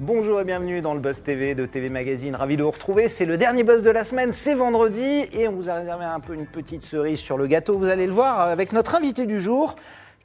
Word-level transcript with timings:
Bonjour 0.00 0.40
et 0.40 0.44
bienvenue 0.44 0.80
dans 0.80 0.94
le 0.94 1.00
Buzz 1.00 1.24
TV 1.24 1.56
de 1.56 1.66
TV 1.66 1.88
Magazine. 1.88 2.36
Ravi 2.36 2.56
de 2.56 2.62
vous 2.62 2.70
retrouver. 2.70 3.08
C'est 3.08 3.24
le 3.24 3.36
dernier 3.36 3.64
buzz 3.64 3.82
de 3.82 3.90
la 3.90 4.04
semaine, 4.04 4.30
c'est 4.30 4.54
vendredi 4.54 5.26
et 5.32 5.48
on 5.48 5.52
vous 5.52 5.68
a 5.68 5.74
réservé 5.74 6.04
un 6.04 6.20
peu 6.20 6.34
une 6.34 6.46
petite 6.46 6.82
cerise 6.82 7.18
sur 7.18 7.36
le 7.36 7.48
gâteau. 7.48 7.76
Vous 7.76 7.88
allez 7.88 8.06
le 8.06 8.12
voir 8.12 8.38
avec 8.38 8.72
notre 8.72 8.94
invité 8.94 9.26
du 9.26 9.40
jour 9.40 9.74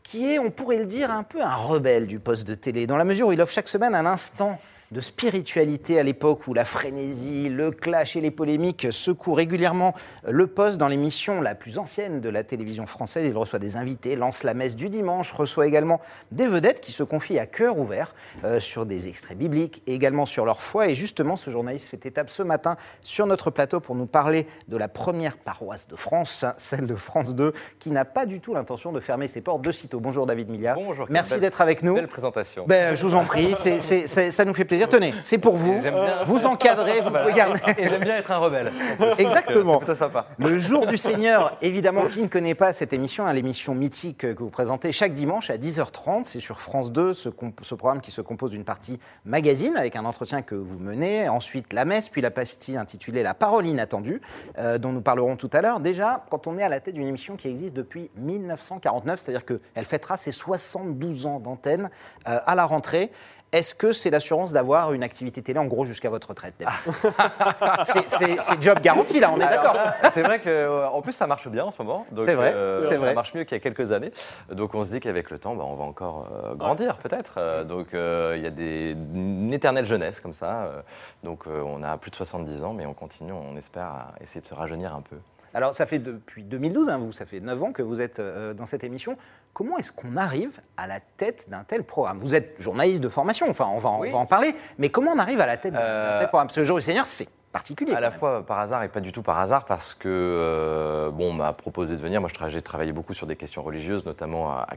qui 0.04 0.32
est, 0.32 0.38
on 0.38 0.52
pourrait 0.52 0.78
le 0.78 0.86
dire, 0.86 1.10
un 1.10 1.24
peu 1.24 1.42
un 1.42 1.56
rebelle 1.56 2.06
du 2.06 2.20
poste 2.20 2.48
de 2.48 2.54
télé, 2.54 2.86
dans 2.86 2.98
la 2.98 3.04
mesure 3.04 3.30
où 3.30 3.32
il 3.32 3.42
offre 3.42 3.52
chaque 3.52 3.68
semaine 3.68 3.96
un 3.96 4.06
instant 4.06 4.60
de 4.94 5.02
spiritualité 5.02 6.00
à 6.00 6.04
l'époque 6.04 6.48
où 6.48 6.54
la 6.54 6.64
frénésie, 6.64 7.50
le 7.50 7.72
clash 7.72 8.16
et 8.16 8.22
les 8.22 8.32
polémiques 8.32 8.88
secouent 8.92 9.34
régulièrement 9.34 9.94
le 10.28 10.48
poste 10.48 10.78
dans 10.78 10.88
l'émission 10.88 11.42
la 11.42 11.56
plus 11.56 11.80
ancienne 11.80 12.22
de 12.22 12.30
la 12.30 12.44
télévision 12.44 12.86
française. 12.86 13.26
Il 13.28 13.36
reçoit 13.36 13.60
des 13.60 13.76
invités, 13.76 14.16
lance 14.16 14.44
la 14.44 14.54
messe 14.54 14.76
du 14.76 14.90
dimanche, 14.90 15.32
reçoit 15.32 15.66
également 15.66 16.00
des 16.32 16.46
vedettes 16.46 16.80
qui 16.80 16.92
se 16.92 17.02
confient 17.02 17.40
à 17.40 17.48
cœur 17.48 17.80
ouvert 17.80 18.14
euh, 18.44 18.60
sur 18.60 18.86
des 18.86 19.08
extraits 19.08 19.38
bibliques 19.38 19.82
et 19.88 19.96
également 19.96 20.28
sur 20.28 20.46
leur 20.46 20.62
foi. 20.62 20.88
Et 20.88 20.96
justement, 20.96 21.36
ce 21.36 21.50
journaliste 21.50 21.88
fait 21.88 22.06
étape 22.06 22.30
ce 22.30 22.44
matin 22.44 22.78
sur 23.02 23.26
notre 23.26 23.50
plateau 23.50 23.80
pour 23.80 23.96
nous 23.96 24.06
parler 24.06 24.46
de 24.68 24.78
la 24.78 24.88
première 24.88 25.38
paroisse 25.38 25.88
de 25.88 25.96
France, 25.96 26.46
celle 26.58 26.86
de 26.86 26.96
France 26.96 27.34
2, 27.34 27.52
qui 27.80 27.90
n'a 27.90 28.06
pas 28.06 28.28
du 28.28 28.40
tout 28.40 28.54
l'intention 28.54 28.92
de 28.92 29.00
fermer 29.00 29.28
ses 29.28 29.42
portes 29.42 29.64
de 29.64 29.72
sitôt. 29.72 30.00
Bonjour 30.00 30.28
David 30.28 30.50
Milliard. 30.50 30.76
Bonjour. 30.76 31.08
Merci 31.10 31.40
d'être 31.40 31.62
avec 31.62 31.82
nous. 31.82 31.96
Belle 31.96 32.08
présentation. 32.08 32.66
Ben, 32.68 32.96
je 32.96 33.04
vous 33.04 33.16
en 33.16 33.24
prie, 33.24 33.56
ça 33.56 34.46
nous 34.46 34.54
fait 34.54 34.66
plaisir. 34.66 34.83
Tenez, 34.88 35.14
c'est 35.22 35.38
pour 35.38 35.56
vous. 35.56 35.80
Vous 36.26 36.46
encadrez, 36.46 37.02
vous 37.02 37.10
pouvez 37.12 37.34
garder. 37.34 37.60
Et 37.78 37.88
j'aime 37.88 38.02
bien 38.04 38.18
être 38.18 38.32
un 38.32 38.38
rebelle. 38.38 38.72
Exactement. 39.18 39.74
C'est 39.74 39.78
plutôt 39.86 39.96
sympa. 39.96 40.28
Le 40.38 40.58
jour 40.58 40.86
du 40.88 40.98
Seigneur, 40.98 41.56
évidemment, 41.62 42.04
qui 42.06 42.22
ne 42.22 42.28
connaît 42.28 42.56
pas 42.56 42.74
cette 42.74 42.94
émission, 42.94 43.26
hein, 43.26 43.34
l'émission 43.34 43.74
mythique 43.76 44.20
que 44.20 44.40
vous 44.42 44.50
présentez 44.50 44.92
chaque 44.92 45.14
dimanche 45.14 45.50
à 45.50 45.58
10h30, 45.58 46.26
c'est 46.26 46.40
sur 46.40 46.60
France 46.60 46.92
2, 46.92 47.14
ce, 47.14 47.30
comp- 47.30 47.60
ce 47.64 47.76
programme 47.76 48.02
qui 48.02 48.12
se 48.12 48.22
compose 48.22 48.52
d'une 48.52 48.64
partie 48.64 49.00
magazine 49.26 49.76
avec 49.78 49.96
un 49.96 50.06
entretien 50.06 50.42
que 50.42 50.56
vous 50.56 50.80
menez, 50.80 51.28
ensuite 51.30 51.74
la 51.74 51.86
messe, 51.86 52.10
puis 52.10 52.22
la 52.22 52.32
pastille 52.32 52.78
intitulée 52.78 53.24
La 53.24 53.34
parole 53.34 53.66
inattendue, 53.68 54.22
euh, 54.60 54.78
dont 54.78 54.92
nous 54.92 55.02
parlerons 55.02 55.36
tout 55.36 55.50
à 55.54 55.62
l'heure. 55.62 55.80
Déjà, 55.80 56.26
quand 56.30 56.48
on 56.48 56.58
est 56.58 56.64
à 56.64 56.70
la 56.70 56.80
tête 56.80 56.96
d'une 56.96 57.08
émission 57.08 57.36
qui 57.36 57.48
existe 57.48 57.74
depuis 57.74 58.10
1949, 58.18 59.20
c'est-à-dire 59.20 59.46
qu'elle 59.46 59.86
fêtera 59.86 60.18
ses 60.18 60.32
72 60.32 61.26
ans 61.26 61.40
d'antenne 61.40 61.90
euh, 62.28 62.40
à 62.46 62.56
la 62.56 62.66
rentrée, 62.66 63.12
est-ce 63.54 63.74
que 63.76 63.92
c'est 63.94 64.10
l'assurance 64.10 64.52
d'avoir 64.52 64.92
une 64.94 65.04
activité 65.04 65.42
télé 65.42 65.60
en 65.60 65.66
gros 65.66 65.86
jusqu'à 65.86 66.10
votre 66.10 66.30
retraite 66.30 66.56
David 66.60 68.08
C'est- 68.08 68.62
job 68.62 68.80
garanti 68.82 69.20
là, 69.20 69.32
on 69.32 69.38
est 69.38 69.48
d'accord 69.48 69.78
C'est 70.12 70.24
vrai 70.24 70.40
que, 70.40 70.50
euh, 70.50 70.88
en 70.90 71.02
plus, 71.02 71.14
ça 71.14 71.28
marche 71.28 71.48
bien 71.48 71.66
en 71.66 71.72
ce 71.72 71.82
moment. 71.82 72.06
C'est 72.18 72.34
vrai, 72.34 72.54
euh, 72.56 72.80
c'est 72.80 72.90
ça 72.96 72.98
vrai. 72.98 73.14
marche 73.14 73.34
mieux 73.34 73.44
qu'il 73.44 73.56
y 73.56 73.60
a 73.60 73.64
quelques 73.64 73.92
années. 73.92 74.12
Donc, 74.52 74.76
on 74.76 74.84
se 74.84 74.90
dit 74.92 75.00
qu'avec 75.00 75.30
le 75.30 75.40
temps, 75.40 75.56
bah, 75.56 75.64
on 75.68 75.76
va 75.76 75.84
encore 75.84 76.28
euh, 76.44 76.56
grandir, 76.56 76.98
peut-être. 76.98 77.36
Euh, 77.38 77.64
donc, 77.64 77.94
euh, 77.94 78.34
il 78.38 78.44
y 78.44 78.48
a 78.48 78.52
des, 78.52 78.92
une 79.14 79.54
éternelle 79.54 79.86
jeunesse 79.86 80.20
comme 80.20 80.34
ça. 80.34 80.64
Euh, 80.64 80.82
donc, 81.24 81.48
euh, 81.48 81.62
on 81.66 81.84
a 81.84 81.98
plus 81.98 82.12
de 82.12 82.16
70 82.16 82.64
ans, 82.64 82.74
mais 82.74 82.86
on 82.86 82.94
continue, 82.94 83.32
on 83.34 83.56
espère, 83.58 83.86
à 83.86 84.08
essayer 84.22 84.42
de 84.42 84.46
se 84.46 84.54
rajeunir 84.54 84.94
un 84.96 85.02
peu. 85.02 85.18
Alors, 85.54 85.74
ça 85.74 85.86
fait 85.86 86.00
depuis 86.00 86.44
2012, 86.44 86.90
hein, 86.90 86.98
vous, 86.98 87.12
ça 87.12 87.26
fait 87.26 87.40
9 87.40 87.62
ans 87.64 87.72
que 87.72 87.82
vous 87.84 88.02
êtes 88.02 88.20
euh, 88.20 88.54
dans 88.54 88.66
cette 88.66 88.84
émission. 88.84 89.18
Comment 89.54 89.78
est-ce 89.78 89.92
qu'on 89.92 90.18
arrive 90.18 90.60
à 90.78 90.88
la 90.88 91.00
tête 91.00 91.48
d'un 91.50 91.64
tel 91.64 91.84
programme? 91.84 92.18
Vous 92.18 92.34
êtes 92.34 92.60
journaliste 92.60 93.04
de 93.04 93.10
formation, 93.10 93.48
enfin, 93.50 93.68
on 93.72 93.78
va, 93.78 93.90
en- 93.90 94.00
Oui. 94.00 94.08
on 94.10 94.14
va 94.14 94.18
en 94.20 94.26
parler, 94.26 94.56
mais 94.80 94.90
comment 94.90 95.12
on 95.12 95.20
arrive 95.20 95.40
à 95.42 95.46
la 95.46 95.58
tête 95.58 95.74
d'un- 95.74 95.80
d'un 95.80 95.86
Euh, 95.86 96.20
tel 96.22 96.28
programme? 96.30 96.48
Parce 96.48 96.56
que 96.56 96.62
le 96.62 96.66
jour 96.66 96.78
du 96.78 96.82
Seigneur, 96.84 97.06
c'est 97.06 97.28
particulier. 97.54 97.94
À 97.94 98.02
la 98.02 98.10
même. 98.10 98.20
fois 98.20 98.46
par 98.46 98.60
hasard 98.60 98.84
et 98.84 98.90
pas 98.90 99.00
du 99.00 99.14
tout 99.14 99.22
par 99.22 99.38
hasard 99.40 99.64
parce 99.64 99.94
que 99.94 100.10
euh, 100.10 101.10
bon, 101.12 101.30
on 101.30 101.34
m'a 101.34 101.54
proposé 101.54 101.96
de 101.96 102.02
venir. 102.02 102.20
Moi, 102.20 102.30
j'ai 102.50 102.62
travaillé 102.62 102.92
beaucoup 102.92 103.14
sur 103.14 103.26
des 103.28 103.38
questions 103.38 103.64
religieuses, 103.64 104.06
notamment 104.06 104.52
à, 104.52 104.66
à 104.70 104.76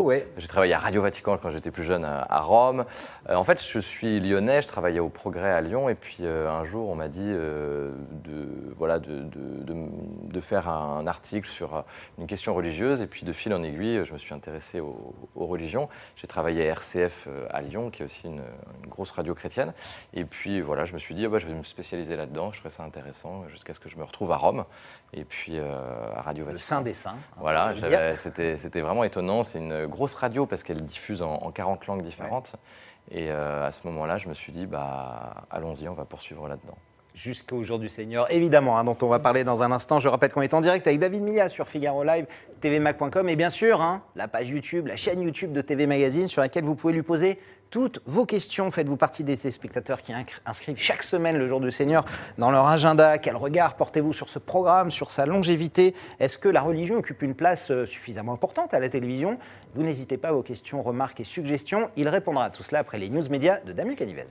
ouais. 0.00 0.26
J'ai 0.38 0.48
travaillé 0.48 0.72
à 0.74 0.78
Radio 0.78 1.02
Vatican 1.02 1.38
quand 1.40 1.50
j'étais 1.50 1.70
plus 1.70 1.84
jeune 1.84 2.04
à, 2.04 2.26
à 2.28 2.40
Rome. 2.40 2.84
Euh, 3.28 3.36
en 3.36 3.44
fait, 3.44 3.62
je 3.64 3.78
suis 3.78 4.18
lyonnais, 4.18 4.62
je 4.62 4.66
travaillais 4.68 4.98
au 4.98 5.08
Progrès 5.10 5.52
à 5.52 5.60
Lyon 5.60 5.88
et 5.88 5.94
puis 5.94 6.18
euh, 6.22 6.50
un 6.50 6.64
jour, 6.64 6.88
on 6.88 6.96
m'a 6.96 7.08
dit 7.08 7.30
de 7.30 8.48
voilà 8.76 8.98
de, 8.98 9.20
de- 9.20 9.62
de- 9.64 9.86
de 10.32 10.40
faire 10.40 10.68
un 10.68 11.06
article 11.06 11.48
sur 11.48 11.84
une 12.18 12.26
question 12.26 12.54
religieuse 12.54 13.00
et 13.02 13.06
puis 13.06 13.24
de 13.24 13.32
fil 13.32 13.52
en 13.54 13.62
aiguille, 13.62 14.04
je 14.04 14.12
me 14.12 14.18
suis 14.18 14.34
intéressé 14.34 14.80
aux, 14.80 15.14
aux 15.34 15.46
religions. 15.46 15.88
J'ai 16.16 16.26
travaillé 16.26 16.62
à 16.68 16.72
RCF 16.72 17.28
à 17.50 17.60
Lyon, 17.62 17.90
qui 17.90 18.02
est 18.02 18.04
aussi 18.06 18.26
une, 18.26 18.42
une 18.82 18.90
grosse 18.90 19.10
radio 19.12 19.34
chrétienne. 19.34 19.72
Et 20.14 20.24
puis 20.24 20.60
voilà, 20.60 20.84
je 20.84 20.92
me 20.94 20.98
suis 20.98 21.14
dit, 21.14 21.26
ah 21.26 21.28
bah, 21.28 21.38
je 21.38 21.46
vais 21.46 21.54
me 21.54 21.62
spécialiser 21.64 22.05
là-dedans, 22.14 22.52
je 22.52 22.60
trouvais 22.60 22.72
ça 22.72 22.84
intéressant, 22.84 23.48
jusqu'à 23.48 23.74
ce 23.74 23.80
que 23.80 23.88
je 23.88 23.96
me 23.96 24.04
retrouve 24.04 24.30
à 24.30 24.36
Rome, 24.36 24.64
et 25.12 25.24
puis 25.24 25.58
euh, 25.58 26.12
à 26.14 26.22
Radio 26.22 26.44
Le 26.44 26.52
Vatican. 26.52 26.76
Saint 26.76 26.82
des 26.82 26.94
Saints. 26.94 27.16
on 27.38 27.40
Voilà, 27.40 27.72
le 27.72 28.14
c'était 28.14 28.80
vraiment 28.80 29.02
étonnant. 29.02 29.42
C'est 29.42 29.58
une 29.58 29.86
grosse 29.86 30.14
radio 30.14 30.46
parce 30.46 30.62
qu'elle 30.62 30.84
diffuse 30.84 31.22
en, 31.22 31.34
en 31.34 31.50
40 31.50 31.86
langues 31.88 32.02
différentes. 32.02 32.56
Et 33.10 33.30
euh, 33.30 33.66
à 33.66 33.72
ce 33.72 33.86
moment-là, 33.88 34.18
je 34.18 34.28
me 34.28 34.34
suis 34.34 34.52
dit, 34.52 34.66
bah, 34.66 35.46
allons-y, 35.50 35.88
on 35.88 35.94
va 35.94 36.04
poursuivre 36.04 36.48
là-dedans. 36.48 36.76
Jusqu'au 37.14 37.62
jour 37.62 37.78
du 37.78 37.88
Seigneur, 37.88 38.30
évidemment, 38.30 38.76
hein, 38.76 38.84
dont 38.84 38.96
on 39.00 39.06
va 39.06 39.18
parler 39.18 39.42
dans 39.42 39.62
un 39.62 39.72
instant. 39.72 40.00
Je 40.00 40.08
rappelle 40.08 40.32
qu'on 40.32 40.42
est 40.42 40.52
en 40.52 40.60
direct 40.60 40.86
avec 40.86 40.98
David 40.98 41.22
Milia 41.22 41.48
sur 41.48 41.66
Figaro 41.66 42.04
Live, 42.04 42.26
tvmac.com 42.60 43.28
et 43.30 43.36
bien 43.36 43.48
sûr, 43.48 43.80
hein, 43.80 44.02
la 44.16 44.28
page 44.28 44.50
YouTube, 44.50 44.86
la 44.86 44.96
chaîne 44.96 45.22
YouTube 45.22 45.52
de 45.52 45.62
TV 45.62 45.86
Magazine 45.86 46.28
sur 46.28 46.42
laquelle 46.42 46.64
vous 46.64 46.74
pouvez 46.74 46.92
lui 46.92 47.02
poser 47.02 47.38
toutes 47.70 48.00
vos 48.06 48.24
questions. 48.24 48.70
Faites-vous 48.70 48.96
partie 48.96 49.24
des 49.24 49.36
spectateurs 49.36 50.02
qui 50.02 50.12
inscrivent 50.44 50.78
chaque 50.78 51.02
semaine 51.02 51.36
le 51.36 51.48
jour 51.48 51.60
du 51.60 51.70
Seigneur 51.70 52.04
dans 52.38 52.50
leur 52.50 52.66
agenda. 52.66 53.18
Quel 53.18 53.36
regard 53.36 53.76
portez-vous 53.76 54.12
sur 54.12 54.28
ce 54.28 54.38
programme, 54.38 54.90
sur 54.90 55.10
sa 55.10 55.26
longévité? 55.26 55.94
Est-ce 56.20 56.38
que 56.38 56.48
la 56.48 56.62
religion 56.62 56.96
occupe 56.96 57.22
une 57.22 57.34
place 57.34 57.70
euh, 57.70 57.86
suffisamment 57.86 58.32
importante 58.32 58.74
à 58.74 58.80
la 58.80 58.88
télévision? 58.88 59.38
Vous 59.74 59.82
n'hésitez 59.82 60.16
pas 60.16 60.28
à 60.28 60.32
vos 60.32 60.42
questions, 60.42 60.82
remarques 60.82 61.20
et 61.20 61.24
suggestions. 61.24 61.90
Il 61.96 62.08
répondra 62.08 62.44
à 62.44 62.50
tout 62.50 62.62
cela 62.62 62.80
après 62.80 62.98
les 62.98 63.08
news 63.08 63.28
médias 63.28 63.60
de 63.60 63.72
Damien 63.72 63.94
Canivez. 63.94 64.26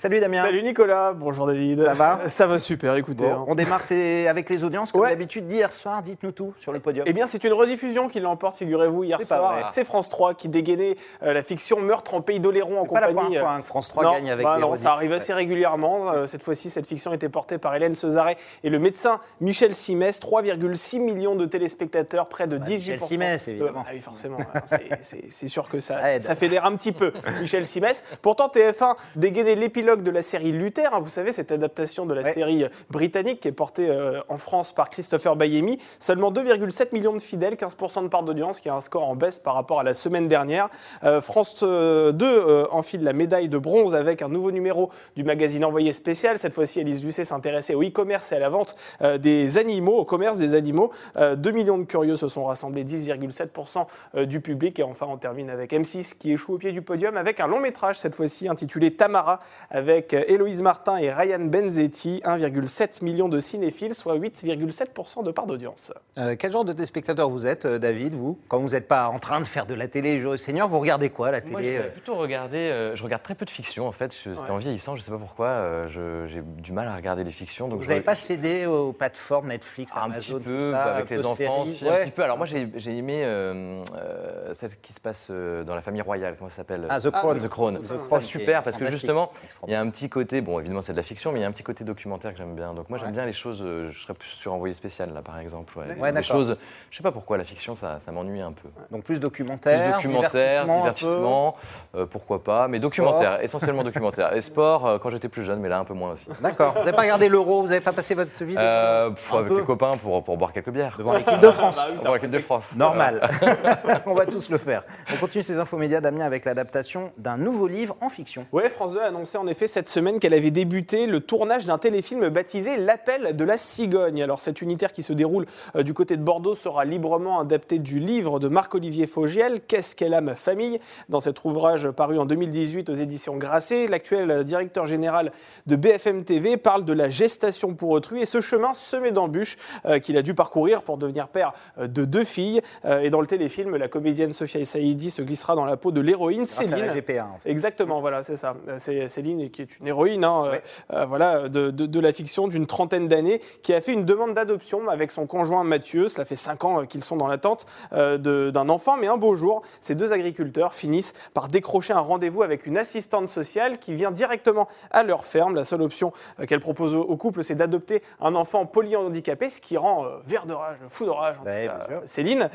Salut 0.00 0.18
Damien. 0.18 0.42
Salut 0.44 0.62
Nicolas, 0.62 1.12
bonjour 1.12 1.46
David. 1.46 1.82
Ça 1.82 1.92
va 1.92 2.20
Ça 2.26 2.46
va 2.46 2.58
super, 2.58 2.94
écoutez. 2.94 3.24
Bon, 3.24 3.32
hein. 3.32 3.44
on 3.48 3.54
démarre 3.54 3.82
c'est 3.82 4.28
avec 4.28 4.48
les 4.48 4.64
audiences, 4.64 4.92
comme 4.92 5.02
Ouais. 5.02 5.10
d'habitude. 5.10 5.52
Hier 5.52 5.70
soir, 5.70 6.00
dites-nous 6.00 6.32
tout 6.32 6.54
sur 6.58 6.72
le 6.72 6.80
podium. 6.80 7.04
Eh 7.06 7.12
bien, 7.12 7.26
c'est 7.26 7.44
une 7.44 7.52
rediffusion 7.52 8.08
qui 8.08 8.18
l'emporte, 8.18 8.56
figurez-vous, 8.56 9.04
hier 9.04 9.22
soir. 9.22 9.70
C'est 9.74 9.84
France 9.84 10.08
3 10.08 10.32
qui 10.32 10.48
dégainait 10.48 10.96
euh, 11.22 11.34
la 11.34 11.42
fiction 11.42 11.80
Meurtre 11.80 12.14
en 12.14 12.22
Pays 12.22 12.40
d'Oléron 12.40 12.78
en 12.78 12.84
c'est 12.84 12.94
pas 12.94 13.00
la 13.00 13.08
compagnie. 13.08 13.26
première 13.26 13.42
fois 13.42 13.52
hein, 13.52 13.60
que 13.60 13.66
France 13.66 13.88
3 13.90 14.04
non, 14.04 14.12
gagne 14.12 14.30
avec 14.30 14.42
bah 14.42 14.54
des 14.56 14.62
non, 14.62 14.74
ça 14.74 14.92
arrive 14.92 15.12
assez 15.12 15.34
régulièrement. 15.34 16.10
Euh, 16.12 16.24
cette 16.24 16.42
fois-ci, 16.42 16.70
cette 16.70 16.86
fiction 16.86 17.12
était 17.12 17.28
portée 17.28 17.58
par 17.58 17.74
Hélène 17.74 17.94
Cesaret 17.94 18.38
et 18.64 18.70
le 18.70 18.78
médecin 18.78 19.20
Michel 19.42 19.74
Simès. 19.74 20.18
3,6 20.18 20.98
millions 20.98 21.34
de 21.34 21.44
téléspectateurs, 21.44 22.26
près 22.30 22.46
de 22.46 22.56
18%. 22.56 22.58
Bah, 22.58 22.66
Michel 22.70 23.00
Simès, 23.02 23.48
évidemment. 23.48 23.80
Euh, 23.80 23.82
ah 23.86 23.90
oui, 23.92 24.00
forcément. 24.00 24.38
hein, 24.54 24.62
c'est- 25.02 25.46
sûr 25.48 25.68
que 25.68 25.78
ça, 25.78 26.00
Ça 26.00 26.20
ça 26.20 26.36
fédère 26.36 26.64
un 26.64 26.74
petit 26.76 26.92
peu 26.92 27.12
Michel 27.42 27.66
Simès. 27.66 28.02
Pourtant, 28.22 28.48
TF1 28.48 28.96
dégainait 29.14 29.56
l'épilogue 29.56 29.89
de 29.96 30.10
la 30.10 30.22
série 30.22 30.52
Luther. 30.52 30.92
hein, 30.94 31.00
vous 31.00 31.08
savez, 31.08 31.32
cette 31.32 31.52
adaptation 31.52 32.06
de 32.06 32.14
la 32.14 32.22
Ouais. 32.22 32.32
série 32.32 32.64
britannique 32.90 33.40
qui 33.40 33.48
est 33.48 33.52
portée 33.52 33.88
euh, 33.90 34.20
en 34.28 34.36
France 34.36 34.72
par 34.72 34.90
Christopher 34.90 35.36
Bayemi. 35.36 35.78
Seulement 35.98 36.30
2,7 36.30 36.88
millions 36.92 37.12
de 37.14 37.20
fidèles, 37.20 37.54
15% 37.54 38.02
de 38.04 38.08
part 38.08 38.22
d'audience, 38.22 38.60
qui 38.60 38.68
est 38.68 38.72
un 38.72 38.80
score 38.80 39.08
en 39.08 39.16
baisse 39.16 39.38
par 39.38 39.54
rapport 39.54 39.80
à 39.80 39.82
la 39.82 39.94
semaine 39.94 40.28
dernière. 40.28 40.68
Euh, 41.04 41.20
France 41.20 41.60
euh, 41.62 42.12
2 42.12 42.26
euh, 42.26 42.66
enfile 42.70 43.02
la 43.02 43.12
médaille 43.12 43.48
de 43.48 43.58
bronze 43.58 43.94
avec 43.94 44.22
un 44.22 44.28
nouveau 44.28 44.50
numéro 44.50 44.90
du 45.16 45.24
magazine 45.24 45.64
Envoyé 45.64 45.92
spécial. 45.92 46.38
Cette 46.38 46.54
fois-ci, 46.54 46.80
Alice 46.80 47.02
Lucet 47.04 47.24
s'intéressait 47.24 47.74
au 47.74 47.82
e-commerce 47.82 48.32
et 48.32 48.36
à 48.36 48.38
la 48.38 48.48
vente 48.48 48.74
euh, 49.02 49.18
des 49.18 49.58
animaux, 49.58 49.96
au 49.98 50.04
commerce 50.04 50.38
des 50.38 50.54
animaux. 50.54 50.90
Euh, 51.16 51.36
2 51.36 51.50
millions 51.50 51.78
de 51.78 51.84
curieux 51.84 52.16
se 52.16 52.28
sont 52.28 52.44
rassemblés, 52.44 52.84
10,7% 52.84 53.86
euh, 54.14 54.26
du 54.26 54.40
public. 54.40 54.78
Et 54.78 54.82
enfin, 54.82 55.06
on 55.08 55.16
termine 55.16 55.50
avec 55.50 55.72
M6 55.72 56.16
qui 56.18 56.32
échoue 56.32 56.54
au 56.54 56.58
pied 56.58 56.72
du 56.72 56.82
podium 56.82 57.16
avec 57.16 57.40
un 57.40 57.46
long 57.46 57.60
métrage, 57.60 57.98
cette 57.98 58.14
fois-ci 58.14 58.48
intitulé 58.48 58.94
Tamara, 58.94 59.40
avec 59.80 60.12
Héloïse 60.12 60.60
Martin 60.60 60.98
et 60.98 61.10
Ryan 61.10 61.38
Benzetti. 61.40 62.20
1,7 62.24 63.02
million 63.02 63.28
de 63.30 63.40
cinéphiles, 63.40 63.94
soit 63.94 64.14
8,7% 64.16 65.24
de 65.24 65.30
part 65.30 65.46
d'audience. 65.46 65.90
Euh, 66.18 66.36
quel 66.38 66.52
genre 66.52 66.66
de 66.66 66.72
téléspectateur 66.74 67.30
vous 67.30 67.46
êtes, 67.46 67.64
euh, 67.64 67.78
David, 67.78 68.12
vous? 68.12 68.38
Quand 68.48 68.58
vous 68.58 68.68
n'êtes 68.70 68.86
pas 68.88 69.08
en 69.08 69.18
train 69.18 69.40
de 69.40 69.46
faire 69.46 69.64
de 69.64 69.72
la 69.74 69.88
télé, 69.88 70.22
Seigneur, 70.36 70.68
vous 70.68 70.78
regardez 70.78 71.08
quoi, 71.08 71.30
la 71.30 71.40
Moi, 71.40 71.60
télé 71.60 71.70
j'ai 71.72 71.78
euh 71.78 71.88
plutôt 71.90 72.14
regardé. 72.16 72.58
euh, 72.58 72.94
je 72.94 73.02
regarde 73.02 73.22
très 73.22 73.34
peu 73.34 73.46
de 73.46 73.50
fiction 73.50 73.88
en 73.88 73.92
fait. 73.92 74.12
Je- 74.14 74.34
C'était 74.34 74.42
Ouais. 74.42 74.50
en 74.50 74.58
vieillissant, 74.58 74.96
je 74.96 75.02
sais 75.02 75.10
pas 75.10 75.16
pourquoi. 75.18 75.46
euh, 75.46 75.88
je- 75.88 76.26
J'ai 76.30 76.42
du 76.42 76.72
mal 76.72 76.86
à 76.86 76.94
regarder 76.94 77.24
les 77.24 77.30
fictions. 77.30 77.68
Donc 77.68 77.78
Vous 77.78 77.84
je- 77.84 77.88
n'avez 77.88 78.02
pas 78.02 78.14
cédé 78.16 78.66
aux 78.66 78.92
plateformes 78.92 79.48
Netflix, 79.48 79.92
un 79.96 80.02
Amazon, 80.02 80.18
petit 80.18 80.44
tout 80.44 80.50
peu 80.50 80.72
ça, 80.72 80.82
avec 80.82 81.04
un 81.04 81.06
peu 81.06 81.14
les 81.16 81.26
enfants, 81.26 81.64
séries 81.64 81.74
si, 81.76 81.84
Ouais. 81.84 81.90
un 81.90 82.04
petit 82.04 82.10
peu. 82.10 82.22
Alors 82.22 82.36
moi 82.36 82.44
j'ai 82.46 82.68
aimé 82.96 83.22
euh, 83.24 83.82
euh, 83.96 84.52
celle 84.52 84.76
qui 84.82 84.92
se 84.92 85.00
passe 85.00 85.28
euh, 85.30 85.64
dans 85.64 85.74
la 85.74 85.80
famille 85.80 86.02
royale. 86.02 86.34
Comment 86.38 86.50
ça 86.50 86.56
s'appelle? 86.56 86.86
Ah, 86.90 87.00
The 87.00 87.10
Crown. 87.10 87.38
The 87.38 87.48
Crown. 87.48 87.78
The 87.82 87.98
Crown, 88.06 88.20
super 88.20 88.62
parce 88.62 88.76
que 88.76 88.90
justement 88.90 89.30
il 89.70 89.74
y 89.74 89.76
a 89.76 89.80
un 89.80 89.88
petit 89.88 90.08
côté, 90.08 90.40
bon, 90.40 90.58
évidemment, 90.58 90.82
c'est 90.82 90.90
de 90.90 90.96
la 90.96 91.04
fiction, 91.04 91.30
mais 91.30 91.38
il 91.38 91.42
y 91.42 91.44
a 91.44 91.48
un 91.48 91.52
petit 91.52 91.62
côté 91.62 91.84
documentaire 91.84 92.32
que 92.32 92.38
j'aime 92.38 92.56
bien. 92.56 92.74
Donc, 92.74 92.90
moi, 92.90 92.98
j'aime 92.98 93.10
Ouais. 93.10 93.14
bien 93.14 93.24
les 93.24 93.32
choses, 93.32 93.62
euh, 93.62 93.88
je 93.92 94.00
serais 94.00 94.14
plus 94.14 94.28
sur 94.30 94.52
envoyé 94.52 94.74
spécial, 94.74 95.14
là, 95.14 95.22
par 95.22 95.38
exemple. 95.38 95.78
Ouais, 95.78 95.84
Ouais, 95.96 96.10
d'accord. 96.10 96.24
choses, 96.28 96.56
je 96.90 96.96
sais 96.96 97.04
pas 97.04 97.12
pourquoi, 97.12 97.38
la 97.38 97.44
fiction, 97.44 97.76
ça, 97.76 98.00
ça 98.00 98.10
m'ennuie 98.10 98.40
un 98.40 98.50
peu. 98.50 98.68
Donc 98.90 99.04
plus 99.04 99.14
Plus 99.14 99.20
documentaire, 99.20 99.94
documentaire, 99.94 100.64
divertissement, 100.64 100.74
un 100.74 100.76
peu. 100.76 100.80
divertissement, 100.82 101.56
euh, 101.94 102.06
pourquoi 102.06 102.42
pas, 102.42 102.66
mais 102.66 102.80
documentaire, 102.80 103.40
essentiellement 103.42 103.84
documentaire. 103.84 104.34
Et 104.34 104.40
sport, 104.40 104.86
euh, 104.86 104.98
quand 104.98 105.10
j'étais 105.10 105.28
plus 105.28 105.44
jeune, 105.44 105.60
mais 105.60 105.68
là, 105.68 105.78
un 105.78 105.84
peu 105.84 105.94
moins 105.94 106.12
aussi. 106.14 106.26
D'accord. 106.40 106.72
Vous 106.72 106.80
n'avez 106.80 106.92
pas 106.92 107.02
regardé 107.02 107.28
l'Euro 107.28 107.62
Vous 107.62 107.68
n'avez 107.68 107.80
pas 107.80 107.92
passé 107.92 108.16
votre 108.16 108.42
vie 108.42 108.54
devant- 108.54 108.64
Euh, 108.66 109.10
pff, 109.10 109.32
avec 109.34 109.48
peu 109.48 109.60
les 109.60 109.64
copains 109.66 109.92
pour, 109.98 110.24
pour 110.24 110.36
boire 110.36 110.52
quelques 110.52 110.70
bières. 110.70 110.96
devant 110.98 111.12
l'équipe 111.12 111.38
de 111.38 111.50
France 111.52 111.76
Bah 111.78 111.92
oui, 111.96 112.02
Pour 112.04 112.14
l'équipe 112.14 112.30
de 112.30 112.38
France. 112.40 112.74
Normal. 112.74 113.20
On 114.06 114.14
va 114.14 114.26
tous 114.26 114.50
le 114.50 114.58
faire. 114.58 114.82
On 115.12 115.16
continue 115.18 115.44
ces 115.44 115.58
infos 115.60 115.76
médias, 115.76 116.00
Damien, 116.00 116.24
avec 116.24 116.44
l'adaptation 116.44 117.12
d'un 117.18 117.36
nouveau 117.36 117.68
livre 117.68 117.96
en 118.00 118.08
fiction. 118.08 118.46
Ouais, 118.52 118.68
France 118.68 118.94
2 118.94 119.00
a 119.00 119.06
annoncé 119.06 119.38
en 119.38 119.46
effet 119.46 119.59
cette 119.66 119.88
semaine 119.88 120.18
qu'elle 120.18 120.34
avait 120.34 120.50
débuté 120.50 121.06
le 121.06 121.20
tournage 121.20 121.66
d'un 121.66 121.78
téléfilm 121.78 122.28
baptisé 122.28 122.76
L'appel 122.76 123.36
de 123.36 123.44
la 123.44 123.56
cigogne. 123.56 124.22
Alors 124.22 124.40
cet 124.40 124.62
unitaire 124.62 124.92
qui 124.92 125.02
se 125.02 125.12
déroule 125.12 125.46
euh, 125.76 125.82
du 125.82 125.94
côté 125.94 126.16
de 126.16 126.22
Bordeaux 126.22 126.54
sera 126.54 126.84
librement 126.84 127.40
adapté 127.40 127.78
du 127.78 127.98
livre 127.98 128.38
de 128.38 128.48
Marc-Olivier 128.48 129.06
Fogiel, 129.06 129.60
Qu'est-ce 129.66 129.94
qu'elle 129.96 130.14
a 130.14 130.20
ma 130.20 130.34
famille? 130.34 130.80
Dans 131.08 131.20
cet 131.20 131.44
ouvrage 131.44 131.90
paru 131.90 132.18
en 132.18 132.26
2018 132.26 132.88
aux 132.88 132.94
éditions 132.94 133.36
Grasset, 133.36 133.86
l'actuel 133.86 134.44
directeur 134.44 134.86
général 134.86 135.32
de 135.66 135.76
BFM 135.76 136.24
TV 136.24 136.56
parle 136.56 136.84
de 136.84 136.92
la 136.92 137.08
gestation 137.08 137.74
pour 137.74 137.90
autrui 137.90 138.22
et 138.22 138.26
ce 138.26 138.40
chemin 138.40 138.72
semé 138.72 139.10
d'embûches 139.10 139.56
euh, 139.86 139.98
qu'il 139.98 140.16
a 140.16 140.22
dû 140.22 140.34
parcourir 140.34 140.82
pour 140.82 140.98
devenir 140.98 141.28
père 141.28 141.52
euh, 141.78 141.86
de 141.86 142.04
deux 142.04 142.24
filles. 142.24 142.60
Et 143.02 143.10
dans 143.10 143.20
le 143.20 143.26
téléfilm, 143.26 143.76
la 143.76 143.88
comédienne 143.88 144.32
Sophia 144.32 144.64
Saïdi 144.64 145.10
se 145.10 145.22
glissera 145.22 145.54
dans 145.54 145.64
la 145.64 145.76
peau 145.76 145.92
de 145.92 146.00
l'héroïne 146.00 146.44
Grâce 146.44 146.60
à 146.60 146.64
la 146.64 146.92
Céline. 146.92 146.92
GPA, 146.94 147.30
en 147.34 147.38
fait. 147.38 147.50
Exactement, 147.50 148.00
voilà, 148.00 148.22
c'est 148.22 148.36
ça. 148.36 148.54
C'est 148.78 149.08
Céline 149.08 149.49
qui 149.50 149.62
est 149.62 149.78
une 149.78 149.86
héroïne 149.88 150.24
hein, 150.24 150.44
euh, 150.46 150.50
Ouais. 150.50 150.62
euh, 150.94 151.04
voilà, 151.06 151.48
de, 151.48 151.70
de- 151.70 151.86
de 151.86 152.00
la 152.00 152.12
fiction 152.12 152.48
d'une 152.48 152.66
trentaine 152.66 153.08
d'années, 153.08 153.40
qui 153.62 153.72
a 153.74 153.80
fait 153.80 153.92
une 153.92 154.04
demande 154.04 154.34
d'adoption 154.34 154.88
avec 154.88 155.10
son 155.12 155.26
conjoint 155.26 155.64
Mathieu. 155.64 156.08
Cela 156.08 156.24
fait 156.24 156.36
cinq 156.36 156.64
ans 156.64 156.82
euh, 156.82 156.84
qu'ils 156.86 157.04
sont 157.04 157.16
dans 157.16 157.26
l'attente 157.28 157.66
euh, 157.92 158.50
d'un 158.50 158.68
enfant, 158.68 158.96
mais 158.96 159.06
un 159.06 159.16
beau 159.16 159.34
jour, 159.34 159.62
ces 159.80 159.94
deux 159.94 160.12
agriculteurs 160.12 160.72
finissent 160.74 161.12
par 161.34 161.48
décrocher 161.48 161.92
un 161.92 162.00
rendez-vous 162.00 162.42
avec 162.42 162.66
une 162.66 162.78
assistante 162.78 163.28
sociale 163.28 163.78
qui 163.78 163.94
vient 163.94 164.10
directement 164.10 164.68
à 164.90 165.02
leur 165.02 165.24
ferme. 165.24 165.54
La 165.54 165.64
seule 165.64 165.82
option 165.82 166.12
qu'elle 166.46 166.60
propose 166.60 166.94
au, 166.94 167.02
au 167.02 167.16
couple, 167.16 167.42
c'est 167.44 167.54
d'adopter 167.54 168.02
un 168.20 168.34
enfant 168.34 168.66
polyhandicapé, 168.66 169.48
ce 169.48 169.60
qui 169.60 169.76
rend 169.76 170.06
vert 170.24 170.46
de 170.46 170.52
rage, 170.54 170.76
fou 170.88 171.04
de 171.04 171.10
rage 171.10 171.36
en 171.40 171.44
Ouais, 171.46 171.66
tout 171.68 171.72
cas. 171.88 172.00
Céline, 172.04 172.50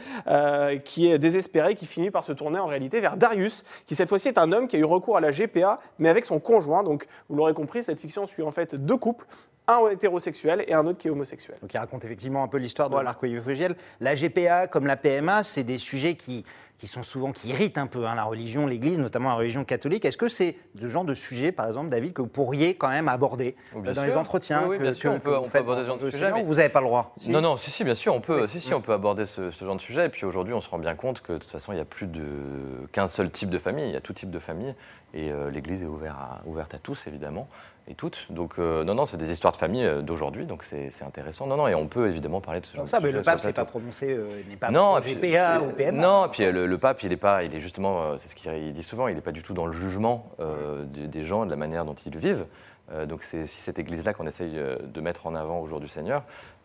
qui 0.83 1.09
est 1.11 1.19
désespérée, 1.19 1.75
qui 1.75 1.85
finit 1.85 2.11
par 2.11 2.23
se 2.23 2.31
tourner 2.33 2.59
en 2.59 2.65
réalité 2.65 2.99
vers 2.99 3.17
Darius, 3.17 3.63
qui 3.85 3.95
cette 3.95 4.09
fois-ci 4.09 4.27
est 4.27 4.37
un 4.37 4.51
homme 4.51 4.67
qui 4.67 4.75
a 4.75 4.79
eu 4.79 4.83
recours 4.85 5.17
à 5.17 5.21
la 5.21 5.31
GPA, 5.31 5.79
mais 5.99 6.09
avec 6.09 6.25
son 6.25 6.39
conjoint. 6.39 6.74
Donc, 6.83 7.07
vous 7.29 7.35
l'aurez 7.35 7.53
compris, 7.53 7.83
cette 7.83 7.99
fiction 7.99 8.25
suit 8.25 8.43
en 8.43 8.51
fait 8.51 8.75
deux 8.75 8.97
couples, 8.97 9.25
un 9.67 9.89
hétérosexuel 9.89 10.63
et 10.67 10.73
un 10.73 10.85
autre 10.85 10.99
qui 10.99 11.07
est 11.07 11.11
homosexuel. 11.11 11.57
Donc 11.61 11.73
il 11.73 11.77
raconte 11.77 12.05
effectivement 12.05 12.43
un 12.43 12.47
peu 12.47 12.57
l'histoire 12.57 12.89
de 12.89 12.95
Voilà. 12.95 13.15
Fogiel. 13.41 13.75
La 13.99 14.15
GPA 14.15 14.67
comme 14.67 14.85
la 14.85 14.97
PMA, 14.97 15.43
c'est 15.43 15.63
des 15.63 15.77
sujets 15.77 16.15
qui, 16.15 16.45
qui 16.77 16.87
sont 16.87 17.03
souvent, 17.03 17.31
qui 17.31 17.49
irritent 17.49 17.77
un 17.77 17.87
peu 17.87 18.05
hein, 18.05 18.15
la 18.15 18.23
religion, 18.25 18.67
l'Église, 18.67 18.99
notamment 18.99 19.29
la 19.29 19.35
religion 19.35 19.63
catholique. 19.63 20.03
Est-ce 20.03 20.17
que 20.17 20.27
c'est 20.27 20.57
ce 20.79 20.87
genre 20.87 21.05
de 21.05 21.13
sujet, 21.13 21.51
par 21.53 21.67
exemple, 21.67 21.89
David, 21.89 22.11
que 22.13 22.21
vous 22.21 22.27
pourriez 22.27 22.75
quand 22.75 22.89
même 22.89 23.07
aborder 23.07 23.55
Oh, 23.73 23.77
euh, 23.77 23.81
bien 23.81 23.93
dans 23.93 24.01
sûr. 24.01 24.09
les 24.11 24.17
entretiens 24.17 24.63
Oui, 24.63 24.69
oui, 24.71 24.77
que, 24.77 24.83
bien 24.83 24.93
sûr, 24.93 25.11
que- 25.11 25.15
on 25.15 25.19
peut- 25.19 25.37
on 25.37 25.57
aborder 25.57 25.83
ce 25.83 25.87
genre 25.87 25.97
de 25.99 26.09
sujet, 26.09 26.31
mais- 26.33 26.41
ou 26.41 26.45
Vous 26.45 26.55
n'avez 26.55 26.69
pas 26.69 26.81
le 26.81 26.87
droit 26.87 27.13
Si 27.17 27.29
Non, 27.29 27.41
non, 27.41 27.55
si, 27.57 27.71
si, 27.71 27.83
bien 27.85 27.93
sûr, 27.93 28.13
on 28.13 28.19
peut, 28.21 28.45
si, 28.47 28.59
si, 28.59 28.73
on 28.73 28.81
peut 28.81 28.91
aborder 28.93 29.25
ce, 29.25 29.51
ce 29.51 29.63
genre 29.65 29.75
de 29.75 29.81
sujet. 29.81 30.05
Et 30.07 30.09
puis 30.09 30.25
aujourd'hui, 30.25 30.53
on 30.53 30.61
se 30.61 30.69
rend 30.69 30.77
bien 30.79 30.95
compte 30.95 31.21
que 31.21 31.33
de 31.33 31.37
toute 31.37 31.49
façon, 31.51 31.71
il 31.71 31.75
n'y 31.75 31.81
a 31.81 31.85
plus 31.85 32.07
qu'un 32.91 33.07
seul 33.07 33.31
type 33.31 33.49
de 33.49 33.57
famille, 33.57 33.85
il 33.85 33.93
y 33.93 33.97
a 33.97 34.01
tout 34.01 34.13
type 34.13 34.29
de 34.31 34.39
famille. 34.39 34.75
Et 35.13 35.31
euh, 35.31 35.49
l'Église 35.49 35.81
est 35.83 35.87
ouverte 35.87 36.17
à, 36.19 36.41
ouverte 36.45 36.73
à 36.73 36.79
tous, 36.79 37.07
évidemment, 37.07 37.47
et 37.87 37.93
toutes. 37.95 38.27
Donc, 38.31 38.53
euh, 38.57 38.83
non, 38.83 38.95
non, 38.95 39.05
c'est 39.05 39.17
des 39.17 39.31
histoires 39.31 39.53
de 39.53 39.57
famille 39.57 39.85
euh, 39.85 40.01
d'aujourd'hui, 40.01 40.45
donc 40.45 40.63
c'est 40.63 40.89
c'est 40.91 41.03
intéressant. 41.05 41.45
Non, 41.47 41.55
non, 41.57 41.67
et 41.67 41.75
on 41.75 41.87
peut 41.87 42.07
évidemment 42.09 42.41
parler 42.41 42.59
de 42.61 42.65
ce 42.65 42.75
genre 42.75 42.85
de 42.85 42.89
ça, 42.89 42.99
mais 42.99 43.07
sujet 43.07 43.17
le 43.17 43.23
sur 43.23 43.31
pape 43.31 43.39
s'est 43.41 43.53
plateau. 43.53 43.65
pas 43.65 43.71
prononcé, 43.79 44.11
euh, 44.11 44.27
n'est 44.49 44.55
pas 44.55 44.71
non, 44.71 44.97
et 44.97 45.01
puis- 45.01 45.13
GPA 45.15 45.57
euh, 45.57 45.59
ou 45.61 45.71
PMA. 45.71 45.91
Non, 46.01 46.27
puis 46.31 46.43
euh, 46.45 46.51
le, 46.51 46.65
le 46.65 46.77
pape, 46.77 47.03
il 47.03 47.11
est 47.11 47.17
pas, 47.17 47.43
il 47.43 47.53
est 47.55 47.59
justement, 47.61 48.03
euh, 48.03 48.17
c'est 48.17 48.27
ce 48.29 48.35
qu'il 48.35 48.73
dit 48.73 48.83
souvent, 48.83 49.07
il 49.07 49.15
n'est 49.15 49.21
pas 49.21 49.31
du 49.31 49.43
tout 49.43 49.53
dans 49.53 49.65
le 49.67 49.73
jugement 49.73 50.31
euh, 50.39 50.83
des, 50.85 51.07
des 51.07 51.25
gens, 51.25 51.45
de 51.45 51.51
la 51.51 51.55
manière 51.57 51.85
dont 51.85 51.93
ils 51.95 52.17
vivent. 52.17 52.45
Euh, 52.91 53.05
donc 53.07 53.23
c'est 53.23 53.41
aussi 53.43 53.61
cette 53.61 53.79
église-là 53.79 54.13
qu'on 54.13 54.27
essaye 54.27 54.57
euh, 54.59 54.77
de 54.83 55.01
mettre 55.01 55.25
en 55.25 55.33
avant 55.33 55.59
au 55.59 55.65
jour 55.65 55.79
du 55.79 55.87
Seigneur. 55.87 56.21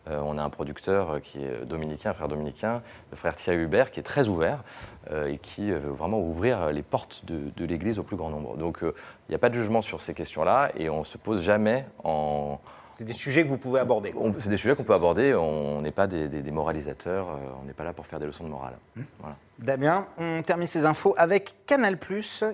Euh, 0.07 0.19
on 0.25 0.37
a 0.39 0.43
un 0.43 0.49
producteur 0.49 1.11
euh, 1.11 1.19
qui 1.19 1.43
est 1.43 1.63
dominicain, 1.65 2.09
un 2.09 2.13
frère 2.13 2.27
dominicain, 2.27 2.81
le 3.11 3.17
frère 3.17 3.35
Thierry 3.35 3.59
Hubert, 3.59 3.91
qui 3.91 3.99
est 3.99 4.03
très 4.03 4.27
ouvert 4.27 4.63
euh, 5.11 5.27
et 5.27 5.37
qui 5.37 5.71
veut 5.71 5.91
vraiment 5.91 6.19
ouvrir 6.19 6.71
les 6.71 6.81
portes 6.81 7.23
de, 7.25 7.51
de 7.55 7.65
l'église 7.65 7.99
au 7.99 8.03
plus 8.03 8.15
grand 8.17 8.29
nombre. 8.29 8.57
Donc 8.57 8.83
euh, 8.83 8.95
il 9.27 9.31
n'y 9.31 9.35
a 9.35 9.39
pas 9.39 9.49
de 9.49 9.53
jugement 9.55 9.81
sur 9.81 10.01
ces 10.01 10.13
questions-là 10.15 10.71
et 10.75 10.89
on 10.89 11.03
se 11.03 11.19
pose 11.19 11.43
jamais 11.43 11.85
en, 12.03 12.57
C'est 12.95 13.05
des 13.05 13.13
sujets 13.13 13.43
que 13.43 13.49
vous 13.49 13.57
pouvez 13.59 13.79
aborder. 13.79 14.11
C'est 14.39 14.49
des 14.49 14.57
sujets 14.57 14.75
qu'on 14.75 14.83
peut 14.83 14.95
aborder, 14.95 15.35
on 15.35 15.81
n'est 15.83 15.91
pas 15.91 16.07
des, 16.07 16.27
des- 16.27 16.41
des 16.41 16.51
moralisateurs, 16.51 17.27
on 17.61 17.65
n'est 17.65 17.73
pas 17.73 17.83
là 17.83 17.93
pour 17.93 18.07
faire 18.07 18.19
des 18.19 18.25
leçons 18.25 18.43
de 18.43 18.49
morale. 18.49 18.77
Voilà. 19.19 19.35
Damien, 19.59 20.07
on 20.17 20.41
termine 20.41 20.65
ces 20.67 20.85
infos 20.85 21.13
avec 21.17 21.53
Canal+, 21.67 21.99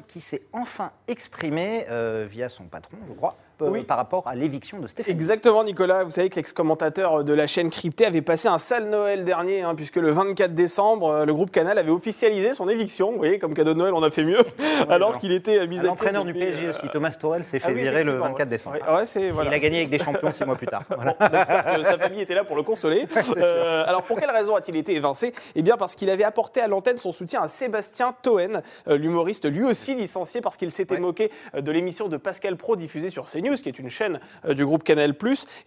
qui 0.09 0.19
s'est 0.19 0.41
enfin 0.51 0.91
exprimé 1.07 1.85
via 2.27 2.49
son 2.49 2.65
patron, 2.65 2.97
je 3.07 3.13
crois, 3.13 3.37
Oui. 3.59 3.83
par 3.83 3.97
rapport 3.97 4.27
à 4.27 4.35
l'éviction 4.35 4.79
de 4.79 4.87
Stéphane. 4.87 5.13
Exactement, 5.13 5.63
Nicolas. 5.63 6.03
Vous 6.03 6.11
savez 6.11 6.29
que 6.29 6.35
l'ex-commentateur 6.35 7.23
de 7.23 7.33
la 7.33 7.47
chaîne 7.47 7.69
cryptée 7.69 8.05
avait 8.05 8.21
passé 8.21 8.47
un 8.47 8.59
sale 8.59 8.89
Noël 8.89 9.25
dernier, 9.25 9.61
hein, 9.61 9.75
puisque 9.75 9.97
le 9.97 10.11
24 10.11 10.53
décembre, 10.53 11.09
euh, 11.09 11.25
le 11.25 11.33
groupe 11.33 11.51
Canal 11.51 11.77
avait 11.77 11.91
officialisé 11.91 12.53
son 12.53 12.69
éviction. 12.69 13.11
Vous 13.11 13.17
voyez, 13.17 13.39
comme 13.39 13.53
cadeau 13.53 13.73
de 13.73 13.79
Noël, 13.79 13.93
on 13.93 14.03
a 14.03 14.09
fait 14.09 14.23
mieux, 14.23 14.39
alors 14.89 15.17
qu'il 15.17 15.31
était 15.31 15.59
euh, 15.59 15.67
mis 15.67 15.79
à 15.79 15.83
L'entraîneur 15.83 16.25
du 16.25 16.33
PSG 16.33 16.65
euh, 16.65 16.69
aussi, 16.71 16.87
Thomas 16.89 17.15
Torel, 17.19 17.45
s'est 17.45 17.59
ah 17.61 17.67
fait 17.67 17.73
oui, 17.73 17.81
virer 17.81 18.03
le 18.03 18.11
effectivement, 18.11 18.25
24 18.25 18.39
ouais. 18.39 18.45
décembre. 18.45 18.75
Ouais, 18.75 18.95
ouais, 18.95 19.05
c'est 19.05 19.29
voilà. 19.29 19.51
Il 19.51 19.53
a 19.53 19.59
gagné 19.59 19.77
avec 19.77 19.89
des 19.89 19.99
champions 20.03 20.31
six 20.31 20.45
mois 20.45 20.55
plus 20.55 20.67
tard. 20.67 20.83
Voilà. 20.89 21.13
Que 21.13 21.83
sa 21.83 21.97
famille 21.97 22.21
était 22.21 22.35
là 22.35 22.43
pour 22.43 22.55
le 22.55 22.63
consoler. 22.63 23.07
Euh, 23.37 23.83
alors 23.87 24.03
pour 24.03 24.19
quelle 24.19 24.29
raison 24.29 24.55
a-t-il 24.55 24.75
été 24.77 24.95
évincé? 24.95 25.33
Eh 25.55 25.61
bien 25.61 25.77
parce 25.77 25.95
qu'il 25.95 26.09
avait 26.09 26.23
apporté 26.23 26.61
à 26.61 26.67
l'antenne 26.67 26.97
son 26.97 27.11
soutien 27.11 27.41
à 27.41 27.47
Sébastien 27.47 28.13
Toen, 28.21 28.61
euh, 28.87 28.97
l'humoriste 28.97 29.49
lui 29.49 29.63
aussi 29.63 29.95
licencié 29.95 30.41
parce 30.41 30.57
qu'il 30.57 30.71
s'était 30.71 30.99
moqué 30.99 31.31
euh, 31.55 31.61
de 31.61 31.71
l'émission 31.71 32.07
de 32.07 32.17
Pascal 32.17 32.55
Pro 32.57 32.75
diffusée 32.75 33.09
sur 33.09 33.25
CNews, 33.25 33.46
qui 33.55 33.69
est 33.69 33.79
une 33.79 33.89
chaîne 33.89 34.19
euh, 34.45 34.53
du 34.53 34.65
groupe 34.65 34.83
Canal+. 34.83 35.15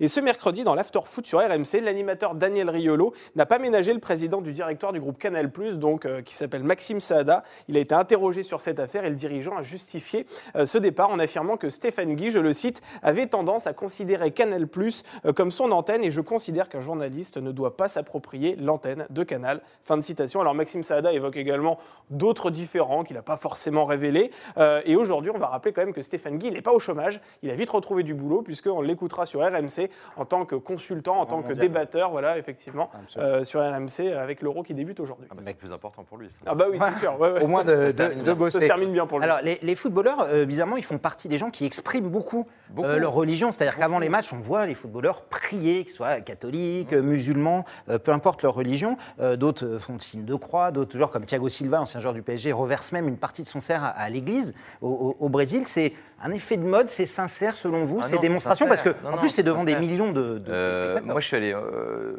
Et 0.00 0.08
ce 0.08 0.20
mercredi, 0.20 0.64
dans 0.64 0.74
l'After 0.74 1.00
Foot 1.04 1.26
sur 1.26 1.40
RMC, 1.40 1.80
l'animateur 1.82 2.34
Daniel 2.34 2.70
Riolo 2.70 3.14
n'a 3.36 3.46
pas 3.46 3.58
ménagé 3.58 3.92
le 3.92 4.00
président 4.00 4.40
du 4.40 4.52
directoire 4.52 4.92
du 4.92 5.00
groupe 5.00 5.18
Canal+, 5.18 5.50
donc 5.78 6.06
euh, 6.06 6.22
qui 6.22 6.34
s'appelle 6.34 6.62
Maxime 6.62 7.00
Saada. 7.00 7.44
Il 7.68 7.76
a 7.76 7.80
été 7.80 7.94
interrogé 7.94 8.42
sur 8.42 8.60
cette 8.60 8.78
affaire 8.78 9.04
et 9.04 9.10
le 9.10 9.14
dirigeant 9.14 9.56
a 9.56 9.62
justifié 9.62 10.26
euh, 10.56 10.66
ce 10.66 10.78
départ 10.78 11.10
en 11.10 11.18
affirmant 11.18 11.56
que 11.56 11.70
Stéphane 11.70 12.14
Guy, 12.14 12.30
je 12.30 12.38
le 12.38 12.52
cite, 12.52 12.82
avait 13.02 13.26
tendance 13.26 13.66
à 13.66 13.72
considérer 13.72 14.30
Canal+ 14.30 14.66
euh, 15.24 15.32
comme 15.32 15.50
son 15.50 15.72
antenne 15.72 16.04
et 16.04 16.10
je 16.10 16.20
considère 16.20 16.68
qu'un 16.68 16.80
journaliste 16.80 17.38
ne 17.38 17.52
doit 17.52 17.76
pas 17.76 17.88
s'approprier 17.88 18.56
l'antenne 18.56 19.06
de 19.10 19.22
Canal. 19.22 19.60
Fin 19.84 19.96
de 19.96 20.02
citation. 20.02 20.40
Alors 20.40 20.54
Maxime 20.54 20.82
Saada 20.82 21.12
évoque 21.12 21.36
également 21.36 21.78
d'autres 22.10 22.50
différents 22.50 23.04
qu'il 23.04 23.16
n'a 23.16 23.22
pas 23.22 23.36
forcément 23.36 23.84
révélés. 23.84 24.30
Et 24.84 24.96
aujourd'hui, 24.96 25.30
on 25.34 25.38
va 25.38 25.46
rappeler 25.46 25.72
quand 25.72 25.82
même 25.82 25.92
que 25.92 26.02
Stéphane 26.02 26.38
Guy 26.38 26.50
n'est 26.50 26.62
pas 26.62 26.72
au 26.72 26.78
chômage. 26.78 27.20
Il 27.42 27.50
a 27.50 27.54
vite 27.54 27.69
retrouvé 27.72 28.02
du 28.02 28.14
boulot 28.14 28.42
puisqu'on 28.42 28.80
l'écoutera 28.82 29.26
sur 29.26 29.40
RMC 29.40 29.88
en 30.16 30.24
tant 30.24 30.44
que 30.44 30.54
consultant, 30.56 31.20
en 31.20 31.26
tant 31.26 31.42
que 31.42 31.52
débatteur, 31.52 32.10
voilà, 32.10 32.38
effectivement, 32.38 32.90
Absolument. 33.02 33.32
euh, 33.32 33.44
sur 33.44 33.60
RMC 33.60 34.12
avec 34.16 34.42
l'Euro 34.42 34.62
qui 34.62 34.74
débute 34.74 35.00
aujourd'hui. 35.00 35.26
Ah 35.30 35.34
bah, 35.34 35.42
c'est 35.44 35.52
le 35.52 35.56
plus 35.56 35.72
important 35.72 36.04
pour 36.04 36.16
lui. 36.18 36.30
ça. 36.30 36.38
Ah 36.46 36.54
bah 36.54 36.66
oui, 36.70 36.78
c'est 36.78 37.00
sûr. 37.00 37.18
ouais, 37.20 37.32
ouais. 37.32 37.42
Au 37.42 37.46
moins 37.46 37.64
de, 37.64 37.74
Ça 37.74 37.86
se 37.88 37.92
de- 37.92 37.96
termine 37.96 38.18
de 38.18 38.22
bien. 38.24 38.32
Ça 38.32 38.38
bosser. 38.38 38.60
se 38.60 38.66
termine 38.66 38.92
bien 38.92 39.06
pour 39.06 39.18
lui. 39.18 39.24
Alors, 39.24 39.40
les, 39.42 39.58
les 39.62 39.74
footballeurs, 39.74 40.22
euh, 40.28 40.44
bizarrement, 40.44 40.76
ils 40.76 40.84
font 40.84 40.98
partie 40.98 41.28
des 41.28 41.38
gens 41.38 41.50
qui 41.50 41.64
expriment 41.64 42.08
beaucoup, 42.08 42.46
Beaucoup. 42.70 42.88
euh, 42.88 42.98
leur 42.98 43.12
religion. 43.12 43.52
C'est-à-dire 43.52 43.76
qu'avant 43.76 43.98
les 43.98 44.08
matchs, 44.08 44.32
on 44.32 44.38
voit 44.40 44.66
les 44.66 44.74
footballeurs 44.74 45.22
prier, 45.22 45.84
qu'ils 45.84 45.92
soient 45.94 46.20
catholiques, 46.20 46.92
euh, 46.92 47.02
musulmans, 47.02 47.64
euh, 47.88 47.98
peu 47.98 48.12
importe 48.12 48.42
leur 48.42 48.54
religion. 48.54 48.96
Euh, 49.20 49.36
d'autres 49.36 49.78
font 49.78 49.94
le 49.94 50.00
signe 50.00 50.24
de 50.24 50.34
croix, 50.34 50.70
d'autres 50.70 50.96
joueurs 50.96 51.10
comme 51.10 51.24
Thiago 51.24 51.48
Silva, 51.48 51.80
ancien 51.80 52.00
joueur 52.00 52.14
du 52.14 52.22
PSG, 52.22 52.52
reversent 52.52 52.92
même 52.92 53.08
une 53.08 53.16
partie 53.18 53.42
de 53.42 53.48
son 53.48 53.60
cerf 53.60 53.82
à, 53.84 53.88
à 53.88 54.08
l'église. 54.10 54.54
Au, 54.80 54.88
au- 54.88 55.16
au 55.24 55.28
Brésil, 55.28 55.62
c'est 55.66 55.92
un 56.22 56.32
effet 56.32 56.56
de 56.56 56.64
mode, 56.64 56.88
c'est 56.88 57.06
sincère 57.06 57.56
selon 57.56 57.84
vous, 57.84 57.98
Ah 58.00 58.06
ces 58.06 58.12
non, 58.12 58.18
c'est 58.20 58.26
démonstrations 58.28 58.66
Parce 58.68 58.82
que. 58.82 58.90
Non, 59.04 59.14
en 59.14 59.18
plus, 59.18 59.28
c'est 59.30 59.42
devant 59.42 59.64
des 59.64 59.74
millions 59.76 60.12
de, 60.12 60.38
de 60.38 60.44
Euh, 60.52 60.98
moi, 61.04 61.20
je 61.20 61.26
suis 61.26 61.36
allé 61.36 61.54
euh, 61.54 62.12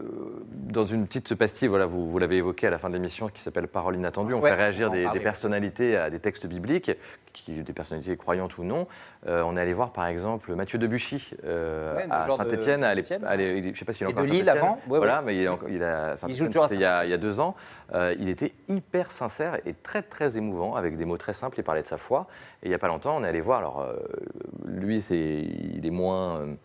dans 0.52 0.84
une 0.84 1.06
petite 1.06 1.36
pastille, 1.36 1.68
voilà, 1.68 1.86
vous, 1.86 2.10
vous 2.10 2.18
l'avez 2.18 2.38
évoqué 2.38 2.68
à 2.68 2.70
la 2.70 2.78
fin 2.78 2.90
de 2.90 2.96
l'émission, 2.96 3.28
qui 3.28 3.42
s'appelle 3.42 3.68
Parole 3.68 3.96
inattendue. 3.96 4.34
On 4.34 4.40
Ouais, 4.40 4.50
fait 4.50 4.56
réagir 4.56 4.90
on 4.90 5.14
des, 5.14 5.20
personnalités 5.20 5.98
à 5.98 6.10
des 6.10 6.20
textes 6.20 6.48
bibliques, 6.48 6.92
qui, 7.34 7.52
des 7.62 7.74
personnalités 7.74 8.18
croyantes 8.18 8.58
ou 8.58 8.64
non. 8.64 8.88
Euh, 9.28 9.44
on 9.46 9.56
est 9.56 9.62
allé 9.62 9.74
voir, 9.74 9.92
par 9.92 10.08
exemple, 10.08 10.54
Mathieu 10.56 10.80
Debuchy 10.80 11.32
Ouais, 11.44 12.08
à 12.10 12.28
de 12.28 12.32
Saint-Etienne. 12.34 12.80
Saint-Étienne. 12.82 13.22
Je 13.32 13.68
ne 13.70 13.74
sais 13.76 13.86
pas 13.86 13.94
s'il 13.94 14.08
est 14.08 14.10
Et 14.10 14.14
encore 14.14 14.26
de 14.26 14.30
à 14.30 14.34
Lille 14.34 14.50
avant. 14.50 14.80
Ouais, 14.88 14.98
voilà, 14.98 15.22
mais 15.22 15.36
il 15.36 15.44
est, 15.44 15.48
encore- 15.48 15.70
il 15.70 15.80
Saint-Étienne, 16.16 16.48
toujours 16.48 16.64
à 16.66 16.74
il, 16.74 16.80
y 16.80 16.86
a- 16.86 17.06
il 17.06 17.12
y 17.12 17.14
a 17.14 17.18
deux 17.18 17.40
ans. 17.40 17.56
Il 17.94 18.30
était 18.30 18.52
hyper 18.68 19.12
sincère 19.12 19.60
et 19.66 19.74
très, 19.74 20.02
très 20.02 20.38
émouvant, 20.38 20.76
avec 20.76 20.96
des 20.98 21.06
mots 21.06 21.18
très 21.18 21.34
simples. 21.34 21.60
Il 21.60 21.64
parlait 21.64 21.84
de 21.84 21.88
sa 21.88 21.98
foi. 21.98 22.26
Et 22.64 22.68
il 22.68 22.70
n'y 22.70 22.76
a 22.76 22.80
pas 22.80 22.88
longtemps, 22.88 23.16
on 23.18 23.24
est 23.24 23.28
allé 23.28 23.42
voir. 23.42 23.60
Alors, 23.60 23.86
lui, 24.66 25.02
c'est, 25.02 25.40
il 25.42 25.86
est 25.86 25.90
moins. 25.92 26.38
euh, 26.42 26.56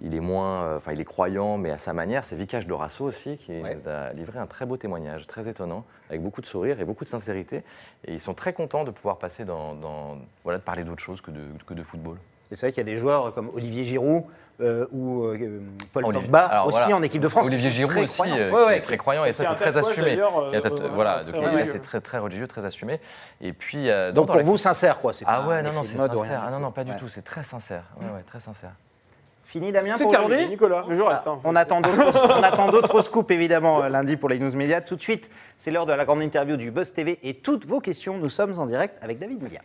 il 0.00 0.14
est 0.14 0.20
moins, 0.20 0.62
euh, 0.62 0.76
enfin 0.76 0.92
il 0.92 1.00
est 1.00 1.04
croyant, 1.04 1.58
mais 1.58 1.72
à 1.72 1.76
sa 1.76 1.92
manière. 1.92 2.22
C'est 2.22 2.36
Vicage 2.36 2.68
Dorasso 2.68 3.04
aussi 3.04 3.36
qui 3.36 3.50
Ouais. 3.60 3.74
nous 3.74 3.88
a 3.88 4.12
livré 4.12 4.38
un 4.38 4.46
très 4.46 4.64
beau 4.64 4.76
témoignage, 4.76 5.26
très 5.26 5.48
étonnant, 5.48 5.84
avec 6.08 6.22
beaucoup 6.22 6.40
de 6.40 6.46
sourire 6.46 6.78
et 6.80 6.84
beaucoup 6.84 7.02
de 7.02 7.08
sincérité. 7.08 7.64
Et 8.04 8.12
ils 8.12 8.20
sont 8.20 8.32
très 8.34 8.52
contents 8.52 8.84
de 8.84 8.92
pouvoir 8.92 9.18
passer 9.18 9.44
dans, 9.44 9.74
dans- 9.74 10.18
voilà, 10.44 10.60
de 10.60 10.62
parler 10.62 10.84
d'autre 10.84 11.02
chose 11.02 11.20
que 11.20 11.32
de, 11.32 11.40
que 11.66 11.74
de 11.74 11.82
football. 11.82 12.16
Et 12.50 12.54
c'est 12.56 12.66
vrai 12.66 12.72
qu'il 12.72 12.86
y 12.86 12.88
a 12.90 12.92
des 12.92 12.98
joueurs 12.98 13.32
comme 13.34 13.50
Olivier 13.54 13.84
Giroud 13.84 14.24
euh, 14.60 14.86
ou 14.90 15.24
euh, 15.24 15.60
Paul 15.92 16.06
Olivier- 16.06 16.22
Pogba 16.24 16.46
alors, 16.46 16.66
aussi 16.66 16.78
voilà. 16.78 16.96
en 16.96 17.02
équipe 17.02 17.22
de 17.22 17.28
France. 17.28 17.46
Olivier 17.46 17.70
Giroud 17.70 17.92
très 17.94 18.04
aussi, 18.04 18.22
euh, 18.26 18.50
Ouais, 18.50 18.60
qui 18.62 18.66
ouais. 18.66 18.78
est 18.78 18.80
très 18.82 18.96
croyant 18.96 19.24
et 19.24 19.32
ça 19.32 19.44
c'est 19.48 19.54
très 19.54 19.76
assumé. 19.76 20.18
voilà, 20.94 21.22
c'est 21.66 21.80
très 21.80 22.00
très 22.00 22.18
religieux, 22.18 22.46
très 22.48 22.64
assumé. 22.64 23.00
Et 23.40 23.52
puis 23.52 23.88
euh, 23.90 24.10
Donc 24.12 24.26
dans 24.26 24.32
pour 24.32 24.36
la- 24.40 24.42
vous, 24.44 24.56
sincère, 24.56 24.98
quoi. 24.98 25.12
c'est 25.12 25.24
ah 25.28 25.40
pas 25.42 25.48
ouais 25.48 25.62
non 25.62 25.72
non 25.72 25.84
c'est 25.84 25.96
sincère. 25.96 26.42
Ah 26.46 26.50
non 26.50 26.58
non 26.58 26.70
pas 26.72 26.84
du 26.84 26.90
Ouais. 26.92 26.96
tout, 26.98 27.08
c'est 27.08 27.22
très 27.22 27.44
sincère. 27.44 27.84
Ouais 28.00 28.06
ouais 28.06 28.22
très 28.26 28.40
sincère. 28.40 28.72
Fini 29.44 29.72
Damien 29.72 29.94
pour 29.96 30.10
terminé, 30.10 30.32
aujourd'hui 30.34 30.48
Nicolas. 30.50 30.82
Je 30.90 31.00
reste. 31.02 31.26
hein. 31.26 31.38
On 31.44 31.54
attend 31.56 31.80
d'autres 31.80 32.20
on 32.38 32.42
attend 32.42 32.68
d'autres 32.70 33.00
scoops 33.02 33.30
évidemment 33.30 33.86
lundi 33.88 34.16
pour 34.16 34.28
les 34.28 34.38
news 34.38 34.54
médias. 34.54 34.80
Tout 34.82 34.96
de 34.96 35.00
suite, 35.02 35.30
c'est 35.56 35.70
l'heure 35.70 35.86
de 35.86 35.92
la 35.92 36.04
grande 36.04 36.22
interview 36.22 36.56
du 36.56 36.70
Buzz 36.70 36.92
TV 36.92 37.18
et 37.22 37.34
toutes 37.34 37.64
vos 37.64 37.80
questions. 37.80 38.18
Nous 38.18 38.28
sommes 38.28 38.58
en 38.58 38.66
direct 38.66 38.98
avec 39.02 39.18
David 39.18 39.42
Melia. 39.42 39.60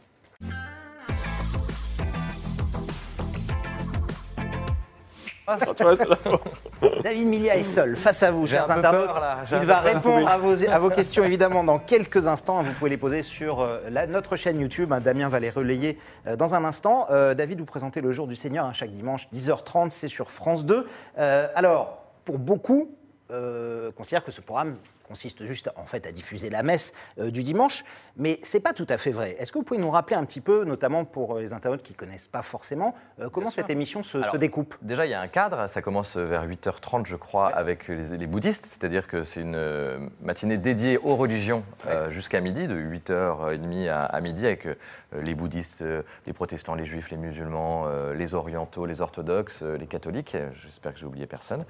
David 7.03 7.27
Milia 7.27 7.55
est 7.57 7.63
seul 7.63 7.95
face 7.95 8.23
à 8.23 8.31
vous, 8.31 8.45
chers 8.47 8.63
un 8.69 8.75
peu 8.75 8.79
internautes. 8.79 9.05
peur, 9.07 9.19
là. 9.19 9.37
J'ai 9.45 9.57
Il 9.57 9.65
va 9.65 9.75
peur. 9.81 9.93
répondre 9.93 10.27
à 10.27 10.37
vos, 10.37 10.63
à 10.69 10.79
vos 10.79 10.89
questions 10.89 11.23
évidemment 11.23 11.63
dans 11.63 11.79
quelques 11.79 12.27
instants. 12.27 12.63
Vous 12.63 12.71
pouvez 12.73 12.89
les 12.91 12.97
poser 12.97 13.23
sur 13.23 13.61
euh, 13.61 13.79
la- 13.89 14.07
notre 14.07 14.35
chaîne 14.35 14.59
YouTube. 14.59 14.91
hein. 14.93 14.99
Damien 15.01 15.27
va 15.27 15.39
les 15.39 15.49
relayer 15.49 15.97
euh, 16.27 16.35
dans 16.35 16.55
un 16.55 16.63
instant. 16.65 17.07
Euh, 17.09 17.33
David, 17.33 17.59
vous 17.59 17.65
présentez 17.65 18.01
le 18.01 18.11
jour 18.11 18.27
du 18.27 18.35
Seigneur 18.35 18.65
hein, 18.65 18.73
chaque 18.73 18.91
dimanche, 18.91 19.27
10h30, 19.33 19.89
c'est 19.89 20.07
sur 20.07 20.31
France 20.31 20.65
2. 20.65 20.85
Euh, 21.17 21.47
alors, 21.55 21.97
pour 22.25 22.39
beaucoup, 22.39 22.95
euh, 23.31 23.91
considèrent 23.91 24.23
que 24.23 24.31
ce 24.31 24.41
programme 24.41 24.77
consiste 25.03 25.45
juste 25.45 25.69
en 25.75 25.85
fait 25.85 26.07
à 26.07 26.11
diffuser 26.11 26.49
la 26.49 26.63
messe 26.63 26.93
euh, 27.19 27.29
du 27.29 27.43
dimanche, 27.43 27.83
mais 28.17 28.39
c'est 28.43 28.59
pas 28.59 28.73
tout 28.73 28.85
à 28.89 28.97
fait 28.97 29.11
vrai. 29.11 29.35
Est-ce 29.39 29.51
que 29.51 29.57
vous 29.57 29.63
pouvez 29.63 29.79
nous 29.79 29.89
rappeler 29.89 30.15
un 30.15 30.25
petit 30.25 30.41
peu, 30.41 30.63
notamment 30.63 31.05
pour 31.05 31.35
euh, 31.35 31.41
les 31.41 31.53
internautes 31.53 31.83
qui 31.83 31.93
connaissent 31.93 32.27
pas 32.27 32.41
forcément, 32.41 32.95
euh, 33.19 33.29
comment 33.29 33.49
cette 33.49 33.69
émission 33.69 34.03
se, 34.03 34.37
découpe? 34.37 34.75
Déjà, 34.81 35.05
il 35.05 35.09
y 35.09 35.13
a 35.13 35.21
un 35.21 35.27
cadre, 35.27 35.67
ça 35.67 35.81
commence 35.81 36.15
vers 36.15 36.47
8h30, 36.47 37.05
je 37.05 37.15
crois, 37.15 37.49
avec 37.49 37.87
les, 37.87 38.17
les 38.17 38.27
bouddhistes, 38.27 38.65
c'est-à-dire 38.65 39.07
que 39.07 39.23
c'est 39.23 39.41
une 39.41 40.09
matinée 40.21 40.57
dédiée 40.57 40.97
aux 40.97 41.15
religions 41.15 41.63
euh, 41.87 42.09
jusqu'à 42.09 42.39
midi, 42.39 42.67
de 42.67 42.75
8h30 42.75 43.89
à, 43.89 44.01
à 44.03 44.21
midi, 44.21 44.45
avec 44.45 44.67
les 45.13 45.35
bouddhistes, 45.35 45.83
les 46.25 46.33
protestants, 46.33 46.75
les 46.75 46.85
juifs, 46.85 47.11
les 47.11 47.17
musulmans, 47.17 47.87
les 48.13 48.33
orientaux, 48.33 48.85
les 48.85 49.01
orthodoxes, 49.01 49.61
les 49.61 49.87
catholiques, 49.87 50.35
j'espère 50.63 50.93
que 50.93 50.99
j'ai 50.99 51.05
oublié 51.05 51.27
personne. 51.27 51.65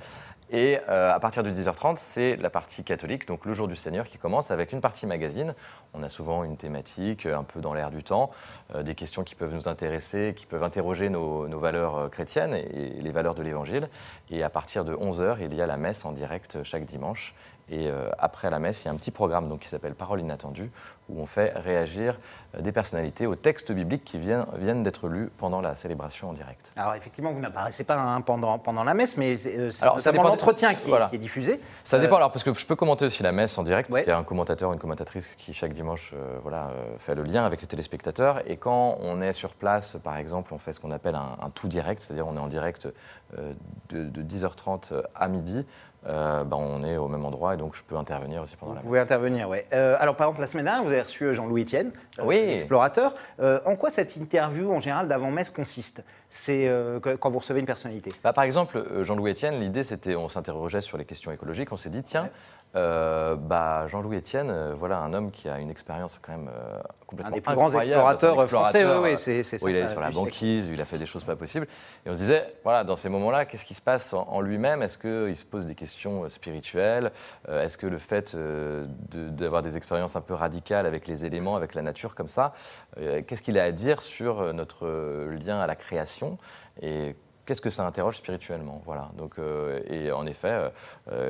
Et 0.49 0.77
à 0.87 1.19
partir 1.19 1.43
de 1.43 1.51
10h30, 1.51 1.97
c'est 1.97 2.35
la 2.35 2.49
partie 2.49 2.83
catholique, 2.83 3.22
donc 3.27 3.45
le 3.45 3.53
jour 3.53 3.67
du 3.67 3.75
Seigneur, 3.75 4.07
qui 4.07 4.17
commence 4.17 4.51
avec 4.51 4.73
une 4.73 4.81
partie 4.81 5.05
magazine. 5.05 5.53
On 5.93 6.03
a 6.03 6.09
souvent 6.09 6.43
une 6.43 6.57
thématique, 6.57 7.25
euh, 7.25 7.37
un 7.37 7.43
peu 7.43 7.61
dans 7.61 7.73
l'air 7.73 7.91
du 7.91 8.03
temps, 8.03 8.31
euh, 8.75 8.83
des 8.83 8.95
questions 8.95 9.23
qui 9.23 9.35
peuvent 9.35 9.53
nous 9.53 9.67
intéresser, 9.67 10.33
qui 10.35 10.45
peuvent 10.45 10.63
interroger 10.63 11.09
nos, 11.09 11.47
valeurs 11.59 11.95
euh, 11.95 12.09
chrétiennes 12.09 12.53
et, 12.53 13.01
les 13.01 13.11
valeurs 13.11 13.35
de 13.35 13.43
l'Évangile. 13.43 13.89
Et 14.29 14.43
à 14.43 14.49
partir 14.49 14.85
de 14.85 14.95
11h, 14.95 15.37
il 15.41 15.53
y 15.53 15.61
a 15.61 15.65
la 15.65 15.77
messe 15.77 16.05
en 16.05 16.11
direct 16.11 16.63
chaque 16.63 16.85
dimanche. 16.85 17.35
Et 17.69 17.89
après 18.19 18.49
la 18.49 18.59
messe, 18.59 18.83
il 18.83 18.87
y 18.87 18.89
a 18.89 18.91
un 18.91 18.97
petit 18.97 19.09
programme 19.09 19.47
donc, 19.47 19.61
qui 19.61 19.69
s'appelle 19.69 19.95
Parole 19.95 20.19
inattendue, 20.19 20.69
où 21.13 21.21
on 21.21 21.25
fait 21.25 21.53
réagir 21.55 22.19
euh, 22.55 22.61
des 22.61 22.71
personnalités 22.71 23.25
aux 23.27 23.35
textes 23.35 23.71
bibliques 23.71 24.03
qui 24.03 24.17
viennent, 24.17 24.45
viennent 24.57 24.83
d'être 24.83 25.07
lus 25.07 25.29
pendant 25.37 25.61
la 25.61 25.75
célébration 25.75 26.29
en 26.29 26.33
direct. 26.33 26.71
Alors 26.75 26.95
effectivement, 26.95 27.31
vous 27.31 27.39
n'apparaissez 27.39 27.83
pas 27.83 27.95
hein, 27.99 28.21
pendant, 28.21 28.57
pendant 28.59 28.83
la 28.83 28.93
messe, 28.93 29.17
mais 29.17 29.35
c'est 29.37 29.57
euh, 29.57 29.71
c'est 29.71 29.85
notamment 29.85 30.23
l'entretien 30.23 30.73
qui, 30.73 30.85
est- 30.85 30.89
voilà. 30.89 31.09
qui 31.09 31.15
est 31.15 31.19
diffusé. 31.19 31.59
Ça 31.83 31.97
Euh, 31.97 31.99
dépend 31.99 32.17
alors 32.17 32.31
parce 32.31 32.43
que 32.43 32.53
je 32.53 32.65
peux 32.65 32.75
commenter 32.75 33.05
aussi 33.05 33.23
la 33.23 33.31
messe 33.31 33.57
en 33.57 33.63
direct. 33.63 33.89
Ouais. 33.89 34.03
Il 34.05 34.09
y 34.09 34.11
a 34.11 34.17
un 34.17 34.23
commentateur, 34.23 34.73
une 34.73 34.79
commentatrice 34.79 35.27
qui 35.35 35.53
chaque 35.53 35.73
dimanche 35.73 36.11
euh, 36.13 36.37
voilà, 36.41 36.67
euh, 36.67 36.95
fait 36.97 37.15
le 37.15 37.23
lien 37.23 37.45
avec 37.45 37.61
les 37.61 37.67
téléspectateurs. 37.67 38.41
Et 38.49 38.57
quand 38.57 38.97
on 39.01 39.21
est 39.21 39.33
sur 39.33 39.53
place, 39.53 39.97
par 40.03 40.17
exemple, 40.17 40.53
on 40.53 40.57
fait 40.57 40.73
ce 40.73 40.79
qu'on 40.79 40.91
appelle 40.91 41.15
un, 41.15 41.37
un 41.41 41.49
tout 41.49 41.67
direct, 41.67 42.01
c'est-à-dire 42.01 42.27
on 42.27 42.35
est 42.35 42.39
en 42.39 42.47
direct 42.47 42.87
euh, 43.37 43.53
de, 43.89 44.03
de 44.03 44.21
10h30 44.21 45.01
à 45.15 45.27
midi. 45.27 45.65
euh, 46.07 46.43
ben, 46.43 46.57
on 46.59 46.83
est 46.83 46.97
au 46.97 47.07
même 47.07 47.23
endroit 47.25 47.53
et 47.53 47.57
donc 47.57 47.75
je 47.75 47.83
peux 47.83 47.95
intervenir 47.95 48.41
aussi 48.41 48.57
pendant 48.57 48.71
Vous 48.71 48.75
la 48.75 48.81
messe. 48.81 48.87
pouvez 48.87 48.99
intervenir, 48.99 49.47
oui. 49.49 49.59
alors, 49.71 50.15
par 50.17 50.27
exemple, 50.27 50.41
la 50.41 50.47
semaine 50.47 50.65
dernière, 50.65 50.83
vous 50.83 50.89
avez 50.91 50.99
Jean-Louis 51.09 51.63
Etienne, 51.63 51.91
euh, 52.19 52.23
Oui. 52.25 52.37
explorateur. 52.37 53.15
Euh, 53.39 53.59
en 53.65 53.75
quoi 53.75 53.89
cette 53.89 54.15
interview, 54.15 54.71
en 54.71 54.79
général, 54.79 55.07
d'avant-messe 55.07 55.49
consiste? 55.49 56.03
C'est 56.29 56.67
euh, 56.67 56.99
quand 56.99 57.29
vous 57.29 57.39
recevez 57.39 57.59
une 57.59 57.67
personnalité 57.67 58.11
Bah, 58.23 58.33
par 58.33 58.43
exemple, 58.43 59.03
Jean-Louis 59.03 59.31
Etienne, 59.31 59.59
l'idée 59.59 59.83
c'était, 59.83 60.15
on 60.15 60.29
s'interrogeait 60.29 60.81
sur 60.81 60.97
les 60.97 61.05
questions 61.05 61.31
écologiques, 61.31 61.71
on 61.71 61.77
s'est 61.77 61.91
dit, 61.91 62.01
tiens, 62.01 62.29
bah, 62.73 63.85
Jean-Louis 63.87 64.17
Etienne, 64.17 64.73
voilà 64.79 64.97
un 64.97 65.13
homme 65.13 65.29
qui 65.29 65.47
a 65.47 65.59
une 65.59 65.69
expérience 65.69 66.17
quand 66.17 66.31
même 66.31 66.49
complètement 67.05 67.31
Un 67.31 67.35
des 67.35 67.41
plus 67.41 67.53
grands 67.53 67.67
incroyable, 67.67 68.11
explorateurs 68.11 68.49
français, 68.49 68.85
oui, 69.03 69.13
c'est 69.17 69.43
ça. 69.43 69.63
où 69.63 69.69
il 69.69 69.75
est 69.75 69.87
sur 69.87 70.01
la 70.01 70.09
banquise, 70.09 70.69
il 70.73 70.81
a 70.81 70.85
fait 70.85 70.97
des 70.97 71.05
choses 71.05 71.23
pas 71.23 71.35
possibles. 71.35 71.67
Et 72.03 72.09
on 72.09 72.13
se 72.13 72.17
disait, 72.17 72.55
voilà, 72.63 72.83
dans 72.83 72.95
ces 72.95 73.09
moments-là, 73.09 73.45
qu'est-ce 73.45 73.65
qui 73.65 73.75
se 73.75 73.81
passe 73.81 74.13
en, 74.13 74.41
lui-même? 74.41 74.81
Est-ce 74.81 74.97
qu'il 74.97 75.35
se 75.37 75.45
pose 75.45 75.67
des 75.67 75.75
questions 75.75 76.27
spirituelles? 76.29 77.11
Est-ce 77.47 77.77
que 77.77 77.85
le 77.85 77.99
fait 77.99 78.35
d'avoir 78.35 79.61
des 79.61 79.77
expériences 79.77 80.15
un 80.15 80.21
peu 80.21 80.33
radicales 80.33 80.82
avec 80.85 81.07
les 81.07 81.25
éléments, 81.25 81.55
avec 81.55 81.75
la 81.75 81.81
nature 81.81 82.15
comme 82.15 82.27
ça, 82.27 82.53
euh, 82.97 83.21
qu'est-ce 83.25 83.41
qu'il 83.41 83.57
a 83.59 83.63
à 83.63 83.71
dire 83.71 84.01
sur 84.01 84.39
euh, 84.39 84.53
notre 84.53 84.87
euh, 84.87 85.37
lien 85.37 85.59
à 85.59 85.67
la 85.67 85.75
création? 85.75 86.37
Et 86.81 87.15
Qu'est-ce 87.45 87.59
que 87.59 87.69
ça 87.69 87.85
interroge 87.85 88.15
spirituellement? 88.15 88.81
Voilà. 88.85 89.11
Donc, 89.17 89.35
Et 89.89 90.13
en 90.13 90.25
effet, 90.25 90.71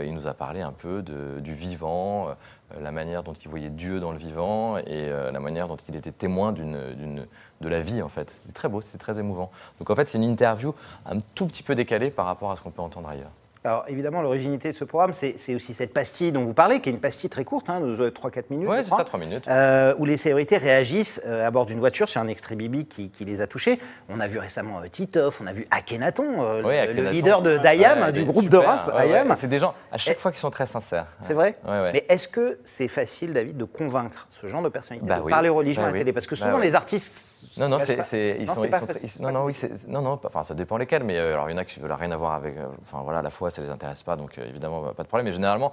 il 0.03 0.13
nous 0.13 0.27
a 0.27 0.35
parlé 0.35 0.61
un 0.61 0.71
peu 0.71 1.01
du 1.01 1.53
vivant, 1.55 2.35
la 2.79 2.91
manière 2.91 3.23
dont 3.23 3.33
il 3.33 3.49
voyait 3.49 3.71
Dieu 3.71 3.99
dans 3.99 4.11
le 4.11 4.19
vivant 4.19 4.77
et 4.77 5.09
la 5.09 5.39
manière 5.39 5.67
dont 5.67 5.75
il 5.75 5.95
était 5.95 6.11
témoin 6.11 6.51
de 6.51 7.67
la 7.67 7.81
vie, 7.81 8.03
en 8.03 8.09
fait. 8.09 8.29
C'était 8.29 8.53
très 8.53 8.69
beau, 8.69 8.79
c'était 8.79 8.99
très 8.99 9.17
émouvant. 9.17 9.49
Donc 9.79 9.89
en 9.89 9.95
fait, 9.95 10.07
c'est 10.07 10.19
une 10.19 10.23
interview 10.25 10.75
un 11.07 11.17
tout 11.33 11.47
petit 11.47 11.63
peu 11.63 11.73
décalée 11.73 12.11
par 12.11 12.27
rapport 12.27 12.51
à 12.51 12.57
ce 12.57 12.61
qu'on 12.61 12.69
peut 12.69 12.83
entendre 12.83 13.09
ailleurs. 13.09 13.31
Alors, 13.65 13.85
évidemment, 13.87 14.21
l'originalité 14.21 14.69
de 14.69 14.73
ce 14.73 14.83
programme, 14.83 15.13
c'est 15.13 15.55
aussi 15.55 15.73
cette 15.73 15.93
pastille 15.93 16.33
dont 16.33 16.43
vous 16.43 16.53
parlez, 16.53 16.81
qui 16.81 16.89
est 16.89 16.91
une 16.91 16.99
pastille 16.99 17.29
très 17.29 17.45
courte, 17.45 17.69
hein, 17.69 17.79
de 17.79 18.09
3-4 18.09 18.43
minutes. 18.49 18.67
Je 18.69 18.83
c'est 18.83 18.89
ça, 18.89 19.03
3 19.05 19.17
minutes. 19.19 19.47
Euh, 19.47 19.95
où 19.99 20.05
les 20.05 20.17
célébrités 20.17 20.57
réagissent 20.57 21.21
euh, 21.25 21.47
à 21.47 21.51
bord 21.51 21.65
d'une 21.65 21.79
voiture 21.79 22.09
sur 22.09 22.19
un 22.19 22.27
extrait 22.27 22.55
biblique 22.57 22.89
qui, 22.89 23.09
qui 23.09 23.23
les 23.23 23.39
a 23.39 23.47
touchés. 23.47 23.79
On 24.09 24.19
a 24.19 24.27
vu 24.27 24.37
récemment 24.37 24.79
euh, 24.81 24.87
Titoff, 24.89 25.39
on 25.41 25.47
a 25.47 25.53
vu 25.53 25.65
Akhenaton, 25.71 26.43
euh, 26.43 26.61
le- 26.61 27.03
Oui, 27.03 27.11
leader 27.11 27.41
de 27.41 27.57
d'IAM, 27.57 28.01
Ouais, 28.01 28.11
du 28.11 28.25
groupe 28.25 28.49
de 28.49 28.57
super. 28.57 28.85
rap 28.85 28.95
Ouais. 28.95 29.23
C'est 29.37 29.47
des 29.47 29.59
gens, 29.59 29.73
à 29.93 29.97
chaque 29.97 30.17
Et- 30.17 30.19
fois, 30.19 30.31
qui 30.33 30.39
sont 30.39 30.51
très 30.51 30.65
sincères. 30.65 31.07
C'est 31.21 31.33
vrai. 31.33 31.55
Mais 31.93 32.05
est-ce 32.09 32.27
que 32.27 32.59
c'est 32.65 32.89
facile, 32.89 33.31
David, 33.31 33.55
de 33.55 33.63
convaincre 33.65 34.27
ce 34.29 34.45
genre 34.45 34.61
de 34.61 34.69
personnalité 34.69 35.07
Bah 35.07 35.19
de 35.19 35.23
oui. 35.23 35.31
parler 35.31 35.47
religion 35.47 35.81
Bah 35.83 35.87
à 35.87 35.91
la 35.91 35.93
oui. 35.93 35.99
télé? 35.99 36.11
Parce 36.11 36.27
que 36.27 36.35
Bah 36.35 36.45
souvent, 36.47 36.57
oui. 36.57 36.63
les 36.63 36.75
artistes. 36.75 37.29
Non, 37.57 37.67
non, 37.69 37.77
c'est, 37.79 37.93
ils 38.39 38.45
Non, 38.45 38.55
sont, 38.55 38.63
ils 39.03 39.09
sont 39.09 39.21
non, 39.23 39.31
non, 39.31 39.43
oui, 39.45 39.55
non, 39.89 40.01
non, 40.01 40.19
enfin, 40.23 40.43
ça 40.43 40.53
dépend 40.55 40.77
lesquels, 40.77 41.03
mais 41.03 41.19
alors 41.19 41.49
il 41.49 41.53
y 41.53 41.55
en 41.55 41.57
a 41.57 41.65
qui 41.65 41.79
veulent 41.81 41.91
rien 41.91 42.09
avoir 42.11 42.33
avec, 42.33 42.55
enfin 42.81 43.01
voilà, 43.03 43.21
la 43.21 43.29
foi, 43.29 43.49
ça 43.53 43.61
les 43.61 43.69
intéresse 43.69 44.03
pas, 44.03 44.15
donc 44.15 44.37
euh, 44.37 44.47
évidemment 44.47 44.81
bah, 44.81 44.93
pas 44.95 45.03
de 45.03 45.07
problème. 45.07 45.25
Mais 45.25 45.31
généralement, 45.33 45.71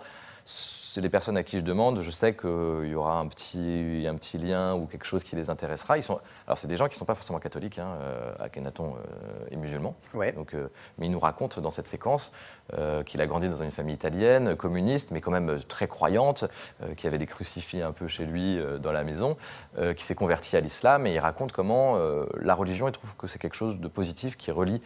les 0.96 1.08
personnes 1.08 1.36
à 1.36 1.44
qui 1.44 1.58
je 1.58 1.64
demande, 1.64 2.00
je 2.00 2.10
sais 2.10 2.34
qu'il 2.34 2.88
y 2.88 2.94
aura 2.96 3.18
un 3.20 3.28
petit, 3.28 4.04
un 4.08 4.16
petit 4.16 4.38
lien 4.38 4.74
ou 4.74 4.86
quelque 4.86 5.04
chose 5.06 5.22
qui 5.22 5.36
les 5.36 5.48
intéressera. 5.48 5.96
Ils 5.96 6.02
sont, 6.02 6.18
alors 6.48 6.58
c'est 6.58 6.66
des 6.66 6.76
gens 6.76 6.88
qui 6.88 6.96
sont 6.96 7.04
pas 7.04 7.14
forcément 7.14 7.38
catholiques, 7.38 7.78
hein, 7.78 7.96
euh, 8.02 8.32
Akhenaton 8.40 8.96
euh, 8.96 9.52
est 9.52 9.56
musulman, 9.56 9.94
Ouais. 10.14 10.32
donc, 10.32 10.52
euh, 10.54 10.66
mais 10.98 11.06
il 11.06 11.12
nous 11.12 11.20
raconte 11.20 11.60
dans 11.60 11.70
cette 11.70 11.86
séquence 11.86 12.32
euh, 12.76 13.04
qu'il 13.04 13.20
a 13.20 13.26
grandi 13.28 13.48
dans 13.48 13.62
une 13.62 13.70
famille 13.70 13.94
italienne, 13.94 14.56
communiste, 14.56 15.12
mais 15.12 15.20
quand 15.20 15.30
même 15.30 15.50
euh, 15.50 15.58
très 15.60 15.86
croyante, 15.86 16.46
euh, 16.82 16.94
qui 16.96 17.06
avait 17.06 17.18
des 17.18 17.26
crucifix 17.26 17.82
un 17.82 17.92
peu 17.92 18.08
chez 18.08 18.26
lui 18.26 18.58
euh, 18.58 18.78
dans 18.78 18.92
la 18.92 19.04
maison, 19.04 19.36
euh, 19.78 19.94
qui 19.94 20.02
s'est 20.04 20.16
converti 20.16 20.56
à 20.56 20.60
l'islam 20.60 21.06
et 21.06 21.14
il 21.14 21.18
raconte 21.20 21.52
comment 21.52 21.96
euh, 21.98 22.26
la 22.40 22.54
religion, 22.54 22.88
il 22.88 22.92
trouve 22.92 23.14
que 23.16 23.28
c'est 23.28 23.38
quelque 23.38 23.56
chose 23.56 23.78
de 23.78 23.88
positif 23.88 24.36
qui 24.36 24.50
relie 24.50 24.82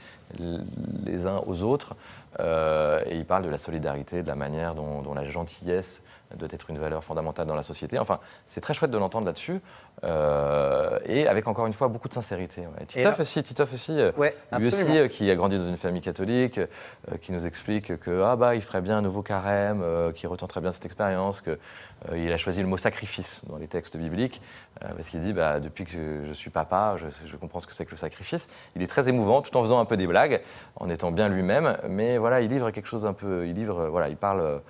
les 1.05 1.27
uns 1.27 1.41
aux 1.47 1.63
autres. 1.63 1.97
Euh, 2.41 3.01
et 3.07 3.17
il 3.17 3.25
parle 3.25 3.45
de 3.45 3.49
la 3.49 3.59
solidarité, 3.59 4.23
de 4.23 4.27
la 4.27 4.35
manière 4.35 4.75
dont, 4.75 5.03
dont 5.03 5.15
la 5.15 5.23
gentillesse 5.45 6.01
doit 6.37 6.49
être 6.51 6.71
une 6.71 6.79
valeur 6.79 7.05
fondamentale 7.05 7.47
dans 7.47 7.55
la 7.55 7.63
société. 7.63 7.99
Enfin, 7.99 8.19
c'est 8.47 8.61
très 8.61 8.75
chouette 8.75 8.91
de 8.91 8.99
l'entendre 8.99 9.27
là-dessus. 9.27 9.61
Euh, 10.03 10.99
et 11.07 11.29
avec 11.29 11.47
encore 11.47 11.67
une 11.67 11.73
fois 11.73 11.87
beaucoup 11.89 12.09
de 12.09 12.15
sincérité. 12.15 12.63
ouais. 12.63 12.87
Titoff 12.87 13.21
aussi, 13.21 13.43
Titoff 13.43 13.73
aussi, 13.73 13.99
euh, 14.01 14.11
Ouais, 14.17 14.35
lui 14.59 14.67
aussi, 14.67 14.99
euh, 14.99 15.07
qui 15.07 15.31
a 15.31 15.37
grandi 15.37 15.57
dans 15.57 15.69
une 15.69 15.77
famille 15.77 16.01
catholique, 16.01 16.59
euh, 16.59 17.17
qui 17.21 17.33
nous 17.33 17.47
explique 17.47 17.99
que 18.01 18.23
ah 18.23 18.35
bah 18.35 18.57
il 18.57 18.63
ferait 18.63 18.81
bien 18.81 18.99
un 18.99 19.03
nouveau 19.03 19.23
carême, 19.23 19.85
qui 20.15 20.27
retenterait 20.27 20.61
bien 20.61 20.73
cette 20.73 20.85
expérience, 20.85 21.41
que 21.41 21.59
il 22.15 22.33
a 22.33 22.37
choisi 22.37 22.61
le 22.61 22.67
mot 22.67 22.77
sacrifice 22.77 23.43
dans 23.49 23.57
les 23.57 23.69
textes 23.69 23.97
bibliques, 23.97 24.43
parce 24.81 25.09
qu'il 25.09 25.21
dit 25.21 25.33
bah 25.33 25.61
depuis 25.61 25.85
que 25.85 26.25
je 26.27 26.33
suis 26.33 26.51
papa, 26.51 26.97
je, 26.97 27.07
je 27.27 27.37
comprends 27.37 27.61
ce 27.61 27.67
que 27.67 27.73
c'est 27.73 27.85
que 27.85 27.93
le 27.93 27.97
sacrifice. 27.97 28.49
Il 28.75 28.83
est 28.83 28.89
très 28.89 29.09
émouvant, 29.09 29.43
tout 29.43 29.57
en 29.57 29.63
faisant 29.63 29.79
un 29.79 29.85
peu 29.85 29.97
des 29.97 30.09
blagues, 30.09 30.43
en 30.77 30.91
étant 30.91 31.13
bien 31.13 31.29
lui-même, 31.29 31.79
mais 31.89 32.19
voilà, 32.19 32.41
il 32.41 32.51
livre 32.51 32.71
quelque 32.73 32.89
chose 32.89 33.07
un 33.07 33.13
peu, 33.13 33.47
il 33.47 33.55
livre, 33.55 33.87
voilà, 33.87 34.09
il 34.09 34.17
parle. 34.17 34.61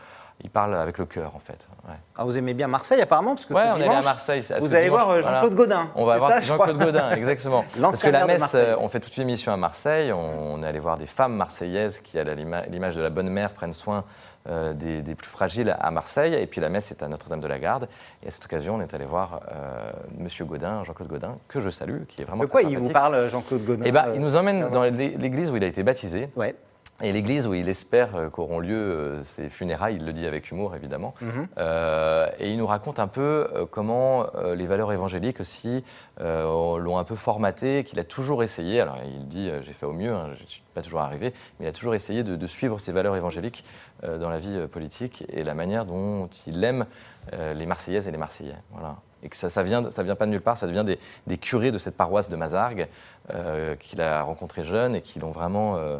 Il 0.42 0.50
parle 0.50 0.74
avec 0.76 0.98
le 0.98 1.06
cœur 1.06 1.34
en 1.34 1.38
fait. 1.38 1.68
Ouais. 1.88 1.94
Ah, 2.16 2.24
vous 2.24 2.36
aimez 2.36 2.54
bien 2.54 2.66
Marseille 2.68 3.00
apparemment 3.00 3.34
parce 3.34 3.46
que 3.46 3.54
Ouais, 3.54 3.62
ce 3.62 3.66
on 3.66 3.70
est 3.70 3.74
allé 3.76 3.84
à 3.84 3.88
dimanche, 3.88 4.04
Marseille. 4.04 4.40
Vous 4.40 4.54
dimanche, 4.66 4.72
allez 4.74 4.88
voir 4.88 5.10
euh, 5.10 5.20
voilà. 5.20 5.36
Jean-Claude 5.40 5.54
Godin. 5.54 5.90
On 5.94 6.04
va 6.04 6.18
voir 6.18 6.30
ça, 6.30 6.40
je. 6.40 6.46
Jean-Claude 6.46 6.78
Godin, 6.78 7.10
exactement. 7.12 7.64
Parce 7.80 8.02
que 8.02 8.08
la 8.10 8.26
messe, 8.26 8.52
euh, 8.54 8.76
on 8.78 8.88
fait 8.88 9.00
toute 9.00 9.16
une 9.16 9.22
émission 9.22 9.52
à 9.52 9.56
Marseille. 9.56 10.12
On, 10.12 10.54
on 10.54 10.62
est 10.62 10.66
allé 10.66 10.80
voir 10.80 10.98
des 10.98 11.06
femmes 11.06 11.34
marseillaises 11.34 11.98
qui, 12.00 12.18
à 12.18 12.24
l'image 12.24 12.96
de 12.96 13.00
la 13.02 13.10
bonne 13.10 13.30
mère, 13.30 13.50
prennent 13.52 13.72
soin 13.72 14.04
euh, 14.48 14.74
des, 14.74 15.00
des 15.02 15.14
plus 15.14 15.28
fragiles 15.28 15.74
à 15.80 15.90
Marseille. 15.90 16.34
Et 16.34 16.46
puis 16.46 16.60
la 16.60 16.68
messe 16.68 16.90
est 16.90 17.02
à 17.02 17.08
Notre-Dame-de-la-Garde. 17.08 17.88
Et 18.22 18.26
à 18.28 18.30
cette 18.30 18.44
occasion, 18.44 18.74
on 18.74 18.80
est 18.80 18.92
allé 18.92 19.06
voir 19.06 19.40
euh, 19.52 19.90
Monsieur 20.18 20.44
Godin, 20.44 20.84
Jean-Claude 20.84 21.08
Godin, 21.08 21.36
que 21.48 21.60
je 21.60 21.70
salue, 21.70 22.02
qui 22.08 22.20
est 22.22 22.24
vraiment 22.24 22.42
De 22.42 22.48
quoi 22.48 22.60
très 22.62 22.70
il 22.72 22.78
vous 22.78 22.90
parle, 22.90 23.28
Jean-Claude 23.30 23.64
Godin 23.64 23.82
Eh 23.86 23.92
ben, 23.92 24.08
euh, 24.08 24.12
il 24.16 24.20
nous 24.20 24.36
emmène 24.36 24.68
dans 24.70 24.82
l'é- 24.82 25.16
l'église 25.16 25.50
où 25.50 25.56
il 25.56 25.64
a 25.64 25.68
été 25.68 25.82
baptisé. 25.82 26.28
Ouais. 26.36 26.54
Et 27.02 27.10
l'église 27.10 27.48
où 27.48 27.54
il 27.54 27.68
espère 27.68 28.14
euh, 28.14 28.28
qu'auront 28.30 28.60
lieu 28.60 28.76
euh, 28.76 29.22
ses 29.24 29.48
funérailles, 29.48 29.96
il 29.96 30.06
le 30.06 30.12
dit 30.12 30.26
avec 30.26 30.52
humour 30.52 30.76
évidemment. 30.76 31.12
Mhm. 31.20 31.48
Euh, 31.58 32.28
et 32.38 32.50
il 32.50 32.56
nous 32.56 32.66
raconte 32.66 33.00
un 33.00 33.08
peu 33.08 33.48
euh, 33.52 33.66
comment 33.68 34.26
euh, 34.36 34.54
les 34.54 34.66
valeurs 34.66 34.92
évangéliques 34.92 35.40
aussi 35.40 35.82
euh, 36.20 36.78
l'ont 36.78 36.96
un 36.98 37.04
peu 37.04 37.16
formaté, 37.16 37.82
qu'il 37.82 37.98
a 37.98 38.04
toujours 38.04 38.44
essayé, 38.44 38.80
alors 38.80 38.98
il 39.04 39.26
dit 39.26 39.48
euh, 39.48 39.60
j'ai 39.62 39.72
fait 39.72 39.86
au 39.86 39.92
mieux, 39.92 40.12
hein, 40.12 40.30
je 40.38 40.44
ne 40.44 40.48
suis 40.48 40.62
pas 40.72 40.82
toujours 40.82 41.00
arrivé, 41.00 41.32
mais 41.58 41.66
il 41.66 41.68
a 41.68 41.72
toujours 41.72 41.96
essayé 41.96 42.22
de, 42.22 42.36
de 42.36 42.46
suivre 42.46 42.78
ces 42.78 42.92
valeurs 42.92 43.16
évangéliques 43.16 43.64
euh, 44.04 44.16
dans 44.16 44.30
la 44.30 44.38
vie 44.38 44.56
euh, 44.56 44.68
politique 44.68 45.24
et 45.30 45.42
la 45.42 45.54
manière 45.54 45.86
dont 45.86 46.28
il 46.46 46.62
aime 46.62 46.86
euh, 47.32 47.54
les 47.54 47.66
Marseillaises 47.66 48.06
et 48.06 48.12
les 48.12 48.18
Marseillais. 48.18 48.56
Voilà. 48.70 48.98
Et 49.24 49.30
que 49.30 49.36
ça, 49.36 49.48
ça 49.48 49.62
vient, 49.62 49.88
ça 49.88 50.02
vient 50.02 50.16
pas 50.16 50.26
de 50.26 50.30
nulle 50.32 50.42
part, 50.42 50.58
ça 50.58 50.66
devient 50.66 50.84
des, 50.84 50.98
des 51.26 51.38
curés 51.38 51.72
de 51.72 51.78
cette 51.78 51.96
paroisse 51.96 52.28
de 52.28 52.36
Mazargues 52.36 52.88
euh, 53.30 53.74
qu'il 53.76 54.02
a 54.02 54.22
rencontrés 54.22 54.64
jeunes 54.64 54.94
et 54.94 55.00
qui 55.00 55.18
l'ont 55.18 55.30
vraiment 55.30 55.78
euh, 55.78 55.98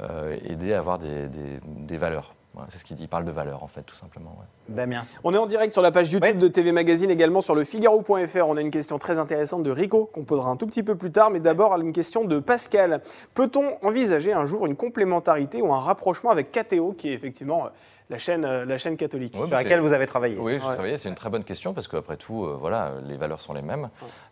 euh, 0.00 0.36
aidé 0.44 0.72
à 0.74 0.78
avoir 0.78 0.98
des- 0.98 1.28
des 1.64 1.96
valeurs. 1.98 2.35
Voilà, 2.56 2.70
c'est 2.70 2.78
ce 2.78 2.84
qu'il 2.84 2.96
dit, 2.96 3.02
il 3.04 3.08
parle 3.08 3.24
de 3.26 3.30
valeurs 3.30 3.62
en 3.62 3.68
fait, 3.68 3.82
tout 3.82 3.94
simplement. 3.94 4.30
ouais. 4.30 4.74
Damien. 4.74 5.04
On 5.24 5.32
est 5.34 5.38
en 5.38 5.46
direct 5.46 5.72
sur 5.74 5.82
la 5.82 5.92
page 5.92 6.06
YouTube 6.10 6.22
Ouais. 6.22 6.32
de 6.34 6.48
TV 6.48 6.72
Magazine, 6.72 7.10
également 7.10 7.42
sur 7.42 7.54
le 7.54 7.62
Figaro.fr. 7.64 8.48
On 8.48 8.56
a 8.56 8.60
une 8.62 8.70
question 8.70 8.98
très 8.98 9.18
intéressante 9.18 9.62
de 9.62 9.70
Rico 9.70 10.06
qu'on 10.12 10.24
posera 10.24 10.50
un 10.50 10.56
tout 10.56 10.66
petit 10.66 10.82
peu 10.82 10.94
plus 10.96 11.12
tard, 11.12 11.30
mais 11.30 11.38
d'abord 11.40 11.78
une 11.78 11.92
question 11.92 12.24
de 12.24 12.38
Pascal. 12.38 13.02
Peut-on 13.34 13.76
envisager 13.86 14.32
un 14.32 14.46
jour 14.46 14.66
une 14.66 14.74
complémentarité 14.74 15.60
ou 15.60 15.72
un 15.72 15.80
rapprochement 15.80 16.30
avec 16.30 16.50
KTO, 16.50 16.94
qui 16.96 17.10
est 17.10 17.12
effectivement 17.12 17.66
euh, 17.66 17.68
la 18.08 18.16
chaîne, 18.18 18.44
euh, 18.46 18.64
la 18.64 18.78
chaîne 18.78 18.96
catholique? 18.96 19.34
Ouais, 19.38 19.46
Sur 19.48 19.54
laquelle 19.56 19.80
vous 19.80 19.92
avez 19.92 20.06
travaillé. 20.06 20.38
Oui, 20.38 20.58
je 20.58 20.64
Ouais. 20.66 20.72
travaillais. 20.72 20.96
C'est 20.96 21.10
une 21.10 21.14
très 21.14 21.28
bonne 21.28 21.44
question 21.44 21.74
parce 21.74 21.88
qu'après 21.88 22.16
tout, 22.16 22.44
euh, 22.46 22.56
voilà, 22.58 22.92
les 23.06 23.16
valeurs 23.18 23.40
sont 23.42 23.52
les 23.52 23.62
mêmes. 23.62 23.90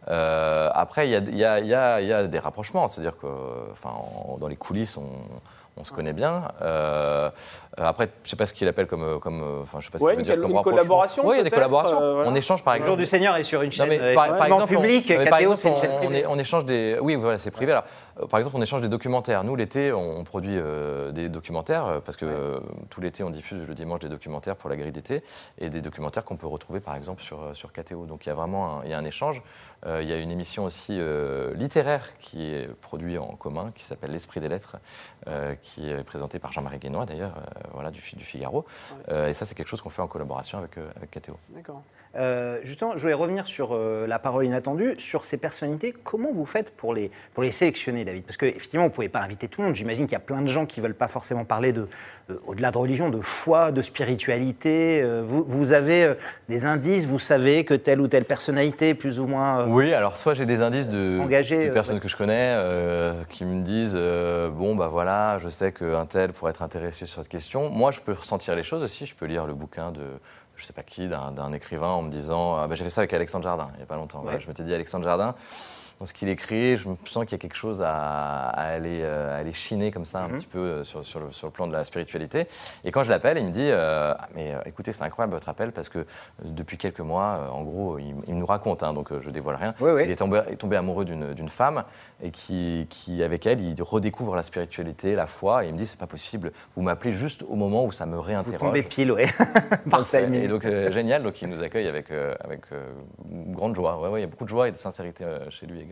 Euh, 0.09 0.71
après, 0.73 1.09
il 1.09 1.11
y 1.11 1.17
a, 1.17 1.19
il 1.19 1.37
y 1.37 1.45
a- 1.45 1.61
il 1.61 1.67
y 1.67 1.75
a- 1.75 2.01
il 2.01 2.09
y 2.09 2.13
a 2.13 2.27
des 2.27 2.39
rapprochements, 2.39 2.87
c'est-à-dire 2.87 3.19
que, 3.19 3.27
enfin, 3.73 3.91
en- 3.91 4.39
dans 4.39 4.49
les 4.49 4.57
coulisses, 4.57 4.97
on, 4.97 5.11
on 5.77 5.83
se 5.85 5.93
connaît 5.93 6.13
bien. 6.13 6.49
Euh, 6.63 7.31
euh, 7.81 7.85
après, 7.85 8.09
je 8.23 8.31
sais 8.31 8.37
pas 8.37 8.47
ce 8.47 8.53
qu'il 8.55 8.69
appelle 8.69 8.87
comme, 8.87 9.19
comme, 9.19 9.43
euh, 9.43 9.63
enfin, 9.63 9.79
je 9.81 9.87
sais 9.87 9.91
pas 9.91 9.99
ce 9.99 10.05
Ouais, 10.05 10.13
qu'il 10.15 10.25
veut 10.25 10.31
une 10.31 10.35
dire 10.37 10.41
comme 10.43 10.57
une 10.57 10.63
collaboration, 10.63 11.27
Oui, 11.27 11.35
il 11.35 11.39
y 11.39 11.41
a 11.41 11.45
des 11.45 11.51
collaborations. 11.51 12.01
euh, 12.01 12.15
voilà. 12.15 12.31
On 12.31 12.35
échange 12.37 12.63
par 12.63 12.75
Le 12.75 12.79
jour 12.81 12.87
exemple. 12.91 13.01
du 13.01 13.07
Seigneur 13.07 13.37
est 13.37 13.43
sur 13.43 13.61
une 13.63 13.71
Non, 13.71 13.75
chaîne 13.75 13.89
mais 13.89 13.99
euh, 14.01 14.15
par, 14.15 14.45
exemple, 14.45 14.63
on- 14.63 14.67
publique. 14.67 15.11
euh, 15.11 15.27
par 15.27 15.39
exemple, 15.41 15.61
on, 15.67 16.07
on 16.07 16.33
on 16.35 16.39
échange 16.39 16.65
des. 16.65 16.97
Oui, 17.01 17.17
voilà, 17.17 17.39
c'est 17.39 17.51
privé. 17.51 17.73
Alors, 17.73 17.85
euh, 18.14 18.14
par 18.31 18.39
exemple, 18.39 18.57
on 18.57 18.63
échange 18.63 18.81
des 18.83 18.89
documentaires. 18.89 19.45
Nous, 19.45 19.57
l'été, 19.57 19.93
on, 19.93 20.23
produit 20.25 20.57
euh, 20.57 21.11
des 21.13 21.29
documentaires 21.29 21.87
euh, 21.87 22.01
parce 22.01 22.17
que 22.17 22.25
euh, 22.27 22.61
tout 22.91 23.01
l'été, 23.01 23.23
on 23.25 23.31
diffuse 23.31 23.67
le 23.67 23.75
dimanche 23.75 24.01
des 24.01 24.09
documentaires 24.09 24.57
pour 24.57 24.71
la 24.71 24.77
grille 24.77 24.93
d'été 24.93 25.23
et 25.59 25.69
des 25.71 25.81
documentaires 25.81 26.25
qu'on 26.25 26.37
peut 26.37 26.47
retrouver, 26.47 26.81
par 26.81 26.95
exemple, 26.95 27.23
sur, 27.23 27.43
euh, 27.43 27.55
sur 27.55 27.73
KTO. 27.73 28.07
Donc, 28.07 28.27
il 28.27 28.29
y 28.29 28.33
a 28.33 28.35
vraiment 28.35 28.81
un, 28.81 28.85
y 28.87 28.93
a 28.93 28.99
un 28.99 29.05
échange. 29.05 29.43
Euh, 29.87 30.03
il 30.03 30.09
y 30.09 30.13
a 30.13 30.17
une 30.17 30.31
émission 30.31 30.65
aussi 30.65 30.97
euh, 30.99 31.53
littéraire 31.55 32.17
qui 32.19 32.45
est 32.47 32.69
produite 32.81 33.19
en 33.19 33.35
commun, 33.37 33.73
qui 33.75 33.85
s'appelle 33.85 34.13
L'Esprit 34.13 34.41
des 34.41 34.49
Lettres, 34.49 34.77
euh, 35.27 35.55
qui 35.61 35.91
est 35.91 36.03
présentée 36.05 36.39
par 36.39 36.53
Jean-Marie 36.53 36.79
Guénois, 36.79 37.07
d'ailleurs, 37.07 37.35
euh, 37.37 37.61
voilà, 37.73 37.91
du, 37.91 38.01
Fi- 38.01 38.17
du 38.17 38.25
Figaro. 38.25 38.65
Euh, 39.11 39.29
et 39.29 39.33
ça, 39.35 39.45
c'est 39.45 39.55
quelque 39.55 39.69
chose 39.69 39.83
qu'on 39.83 39.91
fait 39.91 40.03
en 40.03 40.09
collaboration 40.09 40.59
avec, 40.59 40.79
euh, 40.79 40.89
avec 40.97 41.11
KTO. 41.11 41.37
D'accord. 41.51 41.83
Euh, 42.17 42.59
justement, 42.63 42.93
je 42.97 43.03
voulais 43.03 43.15
revenir 43.15 43.47
sur 43.47 43.71
euh, 43.73 44.07
la 44.07 44.19
parole 44.19 44.47
inattendue, 44.47 44.95
sur 44.99 45.25
ces 45.25 45.37
personnalités. 45.37 45.93
Comment 46.05 46.31
vous 46.33 46.47
faites 46.47 46.71
pour 46.71 46.95
les, 46.95 47.11
pour 47.33 47.43
les 47.43 47.51
sélectionner, 47.51 48.05
David? 48.05 48.25
Parce 48.25 48.37
qu'effectivement, 48.37 48.85
vous 48.85 48.91
ne 48.91 48.95
pouvez 48.95 49.09
pas 49.09 49.21
inviter 49.21 49.49
tout 49.49 49.61
le 49.61 49.69
monde. 49.69 49.77
J'imagine 49.77 50.05
qu'il 50.07 50.13
y 50.13 50.17
a 50.17 50.21
plein 50.21 50.43
de 50.43 50.49
gens 50.49 50.67
qui 50.67 50.81
ne 50.81 50.85
veulent 50.87 50.95
pas 50.95 51.09
forcément 51.09 51.45
parler, 51.45 51.73
de, 51.73 51.89
de- 52.29 52.41
au-delà 52.47 52.71
de 52.71 52.79
religion, 52.79 53.11
de 53.11 53.21
foi, 53.21 53.73
de 53.73 53.81
spiritualité. 53.81 55.01
Euh, 55.03 55.23
vous, 55.27 55.45
vous 55.47 55.73
avez 55.73 56.15
des 56.49 56.65
indices, 56.65 57.07
vous 57.07 57.19
savez 57.19 57.65
que 57.65 57.75
telle 57.75 58.01
ou 58.01 58.09
telle 58.09 58.25
personnalité, 58.25 58.95
plus 58.95 59.19
ou 59.19 59.27
moins. 59.27 59.67
Oui, 59.67 59.93
alors 59.93 60.17
soit 60.17 60.35
j'ai 60.35 60.47
des 60.47 60.63
indices 60.63 60.89
de, 60.89 61.21
personnes 61.73 61.97
ouais. 61.97 62.01
que 62.01 62.09
je 62.09 62.17
connais 62.17 62.57
qui 63.29 63.45
me 63.45 63.63
disent 63.63 63.99
bon 64.55 64.75
bah 64.75 64.89
voilà, 64.89 65.39
je 65.39 65.49
sais 65.49 65.73
qu'un 65.73 66.07
tel 66.07 66.33
pourrait 66.33 66.51
être 66.51 66.63
intéressé 66.63 67.07
sur 67.07 67.21
cette 67.23 67.29
question. 67.29 67.71
Moi, 67.71 67.91
je 67.91 68.01
peux 68.01 68.13
ressentir 68.13 68.55
les 68.55 68.63
choses 68.63 68.83
aussi. 68.83 69.07
Je 69.07 69.15
peux 69.15 69.27
lire 69.27 69.47
le 69.47 69.55
bouquin 69.55 69.91
de 69.91 70.03
je 70.57 70.65
sais 70.65 70.73
pas 70.73 70.83
qui, 70.83 71.09
d'un 71.09 71.53
écrivain 71.53 71.89
en 71.89 72.03
me 72.03 72.11
disant 72.11 72.57
ah, 72.57 72.67
bah, 72.69 72.75
j'ai 72.75 72.85
fait 72.85 72.91
ça 72.91 73.01
avec 73.03 73.13
Alexandre 73.13 73.45
Jardin 73.45 73.71
il 73.75 73.81
y 73.81 73.83
a 73.83 73.87
pas 73.87 73.97
longtemps. 73.97 74.21
Voilà, 74.23 74.37
Ouais. 74.37 74.43
je 74.43 74.49
m'étais 74.49 74.63
dit 74.63 74.73
Alexandre 74.75 75.05
Jardin. 75.05 75.35
Dans 76.01 76.07
ce 76.07 76.13
qu'il 76.13 76.29
écrit, 76.29 76.77
je 76.77 76.89
sens 77.07 77.25
qu'il 77.25 77.33
y 77.33 77.35
a 77.37 77.39
quelque 77.39 77.55
chose 77.57 77.81
à, 77.81 78.49
à 78.49 78.63
aller, 78.75 78.99
euh, 79.03 79.33
à 79.35 79.39
aller 79.39 79.53
chiner 79.53 79.91
comme 79.93 80.05
ça 80.05 80.21
un 80.23 80.29
Mhm. 80.29 80.35
petit 80.39 80.47
peu 80.47 80.59
euh, 80.59 80.85
sur, 80.85 81.05
sur 81.05 81.21
le, 81.21 81.31
sur 81.31 81.47
le 81.47 81.53
plan 81.53 81.67
de 81.69 81.73
la 81.73 81.85
spiritualité. 81.85 82.47
Et 82.85 82.91
quand 82.91 83.05
je 83.05 83.11
l'appelle, 83.11 83.39
il 83.39 83.45
me 83.47 83.51
dit 83.53 83.69
euh, 83.71 84.13
Ah, 84.19 84.29
mais 84.35 84.55
écoutez, 84.67 84.93
c'est 84.93 85.05
incroyable 85.05 85.35
votre 85.35 85.49
appel 85.49 85.71
parce 85.73 85.89
que 85.89 86.05
depuis 86.43 86.79
quelques 86.79 87.01
mois, 87.01 87.49
en 87.53 87.63
gros, 87.63 87.99
il, 87.99 88.15
il 88.27 88.37
nous 88.37 88.47
raconte, 88.47 88.83
hein, 88.83 88.93
donc 88.93 89.09
je 89.21 89.31
dévoile 89.31 89.55
rien. 89.57 89.75
Oui, 89.81 89.93
oui. 89.93 90.03
Il 90.05 90.11
est 90.11 90.17
tombé, 90.17 90.43
est 90.51 90.57
tombé 90.57 90.77
amoureux 90.77 91.05
d'une 91.05 91.49
femme 91.49 91.85
et 92.23 92.31
qui, 92.31 92.87
qui, 92.91 93.23
avec 93.23 93.47
elle, 93.47 93.61
il 93.61 93.81
redécouvre 93.83 94.35
la 94.35 94.43
spiritualité, 94.43 95.15
la 95.15 95.27
foi. 95.29 95.65
Et 95.65 95.69
il 95.69 95.73
me 95.75 95.79
dit 95.79 95.87
c'est 95.87 95.99
pas 96.01 96.07
possible. 96.09 96.51
Vous 96.75 96.83
m'appelez 96.83 97.13
juste 97.13 97.45
au 97.49 97.55
moment 97.55 97.85
où 97.85 97.93
ça 97.93 98.05
me 98.05 98.17
Vous 98.17 98.23
réinterroge. 98.23 98.59
tombez 98.59 98.83
pile, 98.83 99.13
oui. 99.13 99.25
Parfait. 99.91 100.29
Et 100.35 100.49
donc 100.49 100.65
euh, 100.65 100.91
génial. 100.91 101.23
Donc 101.23 101.41
il 101.41 101.49
nous 101.49 101.63
accueille 101.63 101.87
avec 101.87 102.11
euh, 102.11 102.35
avec 102.41 102.63
grande 103.51 103.77
joie. 103.77 104.01
Ouais, 104.01 104.09
ouais, 104.09 104.19
il 104.21 104.23
y 104.23 104.27
a 104.27 104.29
beaucoup 104.29 104.45
de 104.45 104.49
joie 104.49 104.67
et 104.69 104.71
de 104.73 104.77
sincérité 104.77 105.25
chez 105.51 105.67
lui 105.67 105.84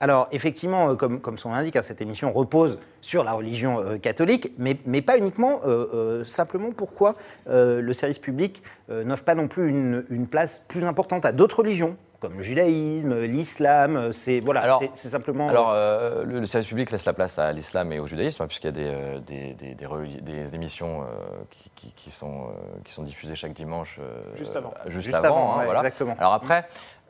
Alors, 0.00 0.28
effectivement, 0.32 0.90
euh, 0.90 0.94
comme, 0.94 1.20
comme 1.20 1.38
son 1.38 1.50
l'indique, 1.50 1.76
hein, 1.76 1.82
cette 1.82 2.00
émission 2.00 2.32
repose 2.32 2.78
sur 3.00 3.24
la 3.24 3.32
religion 3.32 3.80
euh, 3.80 3.98
catholique, 3.98 4.52
mais, 4.58 4.74
pas 5.02 5.18
uniquement. 5.18 5.60
euh, 5.64 6.24
simplement, 6.24 6.70
pourquoi 6.70 7.14
le 7.46 7.92
service 7.92 8.18
public 8.18 8.62
n'offre 8.88 9.24
pas 9.24 9.34
non 9.34 9.48
plus 9.48 9.68
une 9.68 10.26
place 10.26 10.62
plus 10.68 10.84
importante 10.84 11.24
à 11.24 11.32
d'autres 11.32 11.58
religions 11.60 11.96
comme 12.28 12.38
le 12.38 12.42
judaïsme, 12.42 13.20
l'islam, 13.24 13.96
euh, 13.96 14.12
c'est 14.12 14.40
voilà, 14.40 14.78
simplement. 14.94 15.48
Alors, 15.48 15.70
euh, 15.72 16.24
le, 16.24 16.40
le 16.40 16.46
service 16.46 16.68
public 16.68 16.90
laisse 16.90 17.04
la 17.04 17.12
place 17.12 17.38
à 17.38 17.52
l'islam 17.52 17.92
et 17.92 17.98
au 17.98 18.06
judaïsme, 18.06 18.42
hein, 18.42 18.46
puisqu'il 18.46 18.68
y 18.68 18.68
a 18.68 18.72
des, 18.72 18.86
euh, 18.90 19.20
des, 19.20 19.52
des- 19.54 19.74
des 19.74 19.86
reli- 19.86 20.22
des 20.22 20.54
émissions 20.54 21.02
euh, 21.02 21.06
qui, 21.50 21.70
qui- 21.74 21.92
qui 21.92 22.10
sont, 22.10 22.44
euh, 22.46 22.52
qui 22.84 22.92
sont 22.94 23.02
diffusées 23.02 23.34
chaque 23.34 23.52
dimanche. 23.52 23.98
euh, 24.00 24.22
Juste 24.34 24.56
avant. 24.56 24.72
Juste, 24.86 25.04
Juste 25.04 25.14
avant, 25.14 25.26
avant, 25.26 25.52
hein, 25.54 25.58
ouais, 25.58 25.64
voilà. 25.66 25.80
exactement. 25.80 26.16
Alors 26.18 26.32
après, 26.32 26.66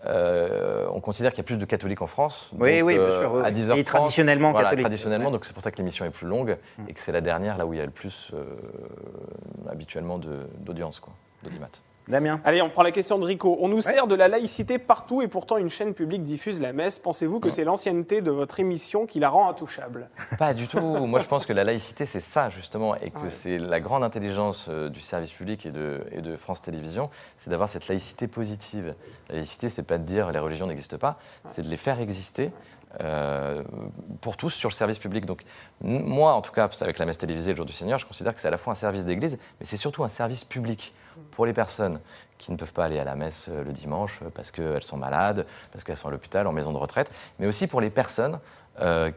euh, 0.06 0.86
on 0.90 1.00
considère 1.00 1.30
qu'il 1.32 1.38
y 1.38 1.40
a 1.42 1.44
plus 1.46 1.58
de 1.58 1.64
catholiques 1.64 2.02
en 2.02 2.06
France. 2.08 2.50
Oui, 2.58 2.80
donc, 2.80 2.86
oui, 2.88 2.94
bien 2.94 3.02
euh, 3.04 3.20
sûr, 3.20 3.32
oui, 3.34 3.42
À 3.44 3.48
oui. 3.48 3.52
10h30. 3.52 3.78
Et 3.78 3.84
traditionnellement 3.84 4.50
voilà, 4.50 4.64
catholique. 4.70 4.84
Traditionnellement, 4.86 5.26
Ouais. 5.28 5.32
donc 5.32 5.44
c'est 5.44 5.52
pour 5.54 5.62
ça 5.62 5.70
que 5.70 5.76
l'émission 5.78 6.04
est 6.04 6.10
plus 6.10 6.26
longue 6.26 6.58
et 6.88 6.92
que 6.92 6.98
c'est 7.00 7.12
la 7.12 7.20
dernière 7.20 7.56
là 7.56 7.66
où 7.66 7.72
il 7.72 7.78
y 7.78 7.82
a 7.82 7.84
le 7.86 7.90
plus 7.92 8.32
euh, 8.34 8.44
habituellement 9.70 10.18
d'audience, 10.18 10.98
quoi, 11.00 11.12
d'audimat. 11.42 11.68
Damien 12.08 12.40
Allez, 12.44 12.60
on 12.60 12.68
prend 12.68 12.82
la 12.82 12.90
question 12.90 13.18
de 13.18 13.24
Rico. 13.24 13.56
On 13.60 13.68
nous 13.68 13.80
sert 13.80 14.06
de 14.06 14.14
la 14.14 14.28
laïcité 14.28 14.78
partout 14.78 15.22
et 15.22 15.28
pourtant 15.28 15.56
une 15.56 15.70
chaîne 15.70 15.94
publique 15.94 16.22
diffuse 16.22 16.60
la 16.60 16.72
messe. 16.74 16.98
Pensez-vous 16.98 17.40
que 17.40 17.48
c'est 17.50 17.64
l'ancienneté 17.64 18.20
de 18.20 18.30
votre 18.30 18.60
émission 18.60 19.06
qui 19.06 19.20
la 19.20 19.30
rend 19.30 19.48
intouchable? 19.48 20.08
Pas 20.38 20.52
du 20.52 20.66
tout. 20.68 20.80
Moi, 21.06 21.20
je 21.20 21.26
pense 21.26 21.46
que 21.46 21.52
la 21.54 21.64
laïcité, 21.64 22.04
c'est 22.04 22.20
ça, 22.20 22.50
justement, 22.50 22.94
et 22.96 23.10
que 23.10 23.18
Ouais. 23.18 23.30
c'est 23.30 23.56
la 23.58 23.80
grande 23.80 24.04
intelligence 24.04 24.66
euh, 24.68 24.90
du 24.90 25.00
service 25.00 25.32
public 25.32 25.64
et 25.64 25.70
de, 25.70 26.00
et 26.12 26.20
de 26.20 26.36
France 26.36 26.60
Télévisions, 26.60 27.08
c'est 27.38 27.48
d'avoir 27.48 27.68
cette 27.70 27.88
laïcité 27.88 28.26
positive. 28.28 28.94
La 29.30 29.36
laïcité, 29.36 29.68
c'est 29.70 29.82
pas 29.82 29.96
de 29.96 30.04
dire 30.04 30.30
les 30.30 30.38
religions 30.38 30.66
n'existent 30.66 30.98
pas, 30.98 31.18
c'est 31.46 31.62
de 31.62 31.68
les 31.68 31.76
faire 31.78 32.00
exister. 32.00 32.50
Euh, 33.00 33.62
pour 34.20 34.36
tous 34.36 34.50
sur 34.50 34.68
le 34.68 34.74
service 34.74 34.98
public. 34.98 35.26
Donc, 35.26 35.42
moi, 35.80 36.32
en 36.32 36.42
tout 36.42 36.52
cas, 36.52 36.68
avec 36.80 36.98
la 36.98 37.06
messe 37.06 37.18
télévisée 37.18 37.50
le 37.52 37.56
jour 37.56 37.66
du 37.66 37.72
Seigneur, 37.72 37.98
je 37.98 38.06
considère 38.06 38.34
que 38.34 38.40
c'est 38.40 38.48
à 38.48 38.52
la 38.52 38.56
fois 38.56 38.72
un 38.72 38.76
service 38.76 39.04
d'église, 39.04 39.38
mais 39.58 39.66
c'est 39.66 39.76
surtout 39.76 40.04
un 40.04 40.08
service 40.08 40.44
public 40.44 40.94
pour 41.32 41.46
les 41.46 41.52
personnes 41.52 42.00
qui 42.38 42.52
ne 42.52 42.56
peuvent 42.56 42.72
pas 42.72 42.84
aller 42.84 42.98
à 42.98 43.04
la 43.04 43.14
messe 43.14 43.48
euh, 43.48 43.64
le 43.64 43.72
dimanche 43.72 44.20
euh, 44.22 44.30
parce 44.32 44.50
qu'elles 44.50 44.82
sont 44.82 44.96
malades, 44.96 45.46
parce 45.72 45.82
qu'elles 45.82 45.96
sont 45.96 46.08
à 46.08 46.10
l'hôpital, 46.10 46.46
en 46.46 46.52
maison 46.52 46.72
de 46.72 46.78
retraite, 46.78 47.10
mais 47.38 47.46
aussi 47.46 47.66
pour 47.66 47.80
les 47.80 47.90
personnes 47.90 48.38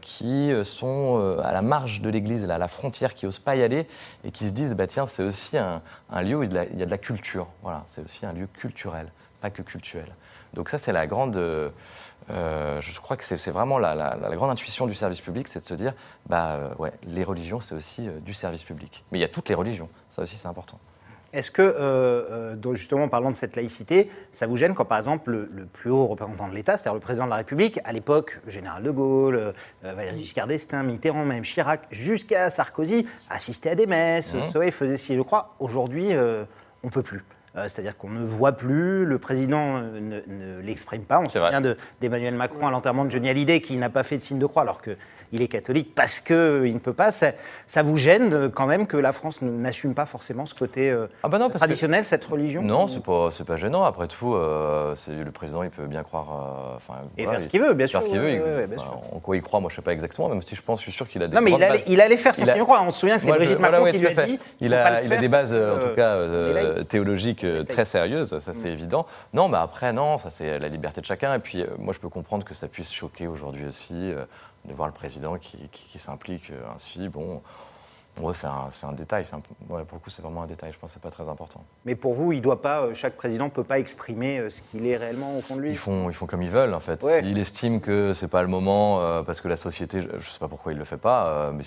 qui 0.02 0.52
sont 0.62 1.40
à 1.42 1.52
la 1.52 1.62
marge 1.62 2.00
de 2.00 2.08
l'église, 2.08 2.48
à 2.48 2.58
la 2.58 2.68
frontière, 2.68 3.12
qui 3.12 3.26
n'osent 3.26 3.40
pas 3.40 3.56
y 3.56 3.64
aller 3.64 3.88
et 4.22 4.30
qui 4.30 4.46
se 4.46 4.52
disent 4.52 4.76
bah, 4.76 4.86
tiens, 4.86 5.04
c'est 5.06 5.24
aussi 5.24 5.58
un, 5.58 5.82
lieu 6.22 6.36
où 6.36 6.44
il 6.44 6.52
y, 6.52 6.56
a 6.56 6.64
de 6.64 6.90
la, 6.90 6.96
culture. 6.96 7.48
Voilà, 7.64 7.82
c'est 7.84 8.04
aussi 8.04 8.24
un 8.24 8.30
lieu 8.30 8.46
culturel, 8.46 9.10
pas 9.40 9.50
que 9.50 9.62
cultuel. 9.62 10.14
Donc, 10.54 10.68
ça, 10.68 10.78
c'est 10.78 10.92
la 10.92 11.08
grande. 11.08 11.36
Euh, 12.30 12.80
je 12.80 13.00
crois 13.00 13.16
que 13.16 13.24
c'est 13.24 13.50
vraiment 13.50 13.78
la, 13.78 13.94
la- 13.94 14.16
la 14.20 14.36
grande 14.36 14.50
intuition 14.50 14.86
du 14.86 14.94
service 14.94 15.20
public, 15.20 15.48
c'est 15.48 15.60
de 15.60 15.66
se 15.66 15.74
dire 15.74 15.94
bah, 16.26 16.54
euh, 16.54 16.74
ouais, 16.78 16.92
les 17.06 17.24
religions, 17.24 17.60
c'est 17.60 17.74
aussi 17.74 18.08
euh, 18.08 18.20
du 18.20 18.34
service 18.34 18.64
public. 18.64 19.04
Mais 19.10 19.18
il 19.18 19.20
y 19.20 19.24
a 19.24 19.28
toutes 19.28 19.48
les 19.48 19.54
religions, 19.54 19.88
ça 20.10 20.22
aussi, 20.22 20.36
c'est 20.36 20.48
important. 20.48 20.78
Est-ce 21.34 21.50
que, 21.50 22.56
justement, 22.74 23.04
en 23.04 23.08
parlant 23.08 23.30
de 23.30 23.36
cette 23.36 23.54
laïcité, 23.54 24.10
ça 24.32 24.46
vous 24.46 24.56
gêne 24.56 24.72
quand, 24.72 24.86
par 24.86 24.96
exemple, 24.96 25.30
le, 25.30 25.66
plus 25.66 25.90
haut 25.90 26.06
représentant 26.06 26.48
de 26.48 26.54
l'État, 26.54 26.78
c'est-à-dire 26.78 26.94
le 26.94 27.00
président 27.00 27.26
de 27.26 27.30
la 27.30 27.36
République, 27.36 27.80
à 27.84 27.92
l'époque, 27.92 28.40
général 28.46 28.82
de 28.82 28.90
Gaulle, 28.90 29.52
Valéry 29.82 30.20
Giscard 30.20 30.46
d'Estaing, 30.46 30.82
Mitterrand, 30.84 31.26
même 31.26 31.44
Chirac, 31.44 31.82
jusqu'à 31.90 32.48
Sarkozy, 32.48 33.06
assistait 33.28 33.70
à 33.70 33.74
des 33.74 33.86
messes, 33.86 34.32
mmh. 34.32 34.70
faisait 34.70 34.96
ci, 34.96 35.16
je 35.16 35.20
crois. 35.20 35.54
Aujourd'hui, 35.58 36.14
on 36.14 36.86
ne 36.86 36.90
peut 36.90 37.02
plus. 37.02 37.22
C'est-à-dire 37.64 37.96
qu'on 37.96 38.10
ne 38.10 38.24
voit 38.24 38.52
plus, 38.52 39.04
le 39.04 39.18
président 39.18 39.80
ne, 39.80 40.60
l'exprime 40.60 41.02
pas. 41.02 41.20
On 41.20 41.28
se 41.28 41.38
souvient 41.38 41.62
d'Emmanuel 42.00 42.34
Macron 42.34 42.66
à 42.66 42.70
l'enterrement 42.70 43.04
de 43.04 43.10
Johnny 43.10 43.28
Hallyday 43.28 43.60
qui 43.60 43.76
n'a 43.76 43.90
pas 43.90 44.02
fait 44.02 44.16
de 44.16 44.22
signe 44.22 44.38
de 44.38 44.46
croix 44.46 44.62
alors 44.62 44.80
que 44.80 44.96
il 45.32 45.42
est 45.42 45.48
catholique 45.48 45.94
parce 45.94 46.20
qu'il 46.20 46.36
ne 46.36 46.78
peut 46.78 46.92
pas. 46.92 47.10
Ça, 47.12 47.82
vous 47.82 47.96
gêne 47.96 48.50
quand 48.50 48.66
même 48.66 48.86
que 48.86 48.96
la 48.96 49.12
France 49.12 49.42
n'assume 49.42 49.94
pas 49.94 50.06
forcément 50.06 50.46
ce 50.46 50.54
côté 50.54 50.90
euh, 50.90 51.06
ah 51.22 51.28
bah 51.28 51.38
traditionnel, 51.54 52.04
cette 52.04 52.24
religion 52.24 52.62
Non, 52.62 52.86
c'est 52.86 53.02
pas, 53.02 53.28
pas 53.46 53.56
gênant. 53.56 53.84
Après 53.84 54.08
tout, 54.08 54.34
euh, 54.34 54.94
le 55.08 55.30
président, 55.30 55.62
il 55.62 55.70
peut 55.70 55.86
bien 55.86 56.02
croire. 56.02 56.78
Euh, 56.90 56.92
et 57.16 57.26
faire 57.26 57.40
ce 57.40 57.48
qu'il 57.48 57.60
veut, 57.60 57.74
bien 57.74 57.86
sûr. 57.86 58.00
Faire 58.00 58.08
ce 58.08 58.12
qu'il 58.12 58.20
veut. 58.20 58.66
en 59.12 59.18
quoi 59.20 59.36
il 59.36 59.42
croit, 59.42 59.60
moi 59.60 59.68
je 59.70 59.74
ne 59.74 59.76
sais 59.76 59.82
pas 59.82 59.92
exactement, 59.92 60.28
même 60.28 60.42
si 60.42 60.54
je 60.54 60.62
pense, 60.62 60.78
je 60.80 60.84
suis 60.84 60.92
sûr 60.92 61.08
qu'il 61.08 61.22
a 61.22 61.28
des. 61.28 61.34
Non, 61.34 61.42
mais 61.42 61.52
il 61.52 61.62
allait, 61.62 61.84
il 61.86 62.00
allait, 62.00 62.16
faire 62.16 62.34
son 62.34 62.46
signe 62.46 62.62
croix. 62.62 62.82
On 62.82 62.90
se 62.90 63.00
souvient 63.00 63.16
que 63.16 63.22
c'est 63.22 63.30
Brigitte 63.30 63.60
Macron 63.60 63.90
qui 63.90 63.98
lui 63.98 64.08
a 64.08 64.26
dit. 64.26 64.38
Il 64.60 64.74
a, 64.74 65.02
il 65.02 65.12
a 65.12 65.16
des 65.16 65.28
bases, 65.28 65.54
en 65.54 65.78
tout 65.78 65.94
cas, 65.94 66.18
théologiques 66.88 67.46
très 67.66 67.84
sérieuses, 67.84 68.38
ça 68.38 68.52
c'est 68.52 68.70
mm. 68.70 68.72
évident. 68.72 69.06
Non, 69.32 69.48
mais 69.48 69.58
après, 69.58 69.92
non, 69.92 70.18
ça 70.18 70.30
c'est 70.30 70.58
la 70.58 70.68
liberté 70.68 71.00
de 71.00 71.06
chacun. 71.06 71.34
Et 71.34 71.38
puis, 71.38 71.64
moi 71.78 71.92
je 71.92 71.98
peux 71.98 72.08
comprendre 72.08 72.44
que 72.44 72.54
ça 72.54 72.68
puisse 72.68 72.92
choquer 72.92 73.26
aujourd'hui 73.26 73.66
aussi 73.66 74.12
de 74.64 74.74
voir 74.74 74.88
le 74.88 74.94
président 74.94 75.36
qui, 75.38 75.98
s'implique 75.98 76.52
ainsi. 76.74 77.08
Bon, 77.08 77.42
c'est 78.32 78.46
un, 78.86 78.92
détail. 78.92 79.24
pour 79.68 79.78
le 79.78 79.84
coup, 79.84 80.10
c'est 80.10 80.22
vraiment 80.22 80.42
un 80.42 80.46
détail. 80.46 80.72
Je 80.72 80.78
pense 80.78 80.90
que 80.90 80.94
c'est 80.94 81.02
pas 81.02 81.10
très 81.10 81.28
important. 81.28 81.64
Mais 81.84 81.94
pour 81.94 82.14
vous, 82.14 82.32
il 82.32 82.42
doit 82.42 82.60
pas, 82.62 82.82
euh, 82.82 82.94
chaque 82.94 83.16
président 83.16 83.46
ne 83.46 83.50
peut 83.50 83.64
pas 83.64 83.78
exprimer 83.78 84.38
euh, 84.38 84.50
ce 84.50 84.62
qu'il 84.62 84.86
est 84.86 84.96
réellement 84.96 85.36
au 85.36 85.40
fond 85.40 85.56
de 85.56 85.62
lui? 85.62 85.70
Ils 85.70 85.76
font, 85.76 86.10
ils 86.10 86.14
font 86.14 86.26
comme 86.26 86.42
ils 86.42 86.50
veulent, 86.50 86.74
en 86.74 86.80
fait. 86.80 87.04
Il 87.22 87.38
estime 87.38 87.80
que 87.80 88.12
c'est 88.12 88.28
pas 88.28 88.42
le 88.42 88.48
moment, 88.48 89.00
euh, 89.00 89.22
parce 89.22 89.40
que 89.40 89.48
la 89.48 89.56
société, 89.56 90.02
je 90.02 90.16
ne 90.16 90.20
sais 90.20 90.38
pas 90.38 90.48
pourquoi 90.48 90.72
il 90.72 90.78
le 90.78 90.84
fait 90.84 90.96
pas, 90.96 91.50
mais 91.52 91.62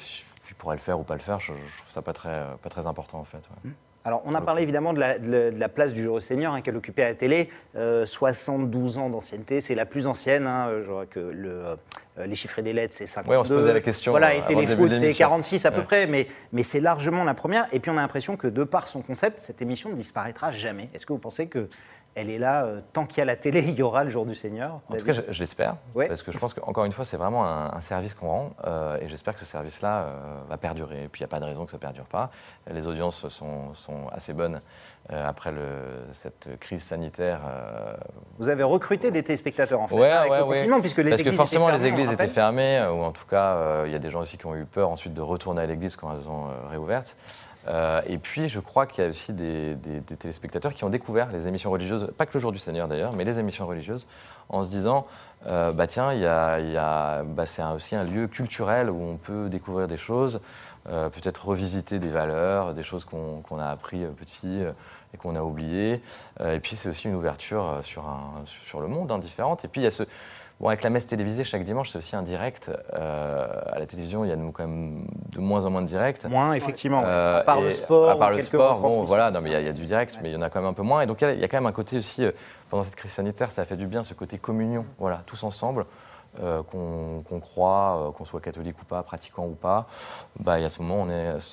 il 0.49 0.55
pourrait 0.55 0.75
le 0.75 0.81
faire 0.81 0.99
ou 0.99 1.03
pas 1.03 1.13
le 1.13 1.21
faire, 1.21 1.39
je, 1.39 1.53
trouve 1.53 1.89
ça 1.89 2.01
pas 2.01 2.13
très, 2.13 2.45
pas 2.61 2.69
très 2.69 2.85
important, 2.85 3.19
en 3.19 3.25
fait. 3.25 3.49
Mmh. 3.63 3.69
Alors, 4.03 4.23
on 4.25 4.33
a 4.33 4.41
parlé 4.41 4.63
évidemment 4.63 4.93
de 4.93 4.99
la, 4.99 5.69
place 5.69 5.93
du 5.93 6.01
Jureux 6.01 6.21
Seigneur 6.21 6.53
hein, 6.53 6.61
qu'elle 6.61 6.75
occupait 6.75 7.03
à 7.03 7.09
la 7.09 7.15
télé. 7.15 7.49
72 7.75 8.97
ans 8.97 9.09
d'ancienneté, 9.09 9.61
c'est 9.61 9.75
la 9.75 9.85
plus 9.85 10.07
ancienne. 10.07 10.47
Hein, 10.47 10.69
je 10.83 10.89
vois 10.89 11.05
que 11.05 11.19
le, 11.19 11.77
euh, 12.17 12.25
les 12.25 12.35
chiffres 12.35 12.61
des 12.61 12.73
lettres, 12.73 12.93
c'est 12.93 13.07
52. 13.07 13.31
Oui, 13.31 13.39
on 13.39 13.43
se 13.43 13.53
posait 13.53 13.73
la 13.73 13.79
question. 13.79 14.11
Voilà, 14.11 14.35
et 14.35 14.43
Téléfoot, 14.43 14.91
c'est 14.93 15.13
46 15.13 15.65
à 15.65 15.71
peu 15.71 15.83
près, 15.83 16.07
mais, 16.07 16.27
mais 16.51 16.63
c'est 16.63 16.79
largement 16.79 17.23
la 17.23 17.33
première. 17.33 17.67
Et 17.73 17.79
puis 17.79 17.89
on 17.89 17.97
a 17.97 18.01
l'impression 18.01 18.35
que 18.35 18.47
de 18.47 18.63
par 18.63 18.87
son 18.87 19.01
concept, 19.01 19.39
cette 19.39 19.61
émission 19.61 19.89
ne 19.89 19.95
disparaîtra 19.95 20.51
jamais. 20.51 20.89
Est-ce 20.93 21.05
que 21.05 21.13
vous 21.13 21.19
pensez 21.19 21.47
que 21.47 21.69
elle 22.15 22.29
est 22.29 22.39
là, 22.39 22.65
euh, 22.65 22.81
tant 22.93 23.05
qu'il 23.05 23.19
y 23.19 23.21
a 23.21 23.25
la 23.25 23.35
télé, 23.35 23.61
il 23.67 23.75
y 23.75 23.81
aura 23.81 24.03
le 24.03 24.09
jour 24.09 24.25
du 24.25 24.35
Seigneur. 24.35 24.79
En 24.89 24.95
tout 24.95 25.05
cas, 25.05 25.13
je, 25.13 25.39
l'espère, 25.39 25.77
parce 25.95 26.23
que 26.23 26.31
je 26.31 26.37
pense 26.37 26.53
qu'encore 26.53 26.85
une 26.85 26.91
fois, 26.91 27.05
c'est 27.05 27.17
vraiment 27.17 27.45
un, 27.45 27.81
service 27.81 28.13
qu'on 28.13 28.27
rend, 28.27 28.51
euh, 28.65 28.99
et 29.01 29.07
j'espère 29.07 29.33
que 29.33 29.39
ce 29.39 29.45
service-là 29.45 30.07
va 30.49 30.57
perdurer. 30.57 31.03
Et 31.03 31.07
puis, 31.07 31.19
il 31.19 31.23
n'y 31.23 31.25
a 31.25 31.29
pas 31.29 31.39
de 31.39 31.45
raison 31.45 31.65
que 31.65 31.71
ça 31.71 31.77
ne 31.77 31.81
perdure 31.81 32.05
pas. 32.05 32.29
Les 32.69 32.87
audiences 32.87 33.27
sont, 33.29 33.73
sont 33.73 34.07
assez 34.11 34.33
bonnes 34.33 34.61
après 35.09 35.51
le, 35.51 35.67
cette 36.11 36.59
crise 36.59 36.83
sanitaire. 36.83 37.41
Vous 38.37 38.49
avez 38.49 38.63
recruté 38.63 39.11
des 39.11 39.23
téléspectateurs, 39.23 39.79
en 39.79 39.87
fait, 39.87 39.95
ouais, 39.95 40.09
avec 40.09 40.31
le 40.31 40.43
confinement, 40.45 40.79
puisque 40.79 40.97
les 40.97 41.09
parce 41.09 41.21
que 41.21 41.31
forcément, 41.31 41.69
les 41.69 41.85
églises 41.85 42.11
étaient 42.11 42.27
fermées, 42.27 42.79
euh, 42.79 42.91
ou 42.91 43.03
en 43.03 43.11
tout 43.11 43.25
cas, 43.25 43.55
euh, 43.55 43.83
il 43.85 43.91
y 43.91 43.95
a 43.95 43.99
des 43.99 44.09
gens 44.09 44.21
aussi 44.21 44.37
qui 44.37 44.45
ont 44.45 44.55
eu 44.55 44.65
peur 44.65 44.89
ensuite 44.89 45.13
de 45.13 45.21
retourner 45.21 45.61
à 45.61 45.65
l'église 45.65 45.95
quand 45.95 46.11
elles 46.13 46.29
ont 46.29 46.49
euh, 47.67 48.01
et 48.07 48.17
puis, 48.17 48.49
je 48.49 48.59
crois 48.59 48.85
qu'il 48.85 49.03
y 49.03 49.07
a 49.07 49.09
aussi 49.09 49.33
des, 49.33 49.77
téléspectateurs 50.19 50.73
qui 50.73 50.83
ont 50.83 50.89
découvert 50.89 51.31
les 51.31 51.47
émissions 51.47 51.71
religieuses, 51.71 52.11
pas 52.17 52.25
que 52.25 52.33
le 52.33 52.39
jour 52.39 52.51
du 52.51 52.59
Seigneur 52.59 52.87
d'ailleurs, 52.87 53.13
mais 53.13 53.23
les 53.23 53.39
émissions 53.39 53.67
religieuses, 53.67 54.07
en 54.49 54.63
se 54.63 54.69
disant, 54.69 55.05
bah 55.45 55.87
tiens, 55.87 56.11
il 56.13 56.21
y 56.21 56.25
a, 56.25 57.23
bah, 57.23 57.45
c'est 57.45 57.63
aussi 57.63 57.95
un 57.95 58.03
lieu 58.03 58.27
culturel 58.27 58.89
où 58.89 59.01
on 59.01 59.17
peut 59.17 59.49
découvrir 59.49 59.87
des 59.87 59.97
choses, 59.97 60.41
peut-être 60.85 61.47
revisiter 61.47 61.99
des 61.99 62.09
valeurs, 62.09 62.73
des 62.73 62.83
choses 62.83 63.05
qu'on 63.05 63.59
a 63.59 63.69
appris 63.69 64.05
petit 64.17 64.63
et 65.13 65.17
qu'on 65.17 65.35
a 65.35 65.41
oubliées. 65.41 66.01
et 66.43 66.59
puis, 66.59 66.75
c'est 66.75 66.89
aussi 66.89 67.07
une 67.07 67.15
ouverture 67.15 67.79
sur, 67.81 68.07
un, 68.07 68.43
sur 68.45 68.81
le 68.81 68.87
monde, 68.87 69.11
indifférente. 69.11 69.61
Hein, 69.61 69.65
et 69.65 69.67
puis, 69.67 69.81
il 69.81 69.83
y 69.83 69.87
a 69.87 69.91
ce 69.91 70.03
Bon, 70.61 70.67
avec 70.67 70.83
la 70.83 70.91
messe 70.91 71.07
télévisée 71.07 71.43
chaque 71.43 71.63
dimanche, 71.63 71.89
c'est 71.89 71.97
aussi 71.97 72.15
un 72.15 72.21
direct. 72.21 72.71
Euh, 72.93 73.47
à 73.71 73.79
la 73.79 73.87
télévision, 73.87 74.23
il 74.23 74.29
y 74.29 74.31
a 74.31 74.35
quand 74.35 74.67
même 74.67 75.07
de 75.31 75.39
moins 75.39 75.65
en 75.65 75.71
moins 75.71 75.81
de 75.81 75.87
directs. 75.87 76.23
Moins, 76.25 76.53
effectivement. 76.53 77.01
Euh, 77.03 77.39
à 77.39 77.43
part 77.43 77.61
le 77.61 77.71
sport. 77.71 78.09
À 78.11 78.15
part 78.15 78.29
le 78.29 78.41
sport, 78.41 78.79
bon, 78.79 79.03
voilà, 79.03 79.31
non, 79.31 79.41
mais 79.41 79.49
il 79.49 79.65
y, 79.65 79.67
a 79.67 79.73
du 79.73 79.85
direct, 79.85 80.19
mais 80.21 80.29
il 80.29 80.33
y 80.33 80.35
en 80.35 80.41
a 80.43 80.51
quand 80.51 80.61
même 80.61 80.69
un 80.69 80.73
peu 80.73 80.83
moins. 80.83 81.01
Et 81.01 81.07
donc, 81.07 81.23
il 81.23 81.39
y, 81.39 81.43
a 81.43 81.47
quand 81.47 81.57
même 81.57 81.65
un 81.65 81.71
côté 81.71 81.97
aussi, 81.97 82.23
euh, 82.23 82.31
pendant 82.69 82.83
cette 82.83 82.95
crise 82.95 83.11
sanitaire, 83.11 83.49
ça 83.49 83.63
a 83.63 83.65
fait 83.65 83.75
du 83.75 83.87
bien, 83.87 84.03
ce 84.03 84.13
côté 84.13 84.37
communion, 84.37 84.85
voilà, 84.99 85.23
tous 85.25 85.43
ensemble. 85.43 85.87
qu'on 86.37 87.39
croit, 87.41 88.13
qu'on 88.15 88.23
soit 88.23 88.39
catholique 88.39 88.79
ou 88.83 88.85
pas, 88.85 89.01
pratiquant 89.01 89.47
ou 89.47 89.55
pas, 89.55 89.87
bah, 90.39 90.59
il 90.59 90.61
y 90.61 90.65
a 90.65 90.69
ce 90.69 90.83
moment, 90.83 91.07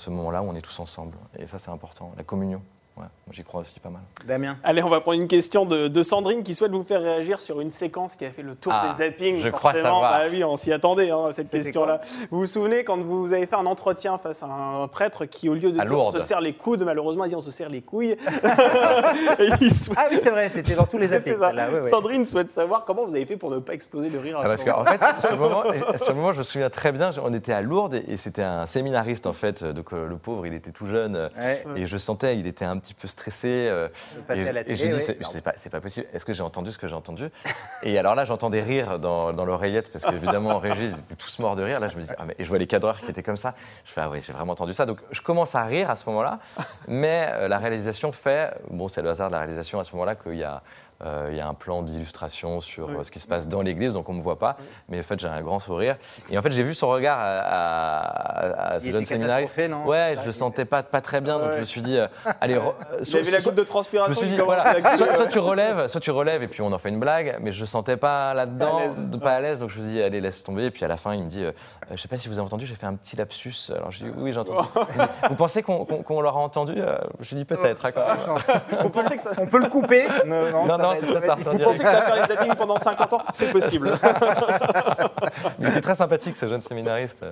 moment-là 0.06 0.42
où 0.42 0.50
on 0.50 0.54
est 0.54 0.60
tous 0.60 0.80
ensemble. 0.80 1.16
Et 1.38 1.46
ça, 1.46 1.58
c'est 1.58 1.70
important, 1.70 2.12
la 2.18 2.24
communion 2.24 2.60
j'y 3.30 3.44
crois 3.44 3.61
aussi 3.61 3.78
pas 3.80 3.90
mal. 3.90 4.02
Damien 4.26 4.56
Allez, 4.64 4.82
on 4.82 4.88
va 4.88 5.00
prendre 5.00 5.20
une 5.20 5.28
question 5.28 5.64
de, 5.64 6.02
Sandrine 6.02 6.42
qui 6.42 6.54
souhaite 6.54 6.72
vous 6.72 6.84
faire 6.84 7.02
réagir 7.02 7.40
sur 7.40 7.61
une 7.61 7.70
séquence 7.70 8.16
qui 8.16 8.24
a 8.24 8.30
fait 8.30 8.42
le 8.42 8.54
tour 8.54 8.72
ah, 8.74 8.88
des 8.88 9.04
zappings. 9.04 9.38
Je 9.38 9.48
crois 9.48 9.74
savoir. 9.74 10.00
Bah 10.00 10.20
oui, 10.30 10.42
on 10.44 10.56
s'y 10.56 10.72
attendait 10.72 11.11
hein, 11.11 11.26
à 11.28 11.32
cette 11.32 11.50
question-là. 11.50 12.00
Vous 12.30 12.40
vous 12.40 12.46
souvenez 12.46 12.84
quand 12.84 12.98
vous 12.98 13.32
avez 13.32 13.46
fait 13.46 13.56
un 13.56 13.66
entretien 13.66 14.16
face 14.18 14.42
à 14.42 14.46
un 14.46 14.88
prêtre 14.88 15.24
qui, 15.26 15.48
au 15.48 15.54
lieu 15.54 15.72
de 15.72 15.80
dire 15.80 15.98
on 15.98 16.11
se 16.11 16.20
serre 16.20 16.40
les 16.40 16.54
coudes, 16.54 16.84
malheureusement, 16.84 17.24
a 17.24 17.28
dit 17.28 17.34
on 17.34 17.40
se 17.40 17.50
serre 17.50 17.68
les 17.68 17.82
couilles. 17.82 18.16
Ah 19.96 20.06
oui, 20.11 20.18
c'est 20.22 20.30
vrai, 20.30 20.48
c'était 20.48 20.76
dans 20.76 20.87
tous 20.87 20.98
les 20.98 21.08
zappings. 21.08 21.37
Sandrine 21.90 22.26
souhaite 22.26 22.50
savoir 22.50 22.84
comment 22.84 23.04
vous 23.04 23.14
avez 23.14 23.26
fait 23.26 23.37
pour 23.37 23.50
ne 23.50 23.58
pas 23.58 23.74
exploser 23.74 24.11
de 24.11 24.18
rire. 24.18 24.38
Ah, 24.40 24.44
parce 24.44 24.64
qu'en 24.64 24.84
fait, 24.84 25.00
sur 25.20 25.32
le, 25.32 25.37
moment, 26.14 26.32
je 26.32 26.38
me 26.38 26.42
souviens 26.42 26.70
très 26.70 26.92
bien, 26.92 27.11
on 27.22 27.32
était 27.34 27.52
à 27.52 27.62
Lourdes 27.62 27.94
et, 27.94 28.16
c'était 28.16 28.42
un 28.42 28.66
séminariste 28.66 29.26
en 29.26 29.32
fait, 29.32 29.64
donc 29.64 29.92
euh, 29.92 30.06
le 30.06 30.16
pauvre, 30.16 30.46
il 30.46 30.54
était 30.54 30.70
tout 30.70 30.87
jeune 30.87 31.30
et 31.76 31.87
je 31.87 31.96
sentais, 31.96 32.38
il 32.38 32.46
était 32.46 32.64
un 32.64 32.76
petit 32.78 32.88
peu 32.94 33.09
stressé. 33.09 33.66
Euh, 33.68 33.88
et, 34.31 34.74
j'ai 34.74 34.88
dit, 34.88 35.01
c'est 35.01 35.40
pas, 35.42 35.53
pas, 35.70 35.81
possible. 35.81 36.07
Est-ce 36.12 36.24
que 36.24 36.33
j'ai 36.33 36.42
entendu 36.42 36.72
ce 36.72 36.79
que 36.79 36.87
j'ai 36.87 36.94
entendu? 36.94 37.29
Et 37.83 37.98
alors 37.98 38.14
là, 38.14 38.24
j'entendais 38.24 38.62
rire 38.62 38.98
dans, 38.98 39.33
dans 39.33 39.44
l'oreillette 39.44 39.92
parce 39.92 40.05
qu'évidemment, 40.05 40.51
en 40.51 40.59
régie, 40.59 40.87
ils 40.87 40.98
étaient 40.98 41.16
tous 41.16 41.38
morts 41.38 41.57
de 41.57 41.62
rire. 41.62 41.81
Là, 41.81 41.88
je 41.88 41.96
me 41.96 42.03
dis, 42.03 42.09
ah, 42.18 42.24
mais, 42.27 42.35
et 42.38 42.44
je 42.44 42.48
vois 42.48 42.59
les 42.59 42.66
cadreurs 42.66 43.01
qui 43.01 43.11
étaient 43.11 43.22
comme 43.22 43.37
ça. 43.37 43.55
Je 43.85 43.92
fais, 43.92 44.01
ah 44.01 44.11
oui, 44.11 44.20
j'ai 44.24 44.33
vraiment 44.33 44.53
entendu 44.53 44.72
ça. 44.72 44.87
Donc, 44.87 44.98
je 45.11 45.20
commence 45.20 45.55
à 45.55 45.64
rire 45.64 45.90
à 45.90 45.96
ce 45.96 46.09
moment-là. 46.09 46.38
Mais 46.87 47.29
euh, 47.33 47.48
la 47.48 47.59
réalisation 47.59 48.12
fait, 48.12 48.55
bon, 48.70 48.88
c'est 48.88 49.03
le 49.03 49.11
hasard 49.11 49.29
de 49.29 49.33
la 49.33 49.40
réalisation 49.40 49.81
à 49.81 49.85
ce 49.85 49.92
moment-là 49.92 50.14
qu'il 50.14 50.37
y 50.37 50.44
a 50.44 50.62
il 51.04 51.37
y 51.37 51.40
a 51.40 51.46
un 51.46 51.54
plan 51.54 51.82
d'illustration 51.82 52.61
sur 52.61 52.88
euh, 52.88 53.02
ce 53.02 53.11
qui 53.11 53.20
se 53.20 53.26
passe 53.26 53.46
dans 53.46 53.62
l'église, 53.62 53.92
donc 53.92 54.08
on 54.08 54.12
ne 54.12 54.18
me 54.18 54.22
voit 54.22 54.38
pas. 54.38 54.56
Mais 54.88 54.98
en 54.98 55.02
fait, 55.02 55.18
j'ai 55.20 55.28
un 55.28 55.40
grand 55.42 55.61
sourire. 55.61 55.96
Et 56.30 56.38
en 56.38 56.42
fait, 56.42 56.50
j'ai 56.50 56.62
vu 56.62 56.74
son 56.74 56.88
regard 56.88 57.18
à, 57.20 58.78
ce 58.80 58.90
jeune 58.90 59.04
séminariste. 59.04 59.58
Non 59.68 59.87
ouais, 59.87 60.16
je 60.20 60.26
le 60.26 60.32
sentais 60.32 60.64
pas, 60.64 60.82
pas 60.82 61.00
très 61.00 61.20
bien, 61.20 61.38
donc 61.38 61.52
je 61.52 61.58
me 61.58 61.64
suis 61.64 61.80
dit, 61.80 61.98
euh, 61.98 62.08
allez. 62.40 62.56
Re... 62.56 62.74
vu 63.02 63.30
la 63.30 63.40
goutte 63.40 63.54
de 63.54 63.62
transpiration. 63.62 64.14
soit, 64.14 65.26
tu 65.26 65.38
relèves, 65.38 65.87
soit 65.87 66.00
tu 66.00 66.11
relèves, 66.11 66.42
et 66.42 66.48
puis 66.48 66.62
on 66.62 66.72
en 66.72 66.78
fait 66.78 66.88
une 66.88 67.00
blague. 67.00 67.38
Mais 67.40 67.52
je 67.52 67.61
ne 67.61 67.66
sentais 67.66 67.96
pas 67.96 68.34
là-dedans, 68.34 68.82
pas 69.20 69.34
à 69.34 69.40
l'aise, 69.40 69.61
donc 69.61 69.70
je 69.70 69.78
me 69.78 69.84
suis 69.84 69.94
dit, 69.94 70.02
allez, 70.02 70.20
laisse 70.20 70.42
tomber. 70.42 70.66
Et 70.66 70.70
puis 70.70 70.84
à 70.84 70.88
la 70.88 70.96
fin, 70.96 71.14
il 71.14 71.24
me 71.24 71.28
dit, 71.28 71.44
je 71.88 71.92
ne 71.92 71.96
sais 71.96 72.08
pas 72.08 72.16
si 72.16 72.28
vous 72.28 72.38
avez 72.38 72.46
entendu, 72.46 72.66
j'ai 72.66 72.74
fait 72.74 72.87
un 72.87 72.94
petit 72.94 73.16
lapsus. 73.16 73.70
Alors 73.70 73.90
je 73.90 74.04
dis, 74.04 74.11
oui, 74.16 74.32
j'ai 74.32 74.40
entendu. 74.40 74.66
vous 75.28 75.37
pensez 75.37 75.62
qu'on 75.62 76.20
l'aura 76.20 76.40
entendu 76.40 76.74
Je 77.20 77.34
dis 77.37 77.44
peut-être. 77.44 77.87
On 79.38 79.46
peut 79.46 79.58
le 79.58 79.68
couper 79.68 80.06
Non, 80.26 80.78
non 80.78 80.88
vous 80.94 81.59
pensez 81.59 81.79
que 81.79 81.85
ça 81.85 82.01
va 82.01 82.03
faire 82.03 82.16
les 82.16 82.35
zappings 82.35 82.55
pendant 82.55 82.79
50 82.79 83.12
ans 83.12 83.22
C'est 83.33 83.53
possible. 83.53 83.92
Il 85.59 85.68
était 85.68 85.81
très 85.81 85.94
sympathique, 85.94 86.37
ce 86.37 86.48
jeune 86.48 86.61
séminariste. 86.61 87.24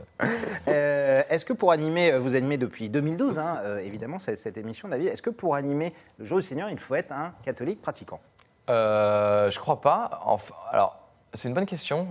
Euh, 0.68 1.22
est-ce 1.28 1.44
que 1.44 1.52
pour 1.52 1.72
animer, 1.72 2.12
euh, 2.12 2.18
vous 2.18 2.34
animez 2.34 2.58
depuis 2.58 2.90
2012, 2.90 3.38
hein, 3.38 3.58
euh, 3.62 3.78
évidemment, 3.78 4.18
cette, 4.18 4.58
émission, 4.58 4.88
David, 4.88 5.08
est-ce 5.08 5.22
que 5.22 5.30
pour 5.30 5.54
animer 5.54 5.92
le 6.18 6.24
jour 6.24 6.38
du 6.38 6.44
Seigneur, 6.44 6.70
il 6.70 6.78
faut 6.78 6.94
être 6.94 7.12
un 7.12 7.32
catholique 7.44 7.80
pratiquant? 7.80 8.20
Euh, 8.68 9.50
Je 9.50 9.58
crois 9.58 9.80
pas. 9.80 10.20
Enfin, 10.24 10.54
alors. 10.70 11.02
C'est 11.34 11.48
une 11.48 11.54
bonne 11.54 11.66
question. 11.66 12.08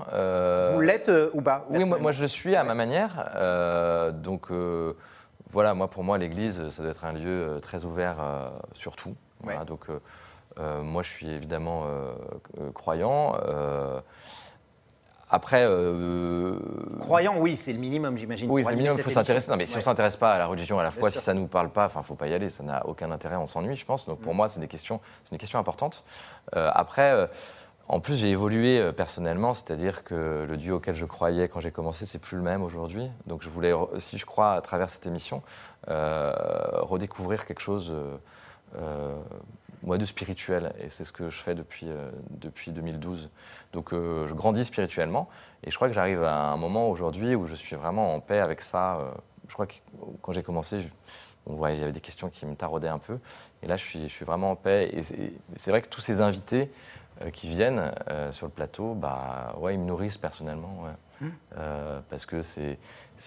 Vous 0.73 0.81
l'êtes 0.81 1.11
ou 1.33 1.41
pas? 1.41 1.65
Oui, 1.69 1.83
moi, 1.83 2.11
je 2.11 2.21
le 2.21 2.27
suis 2.27 2.55
à 2.55 2.63
ma 2.63 2.75
manière. 2.75 4.11
donc 4.13 4.51
voilà, 5.49 5.73
moi 5.73 5.89
pour 5.89 6.03
moi 6.03 6.17
l'Église, 6.17 6.69
ça 6.69 6.81
doit 6.81 6.91
être 6.91 7.05
un 7.05 7.13
lieu 7.13 7.59
très 7.61 7.85
ouvert 7.85 8.17
sur 8.73 8.95
tout. 8.95 9.15
donc 9.67 9.89
euh, 9.89 9.99
moi, 10.57 11.03
je 11.03 11.09
suis 11.09 11.29
évidemment 11.29 11.83
euh, 11.85 12.13
euh, 12.59 12.71
croyant. 12.71 13.35
Après. 15.29 15.67
Croyant, 16.99 17.35
oui, 17.37 17.57
c'est 17.57 17.73
le 17.73 17.79
minimum, 17.79 18.17
j'imagine. 18.17 18.49
Oui, 18.49 18.63
c'est 18.63 18.71
le 18.71 18.77
minimum, 18.77 18.97
il 18.97 19.03
faut 19.03 19.09
s'intéresser. 19.09 19.51
Non, 19.51 19.57
mais 19.57 19.65
si 19.65 19.75
on 19.75 19.79
ne 19.79 19.83
s'intéresse 19.83 20.17
pas 20.17 20.33
à 20.33 20.37
la 20.37 20.47
religion 20.47 20.79
à 20.79 20.83
la 20.83 20.91
fois, 20.91 21.11
si 21.11 21.19
ça 21.19 21.33
ne 21.33 21.39
nous 21.39 21.47
parle 21.47 21.69
pas, 21.69 21.89
il 21.93 21.97
ne 21.97 22.03
faut 22.03 22.15
pas 22.15 22.27
y 22.27 22.33
aller, 22.33 22.49
ça 22.49 22.63
n'a 22.63 22.85
aucun 22.85 23.11
intérêt, 23.11 23.35
on 23.35 23.47
s'ennuie, 23.47 23.75
je 23.75 23.85
pense. 23.85 24.05
Donc 24.05 24.19
pour 24.19 24.33
mm. 24.33 24.37
moi, 24.37 24.49
c'est 24.49 24.59
des 24.59 24.67
questions, 24.67 25.01
une 25.31 25.37
question 25.37 25.59
importante. 25.59 26.03
après. 26.53 27.29
En 27.87 27.99
plus, 27.99 28.15
j'ai 28.15 28.31
évolué 28.31 28.91
personnellement, 28.93 29.53
c'est-à-dire 29.53 30.03
que 30.03 30.43
le 30.49 30.57
Dieu 30.57 30.73
auquel 30.73 30.95
je 30.95 31.05
croyais 31.05 31.47
quand 31.47 31.59
j'ai 31.59 31.69
commencé, 31.69 32.07
c'est 32.07 32.17
plus 32.17 32.35
le 32.35 32.41
même 32.41 32.63
aujourd'hui. 32.63 33.11
Donc, 33.27 33.43
je 33.43 33.49
voulais, 33.49 33.73
si 33.97 34.17
je 34.17 34.25
crois, 34.25 34.53
à 34.53 34.61
travers 34.61 34.89
cette 34.89 35.05
émission, 35.05 35.43
redécouvrir 35.87 37.45
quelque 37.45 37.61
chose 37.61 37.93
moi, 39.83 39.97
de 39.97 40.05
spirituel. 40.05 40.73
Et 40.79 40.89
c'est 40.89 41.03
ce 41.03 41.11
que 41.11 41.29
je 41.29 41.37
fais 41.37 41.55
depuis, 41.55 41.87
depuis 42.29 42.71
2012. 42.71 43.29
Donc, 43.73 43.91
je 43.91 44.33
grandis 44.33 44.65
spirituellement. 44.65 45.29
Et 45.63 45.71
je 45.71 45.75
crois 45.75 45.87
que 45.87 45.93
j'arrive 45.93 46.23
à 46.23 46.51
un 46.51 46.57
moment 46.57 46.89
aujourd'hui 46.89 47.35
où 47.35 47.47
je 47.47 47.55
suis 47.55 47.75
vraiment 47.75 48.13
en 48.13 48.19
paix 48.19 48.39
avec 48.39 48.61
ça. 48.61 48.99
je 49.47 49.53
crois 49.53 49.67
que 49.67 49.75
quand 50.21 50.31
j'ai 50.31 50.43
commencé, 50.43 50.79
il 51.47 51.55
y 51.55 51.83
avait 51.83 51.91
des 51.91 52.01
questions 52.01 52.29
qui 52.29 52.45
me 52.45 52.55
taraudaient 52.55 52.87
un 52.87 52.99
peu. 52.99 53.19
Et 53.63 53.67
là, 53.67 53.77
je 53.77 53.83
suis, 53.83 54.03
je 54.03 54.13
suis 54.13 54.25
vraiment 54.25 54.51
en 54.51 54.55
paix. 54.55 54.89
Et 54.93 55.01
c'est 55.55 55.71
vrai 55.71 55.81
que 55.81 55.89
tous 55.89 56.01
ces 56.01 56.21
invités 56.21 56.71
qui 57.33 57.47
viennent 57.47 57.91
sur 58.31 58.45
le 58.47 58.51
plateau, 58.51 58.93
bah, 58.93 59.55
ouais, 59.59 59.75
ils 59.75 59.79
me 59.79 59.85
nourrissent 59.85 60.17
personnellement. 60.17 60.85
Mmh. 61.21 61.29
parce 62.09 62.25
que 62.25 62.41
c'est 62.41 62.77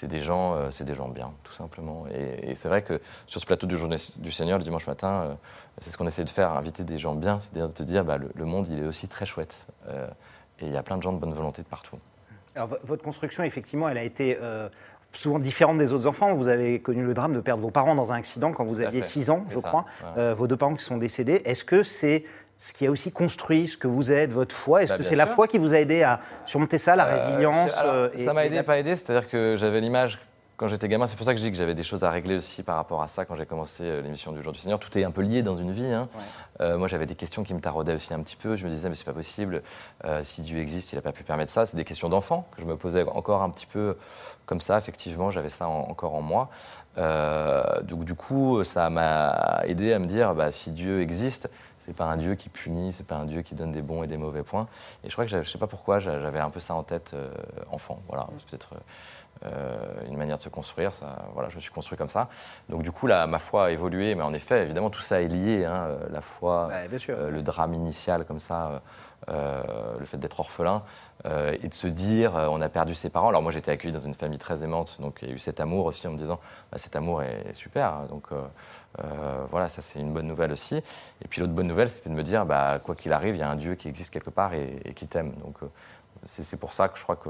des, 0.02 0.20
gens, 0.20 0.70
c'est 0.70 0.84
des 0.84 0.94
gens 0.94 1.08
bien, 1.08 1.32
tout 1.42 1.52
simplement. 1.52 2.06
Et, 2.08 2.54
c'est 2.54 2.68
vrai 2.68 2.82
que 2.82 3.00
sur 3.26 3.40
ce 3.40 3.46
plateau 3.46 3.66
du 3.66 3.78
Journée 3.78 3.96
du 4.18 4.32
Seigneur, 4.32 4.58
le 4.58 4.64
dimanche 4.64 4.86
matin, 4.86 5.38
c'est 5.78 5.90
ce 5.90 5.96
qu'on 5.96 6.06
essaie 6.06 6.24
de 6.24 6.30
faire, 6.30 6.52
inviter 6.52 6.84
des 6.84 6.98
gens 6.98 7.14
bien, 7.14 7.40
c'est-à-dire 7.40 7.68
de 7.68 7.72
te 7.72 7.82
dire, 7.82 8.04
bah, 8.04 8.18
le, 8.18 8.44
monde, 8.44 8.66
il 8.68 8.80
est 8.80 8.86
aussi 8.86 9.08
très 9.08 9.26
chouette. 9.26 9.66
et 9.88 10.66
il 10.66 10.72
y 10.72 10.76
a 10.76 10.82
plein 10.82 10.98
de 10.98 11.02
gens 11.02 11.12
de 11.12 11.18
bonne 11.18 11.32
volonté 11.32 11.62
de 11.62 11.68
partout. 11.68 11.96
Alors, 12.54 12.76
votre 12.84 13.02
construction, 13.02 13.42
effectivement, 13.42 13.88
elle 13.88 13.98
a 13.98 14.04
été 14.04 14.36
souvent 15.12 15.38
différente 15.38 15.78
des 15.78 15.92
autres 15.92 16.06
enfants. 16.06 16.34
Vous 16.34 16.48
avez 16.48 16.80
connu 16.80 17.02
le 17.02 17.14
drame 17.14 17.32
de 17.32 17.40
perdre 17.40 17.62
vos 17.62 17.70
parents 17.70 17.94
dans 17.94 18.12
un 18.12 18.16
accident 18.16 18.52
quand 18.52 18.64
vous 18.64 18.80
aviez 18.80 19.02
6 19.02 19.30
ans, 19.30 19.44
je 19.48 19.58
crois. 19.58 19.86
vos 20.34 20.46
deux 20.46 20.56
parents 20.56 20.74
qui 20.74 20.84
sont 20.84 20.98
décédés. 20.98 21.40
Est-ce 21.44 21.64
que 21.64 21.82
c'est 21.82 22.24
ce 22.58 22.72
qui 22.72 22.86
a 22.86 22.90
aussi 22.90 23.12
construit 23.12 23.68
ce 23.68 23.76
que 23.76 23.86
vous 23.86 24.10
êtes, 24.10 24.32
votre 24.32 24.54
foi 24.54 24.82
Est-ce 24.82 24.92
bah, 24.92 24.98
que 24.98 25.04
c'est 25.04 25.14
la 25.14 25.26
foi 25.26 25.46
qui 25.46 25.58
vous 25.58 25.72
a 25.74 25.78
aidé 25.78 26.02
à 26.02 26.20
surmonter 26.44 26.78
ça, 26.78 26.96
la 26.96 27.06
euh, 27.06 27.16
résilience 27.16 27.72
euh, 27.84 28.10
Ça 28.16 28.32
m'a 28.32 28.44
aidé, 28.44 28.62
pas 28.64 28.78
aidé. 28.78 28.96
C'est-à-dire 28.96 29.30
que 29.30 29.54
j'avais 29.56 29.80
l'image 29.80 30.18
quand 30.56 30.66
j'étais 30.66 30.88
gamin, 30.88 31.06
c'est 31.06 31.14
pour 31.14 31.24
ça 31.24 31.34
que 31.34 31.38
je 31.38 31.44
dis 31.44 31.52
que 31.52 31.56
j'avais 31.56 31.76
des 31.76 31.84
choses 31.84 32.02
à 32.02 32.10
régler 32.10 32.34
aussi 32.34 32.64
par 32.64 32.74
rapport 32.74 33.00
à 33.00 33.06
ça 33.06 33.24
quand 33.24 33.36
j'ai 33.36 33.46
commencé 33.46 33.84
euh, 33.84 34.02
l'émission 34.02 34.32
du 34.32 34.42
Jour 34.42 34.50
du 34.50 34.58
Seigneur. 34.58 34.80
Tout 34.80 34.98
est 34.98 35.04
un 35.04 35.12
peu 35.12 35.22
lié 35.22 35.44
dans 35.44 35.54
une 35.54 35.70
vie. 35.70 35.86
Hein. 35.86 36.08
moi, 36.58 36.88
j'avais 36.88 37.06
des 37.06 37.14
questions 37.14 37.44
qui 37.44 37.54
me 37.54 37.60
taraudaient 37.60 37.94
aussi 37.94 38.12
un 38.12 38.20
petit 38.20 38.34
peu. 38.34 38.56
Je 38.56 38.64
me 38.64 38.70
disais, 38.70 38.88
mais 38.88 38.96
c'est 38.96 39.04
pas 39.04 39.12
possible. 39.12 39.62
si 40.22 40.42
Dieu 40.42 40.58
existe, 40.58 40.92
il 40.92 40.96
n'a 40.96 41.02
pas 41.02 41.12
pu 41.12 41.22
permettre 41.22 41.52
ça. 41.52 41.64
C'est 41.64 41.76
des 41.76 41.84
questions 41.84 42.08
d'enfant 42.08 42.48
que 42.56 42.62
je 42.62 42.66
me 42.66 42.76
posais 42.76 43.04
encore 43.04 43.42
un 43.42 43.50
petit 43.50 43.66
peu 43.66 43.96
comme 44.46 44.60
ça. 44.60 44.76
Effectivement, 44.78 45.30
j'avais 45.30 45.48
ça 45.48 45.68
encore 45.68 46.16
en 46.16 46.22
moi. 46.22 46.50
donc, 46.96 48.04
du 48.04 48.14
coup, 48.14 48.64
ça 48.64 48.90
m'a 48.90 49.60
aidé 49.64 49.92
à 49.92 50.00
me 50.00 50.06
dire, 50.06 50.34
bah, 50.34 50.50
si 50.50 50.72
Dieu 50.72 51.02
existe, 51.02 51.48
c'est 51.78 51.94
pas 51.94 52.04
un 52.04 52.16
Dieu 52.16 52.34
qui 52.34 52.48
punit, 52.48 52.92
c'est 52.92 53.06
pas 53.06 53.16
un 53.16 53.24
Dieu 53.24 53.42
qui 53.42 53.54
donne 53.54 53.72
des 53.72 53.82
bons 53.82 54.02
et 54.02 54.06
des 54.06 54.16
mauvais 54.16 54.42
points. 54.42 54.66
Et 55.04 55.08
je 55.08 55.12
crois 55.12 55.24
que 55.24 55.42
je 55.42 55.48
sais 55.48 55.58
pas 55.58 55.66
pourquoi 55.66 55.98
j'avais 55.98 56.40
un 56.40 56.50
peu 56.50 56.60
ça 56.60 56.74
en 56.74 56.82
tête 56.82 57.12
euh, 57.14 57.30
enfant. 57.70 58.02
Voilà, 58.08 58.26
c'est 58.38 58.50
peut-être 58.50 58.74
euh, 59.44 59.76
une 60.08 60.16
manière 60.16 60.38
de 60.38 60.42
se 60.42 60.48
construire. 60.48 60.92
Ça, 60.92 61.26
voilà, 61.34 61.48
je 61.48 61.56
me 61.56 61.60
suis 61.60 61.70
construit 61.70 61.96
comme 61.96 62.08
ça. 62.08 62.28
Donc 62.68 62.82
du 62.82 62.90
coup, 62.90 63.06
ma 63.06 63.38
foi 63.38 63.66
a 63.66 63.70
évolué, 63.70 64.14
mais 64.14 64.22
en 64.22 64.34
effet, 64.34 64.64
évidemment, 64.64 64.90
tout 64.90 65.00
ça 65.00 65.22
est 65.22 65.28
lié. 65.28 65.64
Hein, 65.64 65.88
la 66.10 66.20
foi, 66.20 66.68
euh, 66.72 67.30
le 67.30 67.42
drame 67.42 67.74
initial 67.74 68.24
comme 68.24 68.40
ça. 68.40 68.82
le 69.28 70.04
fait 70.04 70.18
d'être 70.18 70.40
orphelin 70.40 70.82
et 71.24 71.68
de 71.68 71.74
se 71.74 71.88
dire 71.88 72.32
on 72.34 72.60
a 72.60 72.68
perdu 72.68 72.94
ses 72.94 73.10
parents. 73.10 73.28
Alors 73.28 73.42
moi 73.42 73.52
j'étais 73.52 73.70
accueilli 73.70 73.92
dans 73.92 74.00
une 74.00 74.14
famille 74.14 74.38
très 74.38 74.64
aimante, 74.64 75.00
donc 75.00 75.18
il 75.22 75.28
y 75.28 75.32
a 75.32 75.34
eu 75.34 75.38
cet 75.38 75.60
amour 75.60 75.86
aussi 75.86 76.06
en 76.06 76.12
me 76.12 76.16
disant 76.16 76.40
bah, 76.72 76.78
cet 76.78 76.96
amour 76.96 77.22
est, 77.22 77.52
super. 77.52 77.92
Hein. 77.92 78.06
donc 78.08 78.30
euh, 79.04 79.44
voilà, 79.50 79.68
ça 79.68 79.82
c'est 79.82 80.00
une 80.00 80.12
bonne 80.12 80.26
nouvelle 80.26 80.52
aussi. 80.52 80.76
Et 80.76 81.28
puis 81.28 81.40
l'autre 81.40 81.52
bonne 81.52 81.66
nouvelle, 81.66 81.88
c'était 81.88 82.10
de 82.10 82.14
me 82.14 82.22
dire, 82.22 82.46
bah, 82.46 82.80
quoi 82.82 82.94
qu'il 82.94 83.12
arrive, 83.12 83.34
il 83.34 83.38
y 83.38 83.42
a 83.42 83.50
un 83.50 83.56
Dieu 83.56 83.74
qui 83.74 83.88
existe 83.88 84.12
quelque 84.12 84.30
part 84.30 84.54
et, 84.54 84.92
qui 84.94 85.06
t'aime. 85.08 85.32
Donc 85.44 85.62
euh, 85.62 85.66
c'est 86.24 86.58
pour 86.58 86.72
ça 86.72 86.88
que 86.88 86.98
je 86.98 87.02
crois 87.02 87.16
que 87.16 87.28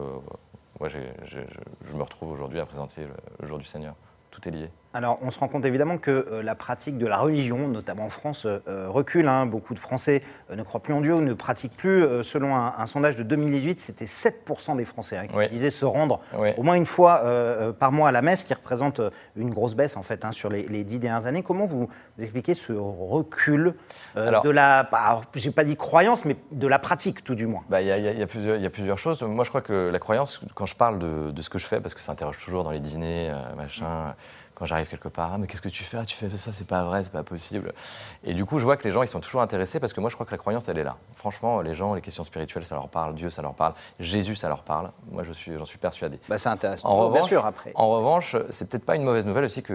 moi, 0.80 0.88
je 0.88 1.94
me 1.94 2.02
retrouve 2.02 2.30
aujourd'hui 2.30 2.60
à 2.60 2.66
présenter 2.66 3.06
le 3.40 3.46
jour 3.46 3.58
du 3.58 3.66
Seigneur. 3.66 3.94
Tout 4.30 4.46
est 4.48 4.52
lié. 4.52 4.70
Alors, 4.94 5.18
on 5.20 5.30
se 5.30 5.38
rend 5.38 5.48
compte 5.48 5.66
évidemment 5.66 5.98
que 5.98 6.10
euh, 6.10 6.42
la 6.42 6.54
pratique 6.54 6.96
de 6.96 7.06
la 7.06 7.18
religion, 7.18 7.68
notamment 7.68 8.06
en 8.06 8.08
France, 8.08 8.46
euh, 8.46 8.58
euh, 8.68 8.88
recule. 8.88 9.28
Hein. 9.28 9.44
Beaucoup 9.44 9.74
de 9.74 9.78
Français 9.78 10.22
ne 10.50 10.62
croient 10.62 10.80
plus 10.80 10.94
en 10.94 11.02
Dieu, 11.02 11.14
ne 11.16 11.34
pratiquent 11.34 11.76
plus. 11.76 12.06
selon 12.24 12.56
un, 12.56 12.86
sondage 12.86 13.16
de 13.16 13.22
2018, 13.22 13.80
c'était 13.80 14.06
7% 14.06 14.76
des 14.76 14.86
Français 14.86 15.18
hein, 15.18 15.26
qui 15.26 15.48
disaient 15.50 15.70
se 15.70 15.84
rendre 15.84 16.20
au 16.56 16.62
moins 16.62 16.74
une 16.74 16.86
fois 16.86 17.22
par 17.78 17.92
mois 17.92 18.08
à 18.08 18.12
la 18.12 18.22
messe, 18.22 18.42
qui 18.44 18.54
représente 18.54 19.00
une 19.36 19.50
grosse 19.50 19.74
baisse 19.74 19.96
en 19.96 20.02
fait 20.02 20.24
hein, 20.24 20.32
sur 20.32 20.48
les, 20.48 20.84
dix 20.84 20.98
dernières 20.98 21.26
années. 21.26 21.42
Comment 21.42 21.66
vous, 21.66 21.88
expliquez 22.18 22.54
ce 22.54 22.72
recul 22.72 23.74
de 24.16 24.48
la, 24.48 24.88
j'ai 25.34 25.50
pas 25.50 25.64
dit 25.64 25.76
croyance, 25.76 26.24
mais 26.24 26.36
de 26.50 26.66
la 26.66 26.78
pratique 26.78 27.22
tout 27.22 27.34
du 27.34 27.46
moins? 27.46 27.62
Bah, 27.68 27.82
Il 27.82 27.88
y, 27.88 28.22
a 28.22 28.70
plusieurs 28.70 28.98
choses. 28.98 29.22
Moi, 29.22 29.44
je 29.44 29.50
crois 29.50 29.62
que 29.62 29.90
la 29.90 29.98
croyance, 29.98 30.40
quand 30.54 30.66
je 30.66 30.76
parle 30.76 30.98
de, 30.98 31.30
de 31.30 31.42
ce 31.42 31.50
que 31.50 31.58
je 31.58 31.66
fais, 31.66 31.80
parce 31.80 31.94
que 31.94 32.00
ça 32.00 32.12
interroge 32.12 32.38
toujours 32.42 32.64
dans 32.64 32.72
les 32.72 32.80
dîners, 32.80 33.34
machin 33.56 34.14
quand 34.58 34.66
j'arrive 34.66 34.88
quelque 34.88 35.08
part, 35.08 35.30
ah, 35.34 35.38
mais 35.38 35.46
qu'est-ce 35.46 35.62
que 35.62 35.68
tu 35.68 35.84
fais? 35.84 35.98
Ah, 35.98 36.04
Tu 36.04 36.16
fais 36.16 36.28
ça, 36.30 36.50
c'est 36.50 36.66
pas 36.66 36.82
vrai, 36.84 37.02
c'est 37.04 37.12
pas 37.12 37.22
possible. 37.22 37.72
Et 38.24 38.34
du 38.34 38.44
coup, 38.44 38.58
je 38.58 38.64
vois 38.64 38.76
que 38.76 38.82
les 38.84 38.90
gens, 38.90 39.02
ils 39.02 39.08
sont 39.08 39.20
toujours 39.20 39.40
intéressés 39.40 39.78
parce 39.78 39.92
que 39.92 40.00
moi, 40.00 40.10
je 40.10 40.16
crois 40.16 40.26
que 40.26 40.32
la 40.32 40.38
croyance, 40.38 40.68
elle 40.68 40.78
est 40.78 40.84
là. 40.84 40.96
Franchement, 41.14 41.60
les 41.60 41.74
gens, 41.76 41.94
les 41.94 42.00
questions 42.00 42.24
spirituelles, 42.24 42.66
ça 42.66 42.74
leur 42.74 42.88
parle, 42.88 43.14
Dieu, 43.14 43.30
ça 43.30 43.40
leur 43.40 43.54
parle, 43.54 43.74
Jésus, 44.00 44.34
ça 44.34 44.48
leur 44.48 44.64
parle. 44.64 44.90
Moi, 45.12 45.22
je 45.22 45.32
suis, 45.32 45.56
j'en 45.56 45.64
suis 45.64 45.78
persuadé. 45.78 46.18
Bah, 46.28 46.38
c'est 46.38 46.48
intéressant. 46.48 46.88
En 46.88 46.96
revanche, 46.96 47.20
bien 47.20 47.28
sûr, 47.28 47.46
après. 47.46 47.70
En 47.76 47.88
revanche, 47.88 48.36
c'est 48.50 48.68
peut-être 48.68 48.84
pas 48.84 48.96
une 48.96 49.04
mauvaise 49.04 49.26
nouvelle 49.26 49.44
aussi 49.44 49.62
qu'on 49.62 49.72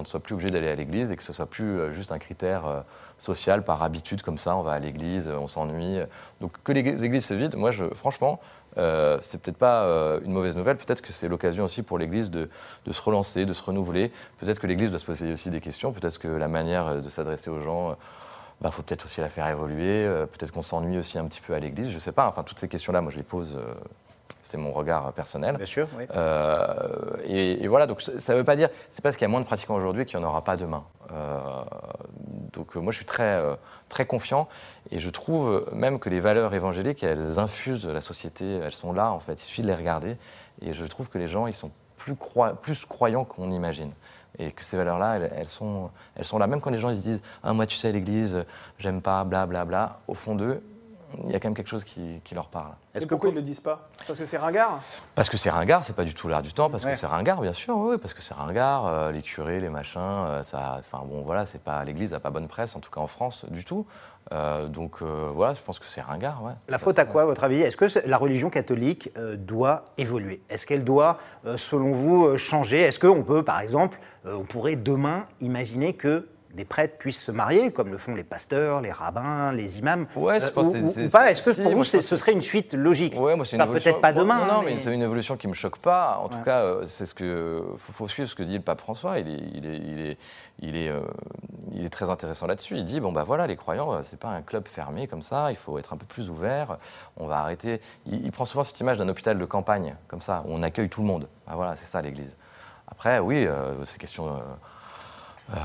ne 0.00 0.04
soit 0.06 0.20
plus 0.20 0.32
obligé 0.34 0.50
d'aller 0.50 0.68
à 0.68 0.74
l'église 0.74 1.12
et 1.12 1.16
que 1.16 1.22
ce 1.22 1.34
soit 1.34 1.46
plus 1.46 1.78
euh, 1.78 1.92
juste 1.92 2.10
un 2.10 2.18
critère 2.18 2.66
euh, 2.66 2.80
social 3.18 3.64
par 3.64 3.82
habitude 3.82 4.22
comme 4.22 4.38
ça. 4.38 4.56
On 4.56 4.62
va 4.62 4.72
à 4.72 4.78
l'église, 4.78 5.28
on 5.28 5.46
s'ennuie. 5.46 5.98
Donc 6.40 6.52
que 6.64 6.72
les 6.72 7.04
églises 7.04 7.26
se 7.26 7.34
vident, 7.34 7.58
moi, 7.58 7.70
je, 7.70 7.84
franchement, 7.94 8.40
euh, 8.78 9.18
c'est 9.20 9.40
peut-être 9.40 9.56
pas 9.56 9.84
euh, 9.84 10.20
une 10.24 10.32
mauvaise 10.32 10.56
nouvelle. 10.56 10.76
Peut-être 10.76 11.00
que 11.00 11.12
c'est 11.12 11.28
l'occasion 11.28 11.64
aussi 11.64 11.82
pour 11.82 11.98
l'Église 11.98 12.30
de, 12.30 12.48
se 12.90 13.02
relancer, 13.02 13.46
de 13.46 13.52
se 13.52 13.62
renouveler. 13.62 14.12
Peut-être 14.38 14.60
que 14.60 14.66
l'Église 14.66 14.90
doit 14.90 14.98
se 14.98 15.06
poser 15.06 15.32
aussi 15.32 15.50
des 15.50 15.60
questions. 15.60 15.92
Peut-être 15.92 16.18
que 16.18 16.28
la 16.28 16.48
manière 16.48 16.86
euh, 16.86 17.00
de 17.00 17.08
s'adresser 17.08 17.50
aux 17.50 17.60
gens, 17.60 17.92
il 17.92 17.96
bah, 18.62 18.70
faut 18.70 18.82
peut-être 18.82 19.04
aussi 19.04 19.20
la 19.20 19.28
faire 19.28 19.46
évoluer. 19.48 20.06
peut-être 20.32 20.50
qu'on 20.50 20.62
s'ennuie 20.62 20.98
aussi 20.98 21.18
un 21.18 21.26
petit 21.26 21.40
peu 21.40 21.54
à 21.54 21.58
l'Église. 21.58 21.90
Je 21.90 21.94
ne 21.94 22.00
sais 22.00 22.12
pas. 22.12 22.26
Enfin, 22.26 22.42
toutes 22.42 22.58
ces 22.58 22.68
questions-là, 22.68 23.00
moi, 23.00 23.10
je 23.10 23.18
les 23.18 23.22
pose. 23.22 23.58
c'est 24.42 24.56
mon 24.56 24.72
regard 24.72 25.12
personnel. 25.12 25.56
Bien 25.56 25.66
sûr. 25.66 25.86
Oui. 25.98 26.04
Et, 27.26 27.66
voilà. 27.68 27.86
Donc, 27.86 28.00
ça 28.00 28.32
ne 28.32 28.38
veut 28.38 28.44
pas 28.44 28.56
dire. 28.56 28.70
C'est 28.90 29.02
parce 29.02 29.16
qu'il 29.16 29.24
y 29.24 29.28
a 29.28 29.30
moins 29.30 29.40
de 29.40 29.46
pratiquants 29.46 29.74
aujourd'hui 29.74 30.06
qu'il 30.06 30.18
n'y 30.18 30.24
en 30.24 30.28
aura 30.28 30.42
pas 30.42 30.56
demain. 30.56 30.84
Donc, 32.56 32.74
moi, 32.74 32.92
je 32.92 32.96
suis 32.96 33.06
très, 33.06 33.40
très 33.88 34.06
confiant. 34.06 34.48
Et 34.90 34.98
je 34.98 35.10
trouve 35.10 35.68
même 35.72 35.98
que 35.98 36.08
les 36.08 36.20
valeurs 36.20 36.54
évangéliques, 36.54 37.02
elles 37.02 37.38
infusent 37.38 37.86
la 37.86 38.00
société, 38.00 38.56
elles 38.56 38.72
sont 38.72 38.92
là 38.92 39.10
en 39.12 39.20
fait, 39.20 39.34
il 39.34 39.44
suffit 39.44 39.62
de 39.62 39.68
les 39.68 39.74
regarder. 39.74 40.16
Et 40.62 40.72
je 40.72 40.84
trouve 40.84 41.08
que 41.08 41.18
les 41.18 41.28
gens, 41.28 41.46
ils 41.46 41.54
sont 41.54 41.70
plus, 41.96 42.14
plus 42.62 42.84
croyants 42.84 43.24
qu'on 43.24 43.50
imagine. 43.50 43.92
Et 44.38 44.52
que 44.52 44.64
ces 44.64 44.76
valeurs-là, 44.76 45.16
elles, 45.16 45.48
sont, 45.48 45.90
elles 46.14 46.24
sont 46.24 46.38
là. 46.38 46.46
Même 46.46 46.60
quand 46.60 46.70
les 46.70 46.78
gens 46.78 46.90
ils 46.90 46.96
se 46.96 47.02
disent 47.02 47.22
Ah, 47.42 47.52
moi, 47.52 47.66
tu 47.66 47.76
sais, 47.76 47.90
l'Église, 47.90 48.44
j'aime 48.78 49.00
pas, 49.00 49.24
bla, 49.24 49.46
bla, 49.46 49.64
bla. 49.64 50.00
Au 50.08 50.14
fond 50.14 50.34
d'eux, 50.34 50.62
il 51.24 51.30
y 51.30 51.34
a 51.34 51.40
quand 51.40 51.48
même 51.48 51.54
quelque 51.54 51.68
chose 51.68 51.84
qui, 51.84 52.20
leur 52.34 52.48
parle. 52.48 52.72
Est-ce 52.94 53.06
pourquoi 53.06 53.30
ils 53.30 53.32
ne 53.32 53.38
le 53.38 53.44
disent 53.44 53.60
pas? 53.60 53.88
Parce 54.06 54.18
que 54.18 54.26
c'est 54.26 54.36
ringard 54.36 54.80
Parce 55.14 55.30
que 55.30 55.36
c'est 55.36 55.50
ringard, 55.50 55.84
c'est 55.84 55.94
pas 55.94 56.04
du 56.04 56.14
tout 56.14 56.28
l'air 56.28 56.42
du 56.42 56.52
temps, 56.52 56.70
parce 56.70 56.84
que 56.84 56.94
c'est 56.94 57.06
ringard, 57.06 57.40
bien 57.40 57.52
sûr, 57.52 57.76
oui, 57.76 57.96
parce 57.98 58.14
que 58.14 58.22
c'est 58.22 58.34
ringard, 58.34 58.86
euh, 58.86 59.12
les 59.12 59.22
curés, 59.22 59.60
les 59.60 59.68
machins, 59.68 60.00
euh, 60.02 60.42
ça, 60.42 60.76
enfin 60.78 61.04
bon, 61.06 61.22
voilà, 61.22 61.46
c'est 61.46 61.62
pas, 61.62 61.84
l'Église 61.84 62.12
n'a 62.12 62.20
pas 62.20 62.30
bonne 62.30 62.48
presse, 62.48 62.76
en 62.76 62.80
tout 62.80 62.90
cas 62.90 63.00
en 63.00 63.06
France, 63.06 63.46
du 63.48 63.64
tout. 63.64 63.86
Euh, 64.32 64.66
donc 64.66 65.02
voilà, 65.02 65.54
je 65.54 65.60
pense 65.62 65.78
que 65.78 65.86
c'est 65.86 66.00
ringard, 66.00 66.42
ouais. 66.42 66.52
La 66.68 66.78
faute 66.78 66.98
à 66.98 67.04
quoi, 67.04 67.22
à 67.22 67.24
votre 67.24 67.44
avis? 67.44 67.60
Est-ce 67.60 67.76
que 67.76 67.86
la 68.06 68.18
religion 68.18 68.50
catholique 68.50 69.10
doit 69.36 69.84
évoluer? 69.98 70.42
Est-ce 70.48 70.66
qu'elle 70.66 70.84
doit, 70.84 71.18
selon 71.56 71.92
vous, 71.92 72.36
changer? 72.36 72.80
Est-ce 72.80 72.98
qu'on 72.98 73.22
peut, 73.22 73.44
par 73.44 73.60
exemple, 73.60 73.98
on 74.24 74.44
pourrait 74.44 74.76
demain 74.76 75.24
imaginer 75.40 75.94
que 75.94 76.26
des 76.56 76.64
prêtres 76.64 76.96
puissent 76.98 77.22
se 77.22 77.30
marier, 77.30 77.70
comme 77.70 77.90
le 77.90 77.98
font 77.98 78.14
les 78.14 78.24
pasteurs, 78.24 78.80
les 78.80 78.90
rabbins, 78.90 79.52
les 79.52 79.78
imams 79.78 80.06
Ouais, 80.16 80.42
euh, 80.42 80.50
pense 80.50 80.74
ou, 80.74 81.10
pas 81.10 81.30
Est-ce 81.30 81.50
que 81.50 81.62
pour 81.62 81.70
vous, 81.70 81.84
ce 81.84 82.00
serait 82.00 82.32
une 82.32 82.42
suite 82.42 82.74
logique 82.74 83.14
Ouais, 83.16 83.36
moi, 83.36 83.44
c'est 83.44 83.58
Peut-être 83.58 84.00
pas 84.00 84.12
demain. 84.12 84.46
Non, 84.46 84.62
mais, 84.62 84.78
c'est 84.78 84.92
une 84.92 85.02
évolution 85.02 85.36
qui 85.36 85.48
me 85.48 85.54
choque 85.54 85.78
pas. 85.78 86.18
En 86.22 86.28
tout 86.28 86.40
cas, 86.40 86.60
euh, 86.60 86.84
c'est 86.86 87.06
ce 87.06 87.14
que 87.14 87.62
faut, 87.76 88.08
suivre 88.08 88.28
ce 88.28 88.34
que 88.34 88.42
dit 88.42 88.56
le 88.56 88.62
pape 88.62 88.80
François. 88.80 89.18
Il 89.18 89.28
est, 89.28 89.38
il 89.54 89.66
est, 89.66 89.76
il 89.76 90.00
est, 90.00 90.18
il 90.60 90.76
est, 90.76 90.88
euh, 90.88 91.00
il 91.72 91.84
est 91.84 91.90
très 91.90 92.10
intéressant 92.10 92.46
là-dessus. 92.46 92.76
Il 92.76 92.84
dit 92.84 93.00
bon 93.00 93.12
bah 93.12 93.24
voilà, 93.24 93.46
les 93.46 93.56
croyants, 93.56 94.02
c'est 94.02 94.18
pas 94.18 94.30
un 94.30 94.42
club 94.42 94.66
fermé 94.66 95.06
comme 95.06 95.22
ça. 95.22 95.50
Il 95.50 95.56
faut 95.56 95.78
être 95.78 95.92
un 95.92 95.96
peu 95.96 96.06
plus 96.06 96.30
ouvert. 96.30 96.78
On 97.18 97.26
va 97.26 97.38
arrêter. 97.38 97.80
Il, 98.06 98.30
prend 98.32 98.46
souvent 98.46 98.64
cette 98.64 98.80
image 98.80 98.96
d'un 98.96 99.08
hôpital 99.08 99.38
de 99.38 99.44
campagne 99.44 99.94
comme 100.08 100.20
ça 100.20 100.42
où 100.46 100.54
on 100.54 100.62
accueille 100.62 100.88
tout 100.88 101.02
le 101.02 101.06
monde. 101.06 101.28
Ah, 101.46 101.54
voilà, 101.54 101.76
c'est 101.76 101.86
ça 101.86 102.00
l'Église. 102.00 102.36
Après, 102.88 103.18
oui, 103.18 103.46
c'est 103.84 103.98
question 103.98 104.40
euh, 105.54 105.56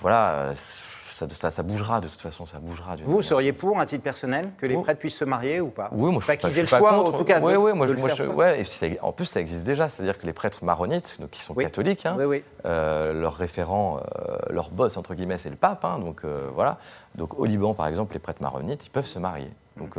voilà, 0.00 0.52
ça, 0.54 1.50
ça, 1.50 1.62
bougera 1.62 2.00
de 2.00 2.08
toute 2.08 2.20
façon, 2.20 2.46
ça 2.46 2.58
bougera. 2.58 2.96
Vous 3.04 3.22
seriez 3.22 3.52
pour, 3.52 3.78
un 3.78 3.86
titre 3.86 4.02
personnel, 4.02 4.50
que 4.58 4.66
les 4.66 4.76
prêtres 4.76 4.98
puissent 4.98 5.16
se 5.16 5.24
marier 5.24 5.60
ou 5.60 5.68
pas? 5.68 5.88
Oui, 5.92 6.10
moi 6.10 6.22
je, 6.26 6.32
qu'ils 6.32 6.58
aient 6.58 6.62
le 6.62 6.66
choix, 6.66 6.92
en 6.92 7.12
tout 7.12 7.24
cas. 7.24 7.40
Oui, 7.40 7.54
oui, 7.54 7.72
moi, 7.74 7.86
ouais, 7.86 8.62
et 8.62 9.00
en 9.00 9.12
plus 9.12 9.26
ça 9.26 9.40
existe 9.40 9.64
déjà, 9.64 9.88
c'est-à-dire 9.88 10.18
que 10.18 10.26
les 10.26 10.32
prêtres 10.32 10.64
maronites, 10.64 11.16
donc 11.20 11.30
qui 11.30 11.42
sont 11.42 11.54
catholiques, 11.54 12.06
hein, 12.06 12.16
euh, 12.64 13.12
leur 13.12 13.34
référent, 13.34 13.98
euh, 13.98 14.36
leur 14.50 14.70
boss 14.70 14.96
entre 14.96 15.14
guillemets, 15.14 15.38
c'est 15.38 15.50
le 15.50 15.56
pape, 15.56 15.84
hein, 15.84 15.98
donc 15.98 16.22
voilà. 16.54 16.78
Donc 17.14 17.38
au 17.38 17.44
Liban, 17.44 17.74
par 17.74 17.86
exemple, 17.86 18.14
les 18.14 18.20
prêtres 18.20 18.42
maronites, 18.42 18.86
ils 18.86 18.90
peuvent 18.90 19.06
se 19.06 19.18
marier. 19.18 19.50
Donc 19.76 19.94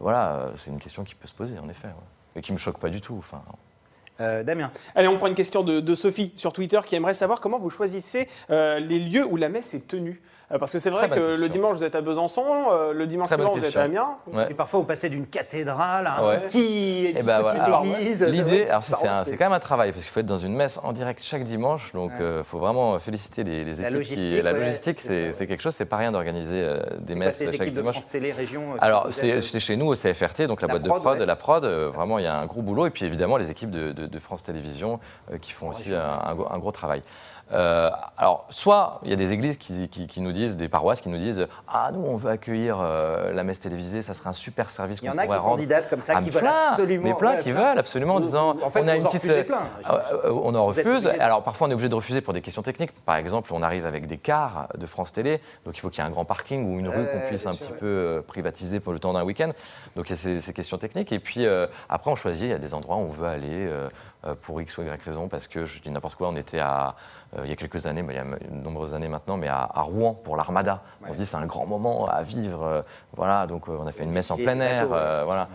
voilà, 0.00 0.48
c'est 0.56 0.70
une 0.70 0.78
question 0.78 1.04
qui 1.04 1.14
peut 1.14 1.28
se 1.28 1.34
poser 1.34 1.58
en 1.58 1.68
effet, 1.68 1.88
et 2.34 2.40
qui 2.40 2.52
me 2.52 2.58
choque 2.58 2.78
pas 2.78 2.88
du 2.88 3.00
tout. 3.00 3.16
Enfin. 3.18 3.42
Euh, 4.20 4.42
Damien. 4.42 4.70
Allez, 4.94 5.08
on 5.08 5.16
prend 5.16 5.28
une 5.28 5.34
question 5.34 5.62
de, 5.62 5.94
Sophie 5.94 6.32
sur 6.34 6.52
Twitter 6.52 6.80
qui 6.84 6.96
aimerait 6.96 7.14
savoir 7.14 7.40
comment 7.40 7.58
vous 7.58 7.70
choisissez 7.70 8.28
euh, 8.50 8.78
les 8.78 8.98
lieux 8.98 9.24
où 9.24 9.36
la 9.36 9.48
messe 9.48 9.74
est 9.74 9.86
tenue. 9.86 10.20
Euh, 10.50 10.58
parce 10.58 10.72
que 10.72 10.78
c'est 10.78 10.88
vrai 10.90 11.10
que 11.10 11.38
le 11.38 11.48
dimanche 11.48 11.76
vous 11.76 11.84
êtes 11.84 11.94
à 11.94 12.00
Besançon, 12.00 12.42
euh, 12.72 12.92
le 12.94 13.06
dimanche 13.06 13.28
vous 13.30 13.64
êtes 13.64 13.76
à 13.76 13.82
Amiens. 13.82 14.16
Ouais. 14.32 14.46
Et 14.50 14.54
parfois, 14.54 14.80
vous 14.80 14.86
passez 14.86 15.10
d'une 15.10 15.26
cathédrale 15.26 16.06
à 16.06 16.20
un 16.20 16.28
Ouais. 16.28 16.38
petit, 16.40 17.12
Eh 17.14 17.20
une 17.20 17.26
ben 17.26 17.42
petite 17.42 17.58
voilà. 17.58 17.82
Église. 17.84 18.22
L'idée, 18.24 18.66
alors 18.68 18.82
c'est 18.82 19.36
quand 19.36 19.44
même 19.44 19.52
un 19.52 19.58
travail 19.60 19.92
parce 19.92 20.04
qu'il 20.04 20.12
faut 20.12 20.20
être 20.20 20.26
dans 20.26 20.38
une 20.38 20.54
messe 20.54 20.78
en 20.82 20.92
direct 20.92 21.22
chaque 21.22 21.44
dimanche, 21.44 21.92
donc 21.92 22.12
il 22.18 22.24
Ouais. 22.24 22.42
faut 22.44 22.58
vraiment 22.58 22.98
féliciter 22.98 23.44
les, 23.44 23.64
les 23.64 23.74
La 23.74 23.88
équipes. 23.88 23.90
logistique, 23.96 24.42
la 24.42 24.52
ouais, 24.52 24.58
logistique, 24.58 25.00
c'est 25.00 25.08
c'est 25.08 25.32
ça, 25.32 25.38
c'est 25.38 25.46
quelque 25.46 25.60
chose, 25.62 25.74
c'est 25.74 25.84
pas 25.84 25.96
rien 25.96 26.12
d'organiser 26.12 26.62
euh, 26.64 26.80
des 27.00 27.14
messes 27.14 27.38
chaque 27.44 27.54
équipes 27.54 27.66
de 27.74 27.80
dimanche. 27.80 27.92
France 27.94 28.08
Télé 28.08 28.32
Région 28.32 28.62
euh, 28.74 28.78
Alors, 28.80 29.06
c'est 29.10 29.40
chez 29.60 29.76
nous 29.76 29.86
au 29.86 29.94
CFRT, 29.94 30.42
donc 30.46 30.62
la, 30.62 30.68
boîte 30.68 30.82
de 30.82 30.88
prod, 30.88 31.18
la 31.20 31.36
prod, 31.36 31.64
euh, 31.64 31.90
vraiment, 31.92 32.18
il 32.18 32.24
y 32.24 32.28
a 32.28 32.36
un 32.38 32.46
gros 32.46 32.62
boulot. 32.62 32.86
Et 32.86 32.90
puis 32.90 33.04
évidemment, 33.04 33.36
les 33.36 33.50
équipes 33.50 33.70
de, 33.70 34.18
France 34.18 34.42
Télévisions 34.42 34.98
euh, 35.32 35.38
qui 35.38 35.52
font 35.52 35.68
aussi 35.68 35.92
un 35.94 36.34
gros- 36.34 36.50
un 36.50 36.58
gros 36.58 36.72
travail. 36.72 37.02
Euh, 37.52 37.90
alors, 38.16 38.46
soit 38.50 39.00
il 39.04 39.10
y 39.10 39.12
a 39.12 39.16
des 39.16 39.32
églises 39.32 39.56
qui, 39.56 39.88
qui- 39.88 40.06
qui 40.06 40.20
nous 40.20 40.32
disent, 40.32 40.56
des 40.56 40.68
paroisses 40.68 41.00
qui 41.00 41.08
nous 41.08 41.18
disent 41.18 41.44
Ah, 41.66 41.90
nous, 41.92 42.04
on 42.04 42.16
veut 42.16 42.30
accueillir 42.30 42.78
euh, 42.80 43.32
la 43.32 43.42
messe 43.44 43.58
télévisée, 43.60 44.02
ça 44.02 44.12
serait 44.14 44.28
un 44.30 44.34
super 44.34 44.68
service 44.70 44.98
Il 45.02 45.06
y 45.06 45.08
qu'on 45.08 45.14
en 45.14 45.18
a 45.18 45.22
qui 45.22 45.26
pourrait 45.28 45.38
rendre. 45.38 45.54
candidatent 45.56 45.88
comme 45.88 46.02
ça, 46.02 46.14
Ah, 46.16 46.22
qui 46.22 46.30
veulent 46.30 46.42
plein, 46.42 46.68
absolument. 46.72 47.04
Mais 47.04 47.14
plein 47.14 47.36
ouais, 47.36 47.42
qui 47.42 47.52
veulent 47.52 47.78
absolument 47.78 48.16
en 48.16 48.20
disant 48.20 48.56
en 48.62 48.70
fait, 48.70 48.82
on 48.82 48.88
a 48.88 48.96
une 48.96 49.06
en 49.06 49.08
petite. 49.08 49.46
plein, 49.46 49.58
euh, 49.90 49.98
euh, 50.24 50.40
on 50.42 50.54
en 50.54 50.66
refuse. 50.66 51.06
Alors 51.18 51.42
parfois 51.42 51.68
on 51.68 51.70
est 51.70 51.74
obligé 51.74 51.88
de 51.88 51.94
refuser 51.94 52.20
pour 52.20 52.34
des 52.34 52.40
questions 52.42 52.62
techniques. 52.62 52.92
Par 53.04 53.16
exemple, 53.16 53.50
on 53.54 53.62
arrive 53.62 53.86
avec 53.86 54.06
des 54.06 54.18
cars 54.18 54.68
de 54.76 54.86
France 54.86 55.12
Télé, 55.12 55.40
donc 55.64 55.76
il 55.76 55.80
faut 55.80 55.88
qu'il 55.90 56.02
y 56.02 56.06
ait 56.06 56.08
un 56.08 56.12
grand 56.12 56.24
parking 56.24 56.66
ou 56.70 56.78
une 56.78 56.88
rue 56.88 57.06
qu'on 57.06 57.20
puisse 57.28 57.46
un 57.46 57.52
sûr, 57.52 57.60
petit 57.60 57.72
ouais. 57.72 57.78
peu 57.78 57.86
euh, 57.86 58.20
privatiser 58.22 58.80
pour 58.80 58.92
le 58.92 58.98
temps 58.98 59.12
d'un 59.12 59.24
week-end. 59.24 59.52
Donc 59.96 60.06
il 60.08 60.10
y 60.10 60.12
a 60.12 60.16
ces, 60.16 60.40
ces 60.40 60.52
questions 60.52 60.76
techniques. 60.76 61.12
Et 61.12 61.18
puis 61.20 61.46
euh, 61.46 61.66
après 61.88 62.10
on 62.10 62.14
choisit, 62.14 62.44
il 62.44 62.50
y 62.50 62.54
a 62.54 62.58
des 62.58 62.74
endroits 62.74 62.96
où 62.96 63.00
on 63.00 63.06
veut 63.12 63.26
aller 63.26 63.48
euh, 63.66 63.88
euh, 64.17 64.17
pour 64.42 64.60
X 64.60 64.76
ou 64.78 64.82
Y 64.82 65.02
raison, 65.02 65.28
parce 65.28 65.46
que 65.46 65.64
je 65.64 65.80
dis 65.80 65.90
n'importe 65.90 66.16
quoi, 66.16 66.28
on 66.28 66.36
était 66.36 66.58
à, 66.58 66.96
euh, 67.36 67.42
il 67.44 67.50
y 67.50 67.52
a 67.52 67.56
quelques 67.56 67.86
années, 67.86 68.02
mais 68.02 68.14
il 68.14 68.16
y 68.16 68.20
a 68.20 68.24
de 68.24 68.54
nombreuses 68.64 68.92
années 68.94 69.06
maintenant, 69.08 69.36
mais 69.36 69.46
à, 69.48 69.68
à 69.72 69.82
Rouen 69.82 70.12
pour 70.14 70.36
l'Armada. 70.36 70.82
On 71.06 71.12
se 71.12 71.18
dit 71.18 71.26
c'est 71.26 71.36
un 71.36 71.46
grand 71.46 71.66
moment 71.66 72.06
à 72.06 72.22
vivre. 72.22 72.62
euh, 72.64 72.82
voilà, 73.14 73.46
donc 73.46 73.68
euh, 73.68 73.76
on 73.78 73.86
a 73.86 73.92
fait 73.92 74.02
une 74.04 74.10
messe 74.10 74.30
en 74.30 74.36
plein 74.36 74.58
air. 74.60 74.88
euh, 74.92 75.22
voilà. 75.24 75.48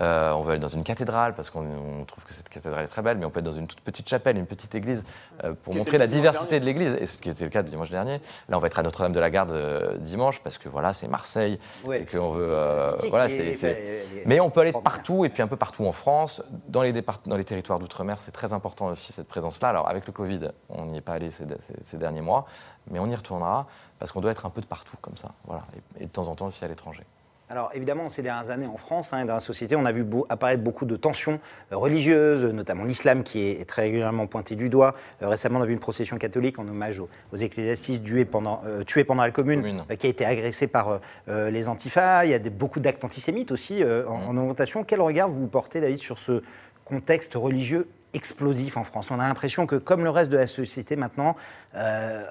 Euh, 0.00 0.32
on 0.32 0.42
veut 0.42 0.52
aller 0.52 0.60
dans 0.60 0.66
une 0.68 0.84
cathédrale 0.84 1.34
parce 1.34 1.48
qu'on 1.50 1.60
on 2.00 2.04
trouve 2.04 2.24
que 2.24 2.32
cette 2.34 2.48
cathédrale 2.48 2.84
est 2.84 2.88
très 2.88 3.02
belle, 3.02 3.18
mais 3.18 3.24
on 3.24 3.30
peut 3.30 3.38
être 3.40 3.46
dans 3.46 3.52
une 3.52 3.68
toute 3.68 3.80
petite 3.82 4.08
chapelle, 4.08 4.36
une 4.36 4.46
petite 4.46 4.74
église, 4.74 5.04
euh, 5.44 5.54
pour 5.62 5.74
montrer 5.74 5.98
la 5.98 6.06
diversité 6.08 6.58
de 6.60 6.64
l'église, 6.64 6.96
et 7.00 7.06
ce 7.06 7.18
qui 7.18 7.30
était 7.30 7.44
le 7.44 7.50
cas 7.50 7.62
le 7.62 7.68
dimanche 7.68 7.90
dernier. 7.90 8.20
Là, 8.48 8.56
on 8.56 8.60
va 8.60 8.66
être 8.66 8.78
à 8.78 8.82
Notre-Dame-de-la-Garde 8.82 9.52
euh, 9.52 9.96
dimanche 9.98 10.40
parce 10.42 10.58
que 10.58 10.68
voilà, 10.68 10.92
c'est 10.92 11.08
Marseille 11.08 11.58
Ouais. 11.84 12.02
et 12.02 12.04
qu'on 12.06 12.30
veut. 12.30 12.48
euh, 12.50 12.96
voilà, 13.10 13.28
c'est- 13.28 14.22
mais 14.26 14.40
on 14.40 14.50
peut 14.50 14.60
aller 14.60 14.72
de 14.72 14.78
partout 14.78 15.24
et 15.24 15.28
puis 15.28 15.42
un 15.42 15.46
peu 15.46 15.56
partout 15.56 15.86
en 15.86 15.92
France, 15.92 16.42
dans 16.68 16.82
les, 16.82 16.92
dans 16.92 17.36
les 17.36 17.44
territoires 17.44 17.78
d'outre-mer, 17.78 18.07
c'est 18.18 18.32
très 18.32 18.52
important 18.52 18.86
aussi 18.86 19.12
cette 19.12 19.28
présence-là. 19.28 19.68
Alors 19.68 19.88
avec 19.88 20.06
le 20.06 20.12
Covid, 20.12 20.50
on 20.68 20.86
n'y 20.86 20.98
est 20.98 21.02
pas 21.02 21.12
allé 21.14 21.30
ces, 21.30 21.44
ces- 21.60 21.74
ces 21.82 21.96
derniers 21.98 22.22
mois, 22.22 22.46
mais 22.90 22.98
on 22.98 23.06
y 23.06 23.14
retournera 23.14 23.66
parce 23.98 24.12
qu'on 24.12 24.20
doit 24.20 24.30
être 24.32 24.46
un 24.46 24.50
peu 24.50 24.60
de 24.60 24.66
partout 24.66 24.96
comme 25.00 25.16
ça, 25.16 25.32
voilà, 25.46 25.64
et, 25.98 26.04
et 26.04 26.06
de 26.06 26.10
temps 26.10 26.28
en 26.28 26.34
temps 26.34 26.46
aussi 26.46 26.64
à 26.64 26.68
l'étranger. 26.68 27.04
Alors 27.50 27.70
évidemment, 27.72 28.10
ces 28.10 28.20
dernières 28.20 28.50
années 28.50 28.66
en 28.66 28.76
France, 28.76 29.14
hein, 29.14 29.24
dans 29.24 29.32
la 29.32 29.40
société, 29.40 29.74
on 29.74 29.86
a 29.86 29.90
vu 29.92 30.04
beau- 30.04 30.26
apparaître 30.28 30.62
beaucoup 30.62 30.84
de 30.84 30.96
tensions 30.96 31.40
euh, 31.72 31.78
religieuses, 31.78 32.44
notamment 32.44 32.84
l'islam 32.84 33.22
qui 33.22 33.40
est, 33.48 33.66
très 33.66 33.80
régulièrement 33.84 34.26
pointé 34.26 34.54
du 34.54 34.68
doigt. 34.68 34.94
Euh, 35.22 35.28
récemment, 35.30 35.58
on 35.58 35.62
a 35.62 35.64
vu 35.64 35.72
une 35.72 35.80
procession 35.80 36.18
catholique 36.18 36.58
en 36.58 36.68
hommage 36.68 37.00
aux, 37.00 37.08
aux 37.32 37.36
ecclésiastes 37.38 38.04
tués 38.04 38.26
pendant, 38.26 38.60
euh, 38.66 38.82
tués 38.84 39.04
pendant 39.04 39.22
la 39.22 39.30
Commune, 39.30 39.62
Commune. 39.62 39.82
euh, 39.90 39.96
qui 39.96 40.06
a 40.06 40.10
été 40.10 40.26
agressée 40.26 40.66
par 40.66 41.00
les 41.26 41.68
antifas. 41.70 42.26
Il 42.26 42.32
y 42.32 42.34
a 42.34 42.38
des- 42.38 42.50
beaucoup 42.50 42.80
d'actes 42.80 43.02
antisémites 43.02 43.50
aussi 43.50 43.82
en, 43.82 44.12
en 44.28 44.36
augmentation. 44.36 44.84
Quel 44.84 45.00
regard 45.00 45.28
vous 45.28 45.46
portez, 45.46 45.80
David, 45.80 45.96
sur 45.96 46.18
ce 46.18 46.42
contexte 46.84 47.32
religieux 47.34 47.88
explosif 48.14 48.76
en 48.76 48.84
France 48.84 49.10
On 49.10 49.20
a 49.20 49.26
l'impression 49.28 49.66
que, 49.66 49.76
comme 49.76 50.02
le 50.04 50.10
reste 50.10 50.30
de 50.30 50.36
la 50.36 50.46
société 50.46 50.96
maintenant, 50.96 51.36
euh, 51.76 52.24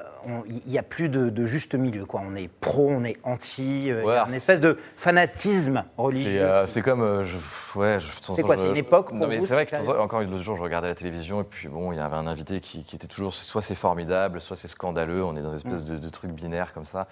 il 0.48 0.62
n'y 0.72 0.78
a 0.78 0.84
plus 0.84 1.10
de, 1.10 1.30
de 1.30 1.46
juste 1.46 1.76
milieu. 1.76 2.06
Quoi. 2.06 2.22
On 2.26 2.36
est 2.36 2.48
pro, 2.48 2.90
on 2.90 3.04
est 3.04 3.18
anti, 3.24 3.92
euh, 3.92 4.00
il 4.02 4.04
y 4.04 4.08
Ouais, 4.08 4.18
a 4.18 4.26
une 4.28 4.34
espèce 4.34 4.60
de 4.60 4.78
fanatisme 4.96 5.84
C'est 5.86 6.02
religieux. 6.02 6.42
euh, 6.42 6.68
c'est 6.68 6.82
comme. 6.82 7.02
euh, 7.02 7.24
je- 7.24 7.80
ouais, 7.80 8.00
je- 8.00 8.34
C'est 8.34 8.42
quoi, 8.44 8.58
c'est 8.58 8.70
une 8.70 8.76
époque 8.78 9.10
pour 9.10 9.16
Non, 9.18 9.28
mais 9.28 9.40
c'est 9.40 9.54
vrai 9.54 9.66
que 9.66 9.76
encore 10.00 10.22
l'autre 10.22 10.38
jour, 10.44 10.58
je 10.58 10.64
regardais 10.64 10.88
la 10.88 10.96
télévision 10.96 11.42
et 11.42 11.46
puis 11.46 11.68
bon, 11.68 11.92
il 11.92 11.98
y 11.98 12.00
avait 12.00 12.16
un 12.16 12.28
invité 12.28 12.60
qui, 12.60 12.84
qui 12.84 12.96
était 12.96 13.08
toujours 13.08 13.34
soit 13.34 13.62
c'est 13.62 13.76
formidable, 13.76 14.42
soit 14.42 14.56
c'est 14.56 14.68
scandaleux. 14.68 15.24
On 15.24 15.36
est 15.36 15.42
dans 15.42 15.52
une 15.52 15.58
espèce 15.58 15.84
Mm. 15.84 15.96
de, 15.96 15.98
de 15.98 16.10
truc 16.10 16.32
binaire 16.32 16.74
comme 16.74 16.86
ça. 16.86 17.08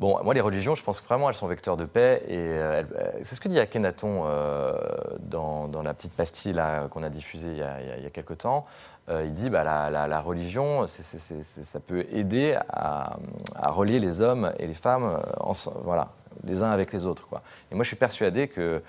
Bon, 0.00 0.18
moi, 0.24 0.32
les 0.32 0.40
religions, 0.40 0.74
je 0.74 0.82
pense 0.82 1.02
vraiment, 1.02 1.28
elles 1.28 1.36
sont 1.36 1.46
vecteurs 1.46 1.76
de 1.76 1.84
paix. 1.84 2.22
Et 2.26 2.38
euh, 2.38 2.82
euh, 2.96 3.12
c'est 3.22 3.34
ce 3.34 3.40
que 3.42 3.48
dit 3.48 3.60
Akhenaton 3.60 4.22
euh, 4.24 4.72
dans, 5.20 5.68
dans 5.68 5.82
la 5.82 5.92
petite 5.92 6.14
pastille 6.14 6.58
qu'on 6.90 7.02
a 7.02 7.10
diffusée 7.10 7.50
il 7.50 7.58
y 7.58 7.62
a, 7.62 7.98
il 7.98 8.10
quelques 8.10 8.38
temps. 8.38 8.64
Il 9.10 9.32
dit 9.32 9.50
bah, 9.50 9.62
la, 9.62 10.20
religion, 10.20 10.86
ça 10.86 11.80
peut 11.80 12.06
aider 12.12 12.56
à, 12.70 13.18
à 13.56 13.70
relier 13.70 13.98
les 13.98 14.22
hommes 14.22 14.52
et 14.58 14.68
les 14.68 14.74
femmes 14.74 15.20
voilà, 15.84 16.08
les 16.44 16.62
uns 16.62 16.70
avec 16.70 16.92
les 16.92 17.06
autres. 17.06 17.26
Quoi. 17.26 17.42
Et 17.70 17.74
moi, 17.74 17.82
je 17.82 17.88
suis 17.88 17.96
persuadé 17.96 18.48
que 18.48 18.82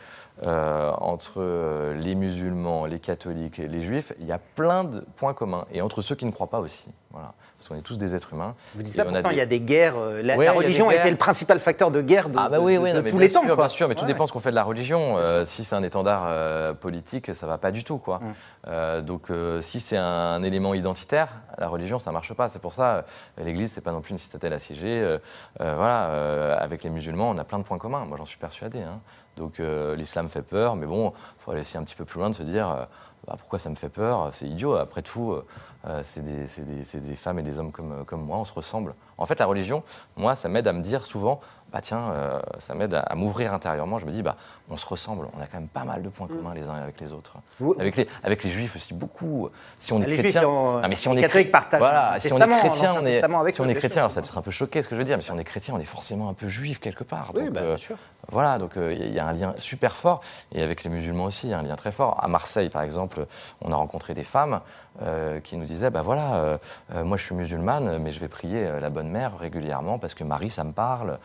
entre 0.43 1.93
les 1.93 2.13
musulmans, 2.13 2.85
les 2.85 2.99
catholiques 2.99 3.59
et 3.59 3.67
les 3.67 3.81
juifs, 3.81 4.13
il 4.21 4.27
y 4.27 4.31
a 4.31 4.39
plein 4.39 4.83
de 4.83 5.01
points 5.17 5.33
communs. 5.33 5.65
Et 5.73 5.81
entre 5.81 6.01
ceux 6.01 6.15
qui 6.15 6.25
ne 6.25 6.31
croient 6.31 6.51
pas 6.51 6.59
aussi. 6.59 6.87
Voilà. 7.09 7.33
Parce 7.61 7.69
qu'on 7.69 7.75
est 7.75 7.81
tous 7.83 7.99
des 7.99 8.15
êtres 8.15 8.33
humains. 8.33 8.55
Vous 8.73 8.81
dites 8.81 8.95
ça, 8.95 9.05
pourtant, 9.05 9.21
des- 9.21 9.35
il 9.35 9.37
y 9.37 9.41
a 9.41 9.45
des 9.45 9.59
guerres. 9.61 9.93
euh, 9.95 10.23
La, 10.23 10.35
Ouais, 10.35 10.45
la 10.45 10.51
il 10.51 10.55
y 10.55 10.57
a 10.57 10.57
religion 10.57 10.89
a 10.89 10.95
été 10.95 11.11
le 11.11 11.15
principal 11.15 11.59
facteur 11.59 11.91
de 11.91 12.01
guerre 12.01 12.29
de, 12.29 12.35
Ah 12.39 12.49
bah 12.49 12.57
de- 12.57 12.63
oui, 12.63 12.73
de- 12.73 12.79
oui, 12.79 12.89
de 12.91 12.97
non, 12.97 13.03
mais 13.03 13.11
tous 13.11 13.19
les 13.19 13.27
temps. 13.29 13.41
sûr, 13.43 13.47
quoi. 13.49 13.55
bien 13.55 13.67
sûr, 13.67 13.87
mais 13.87 13.93
tout 13.93 14.01
Ouais. 14.01 14.07
dépend 14.07 14.25
ce 14.25 14.31
qu'on 14.33 14.39
fait 14.39 14.49
de 14.49 14.55
la 14.55 14.63
religion. 14.63 15.19
Euh, 15.19 15.45
si 15.45 15.63
c'est 15.63 15.75
un 15.75 15.83
étendard 15.83 16.23
euh, 16.25 16.73
politique, 16.73 17.35
ça 17.35 17.45
va 17.45 17.59
pas 17.59 17.69
du 17.69 17.83
tout, 17.83 17.99
quoi. 17.99 18.17
Mm. 18.17 18.33
Euh, 18.67 19.01
donc, 19.01 19.27
si 19.59 19.79
c'est 19.79 19.97
un, 19.97 20.41
élément 20.41 20.73
identitaire, 20.73 21.29
la 21.59 21.67
religion, 21.67 21.99
ça 21.99 22.11
marche 22.11 22.33
pas. 22.33 22.47
C'est 22.47 22.57
pour 22.57 22.73
ça, 22.73 23.05
l'Église, 23.37 23.71
c'est 23.73 23.81
pas 23.81 23.91
non 23.91 24.01
plus 24.01 24.13
une 24.13 24.17
citadelle 24.17 24.53
assiégée. 24.53 25.17
Voilà, 25.59 26.55
avec 26.57 26.83
les 26.83 26.89
musulmans, 26.89 27.29
on 27.29 27.37
a 27.37 27.43
plein 27.43 27.59
de 27.59 27.63
points 27.63 27.77
communs. 27.77 28.05
Moi, 28.05 28.17
j'en 28.17 28.25
suis 28.25 28.39
persuadé. 28.39 28.79
hein. 28.79 29.01
Donc, 29.37 29.61
l'islam 29.95 30.29
fait 30.29 30.41
peur, 30.41 30.75
mais 30.75 30.87
bon, 30.87 31.13
faut 31.37 31.51
aller 31.51 31.61
essayer 31.61 31.79
un 31.79 31.83
petit 31.83 31.95
peu 31.95 32.05
plus 32.05 32.19
loin 32.19 32.31
de 32.31 32.35
se 32.35 32.41
dire. 32.43 32.87
Bah, 33.31 33.37
pourquoi 33.39 33.59
ça 33.59 33.69
me 33.69 33.75
fait 33.75 33.89
peur? 33.89 34.29
C'est 34.33 34.47
idiot. 34.47 34.75
Après 34.75 35.01
tout, 35.01 35.31
euh, 35.31 35.45
euh, 35.85 36.01
c'est 36.03 36.21
des, 36.21 37.15
femmes 37.15 37.39
et 37.39 37.43
des 37.43 37.59
hommes 37.59 37.71
comme 37.71 38.25
moi, 38.25 38.37
on 38.37 38.43
se 38.43 38.53
ressemble. 38.53 38.93
En 39.21 39.25
fait, 39.25 39.39
la 39.39 39.45
religion, 39.45 39.83
moi, 40.17 40.35
ça 40.35 40.49
m'aide 40.49 40.67
à 40.67 40.73
me 40.73 40.81
dire 40.81 41.05
souvent, 41.05 41.39
bah 41.71 41.79
tiens, 41.81 42.11
euh, 42.17 42.39
ça 42.59 42.73
m'aide 42.73 42.93
à, 42.93 42.99
à 43.01 43.15
m'ouvrir 43.15 43.53
intérieurement. 43.53 43.97
Je 43.99 44.05
me 44.05 44.11
dis, 44.11 44.21
bah, 44.21 44.35
on 44.69 44.75
se 44.75 44.85
ressemble, 44.85 45.27
on 45.33 45.39
a 45.41 45.45
quand 45.47 45.57
même 45.59 45.69
pas 45.69 45.85
mal 45.85 46.01
de 46.03 46.09
points 46.09 46.27
communs 46.27 46.53
les 46.53 46.67
uns 46.69 46.73
avec 46.75 46.99
les 46.99 47.13
autres. 47.13 47.35
Vous- 47.59 47.75
Avec 47.79 47.95
les, 47.95 48.07
avec 48.23 48.43
les 48.43 48.49
juifs 48.49 48.75
aussi, 48.75 48.93
beaucoup. 48.93 49.47
Si 49.79 49.93
on 49.93 50.01
est 50.01 50.05
Les 50.07 50.15
juifs, 50.15 50.21
chrétien, 50.23 50.41
ils 50.41 50.45
ont- 50.47 50.81
Ah, 50.83 50.87
mais 50.89 50.95
si 50.95 51.07
on 51.07 51.13
les 51.13 51.19
est 51.19 51.23
catholiques 51.23 51.51
partagent 51.51 51.79
voilà, 51.79 52.15
le 52.15 52.19
si 52.19 52.33
on 52.33 52.35
est 52.35 52.39
testament, 52.39 52.57
chrétien, 52.59 52.87
l'Ancien 52.87 53.01
on 53.01 53.05
est, 53.05 53.11
Testament 53.11 53.39
avec 53.39 53.55
si 53.55 53.61
on 53.61 53.67
est 53.69 53.75
chrétien, 53.75 54.01
alors 54.01 54.11
ça 54.11 54.21
peut 54.21 54.27
être 54.27 54.37
un 54.37 54.41
peu 54.41 54.51
choqué 54.51 54.81
ce 54.81 54.89
que 54.89 54.95
je 54.95 54.99
veux 54.99 55.05
dire, 55.05 55.15
mais 55.15 55.23
si 55.23 55.31
on 55.31 55.37
est 55.37 55.43
chrétien, 55.45 55.73
on 55.75 55.79
est 55.79 55.85
forcément 55.85 56.27
un 56.27 56.33
peu 56.33 56.49
juif 56.49 56.79
quelque 56.81 57.03
part. 57.05 57.31
Oui, 57.35 57.45
Donc, 57.45 57.51
bah, 57.53 57.61
euh, 57.61 57.67
bien 57.75 57.77
sûr. 57.77 57.95
voilà, 58.29 58.57
donc 58.57 58.75
euh, 58.75 58.93
il 58.93 59.13
y 59.13 59.19
a 59.19 59.25
un 59.27 59.31
lien 59.33 59.53
super 59.55 59.95
fort. 59.95 60.21
Et 60.51 60.61
avec 60.61 60.83
les 60.83 60.89
musulmans 60.89 61.23
aussi, 61.25 61.47
il 61.47 61.51
y 61.51 61.53
a 61.53 61.59
un 61.59 61.63
lien 61.63 61.77
très 61.77 61.91
fort. 61.91 62.21
À 62.21 62.27
Marseille, 62.27 62.69
par 62.69 62.81
exemple, 62.81 63.25
on 63.61 63.71
a 63.71 63.75
rencontré 63.77 64.13
des 64.13 64.25
femmes 64.25 64.59
euh, 65.01 65.39
qui 65.39 65.55
nous 65.55 65.63
disaient, 65.65 65.89
bah 65.89 66.01
voilà, 66.01 66.33
euh, 66.35 66.57
euh, 66.95 67.03
moi 67.05 67.15
je 67.15 67.23
suis 67.23 67.35
musulmane, 67.35 67.97
mais 67.99 68.11
je 68.11 68.19
vais 68.19 68.27
prier 68.27 68.65
euh, 68.65 68.79
la 68.81 68.89
bonne 68.89 69.07
mère 69.11 69.37
régulièrement 69.37 69.99
parce 69.99 70.13
que 70.13 70.23
Marie, 70.23 70.49
ça 70.49 70.63
me 70.63 70.71
parle. 70.71 71.19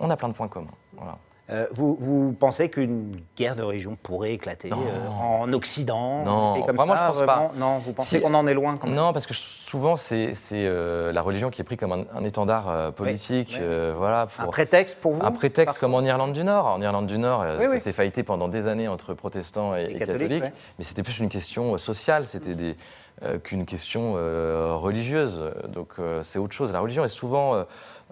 On 0.00 0.10
a 0.10 0.16
plein 0.16 0.28
de 0.28 0.34
points 0.34 0.48
communs. 0.48 0.70
Euh, 1.50 1.66
vous, 1.72 1.94
vous 2.00 2.32
pensez 2.32 2.70
qu'une 2.70 3.16
guerre 3.36 3.54
de 3.54 3.62
religion 3.62 3.98
pourrait 4.02 4.32
éclater 4.32 4.70
euh, 4.72 5.08
en 5.10 5.52
Occident 5.52 6.24
Non, 6.24 6.62
comme 6.62 6.76
vraiment, 6.76 6.94
ça, 6.96 7.02
je 7.12 7.18
pense 7.18 7.26
pas. 7.26 7.36
vraiment 7.36 7.52
Non, 7.58 7.78
vous 7.80 7.92
pensez 7.92 8.16
Si- 8.16 8.22
qu'on 8.22 8.32
en 8.32 8.46
est 8.46 8.54
loin 8.54 8.78
quand 8.78 8.86
même 8.86 8.96
Non, 8.96 9.12
parce 9.12 9.26
que 9.26 9.34
souvent, 9.34 9.94
c'est 9.96 10.32
euh, 10.54 11.12
la 11.12 11.20
religion 11.20 11.50
qui 11.50 11.60
est 11.60 11.64
prise 11.64 11.76
comme 11.76 11.92
un, 11.92 12.04
un 12.14 12.24
étendard 12.24 12.70
euh, 12.70 12.90
politique. 12.92 13.48
Oui, 13.52 13.56
oui. 13.60 13.66
euh, 13.68 13.94
voilà, 13.94 14.26
pour, 14.26 14.44
Un 14.44 14.46
prétexte 14.48 14.98
pour 15.00 15.12
vous 15.12 15.22
Un 15.22 15.32
prétexte 15.32 15.78
comme 15.78 15.94
en 15.94 16.00
Irlande 16.00 16.32
du 16.32 16.44
Nord. 16.44 16.64
En 16.66 16.80
Irlande 16.80 17.06
du 17.08 17.18
Nord, 17.18 17.42
euh, 17.42 17.58
Oui, 17.60 17.66
ça 17.66 17.78
s'est 17.78 17.92
faillité 17.92 18.22
pendant 18.22 18.48
des 18.48 18.66
années 18.66 18.88
entre 18.88 19.12
protestants 19.12 19.74
et, 19.76 19.96
catholiques, 19.98 20.06
catholiques. 20.06 20.42
ouais. 20.44 20.52
Mais 20.78 20.84
c'était 20.84 21.02
plus 21.02 21.18
une 21.18 21.28
question 21.28 21.74
euh, 21.74 21.78
sociale, 21.78 22.26
c'était 22.26 22.54
des- 22.54 22.74
euh, 23.22 23.38
qu'une 23.38 23.66
question 23.66 24.14
euh, 24.16 24.72
religieuse. 24.74 25.52
Donc 25.68 25.90
euh, 25.98 26.22
c'est 26.22 26.38
autre 26.38 26.54
chose. 26.54 26.72
La 26.72 26.80
religion 26.80 27.04
est 27.04 27.08
souvent 27.08 27.54
euh, 27.54 27.64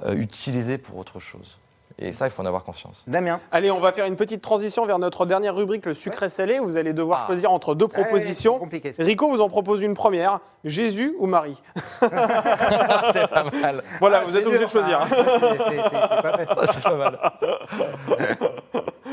euh, 0.04 0.14
utilisée 0.14 0.76
pour 0.76 0.98
autre 0.98 1.18
chose. 1.18 1.58
Et 2.04 2.12
ça, 2.12 2.26
il 2.26 2.30
faut 2.30 2.42
en 2.42 2.46
avoir 2.46 2.64
conscience. 2.64 3.04
Damien 3.06 3.40
Allez, 3.52 3.70
on 3.70 3.78
va 3.78 3.92
faire 3.92 4.06
une 4.06 4.16
petite 4.16 4.42
transition 4.42 4.84
vers 4.86 4.98
notre 4.98 5.24
dernière 5.24 5.54
rubrique, 5.54 5.86
le 5.86 5.94
sucré 5.94 6.28
salé. 6.28 6.58
Vous 6.58 6.76
allez 6.76 6.92
devoir 6.92 7.20
Ah. 7.22 7.26
choisir 7.26 7.52
entre 7.52 7.76
deux 7.76 7.86
propositions. 7.86 8.58
compliqué. 8.58 8.92
Rico 8.98 9.28
vous 9.28 9.40
en 9.40 9.48
propose 9.48 9.82
une 9.82 9.94
première 9.94 10.40
Jésus 10.64 11.14
ou 11.18 11.26
Marie 11.26 11.62
c'est 12.00 13.26
pas 13.28 13.44
mal. 13.60 13.82
Voilà, 14.00 14.18
Ah, 14.22 14.24
vous 14.26 14.36
êtes 14.36 14.46
obligé 14.46 14.64
de 14.64 14.70
choisir. 14.70 15.00
ça. 15.08 15.16
C'est- 15.68 16.82
pas 16.82 16.90
pas 16.90 16.96
mal. 16.96 17.18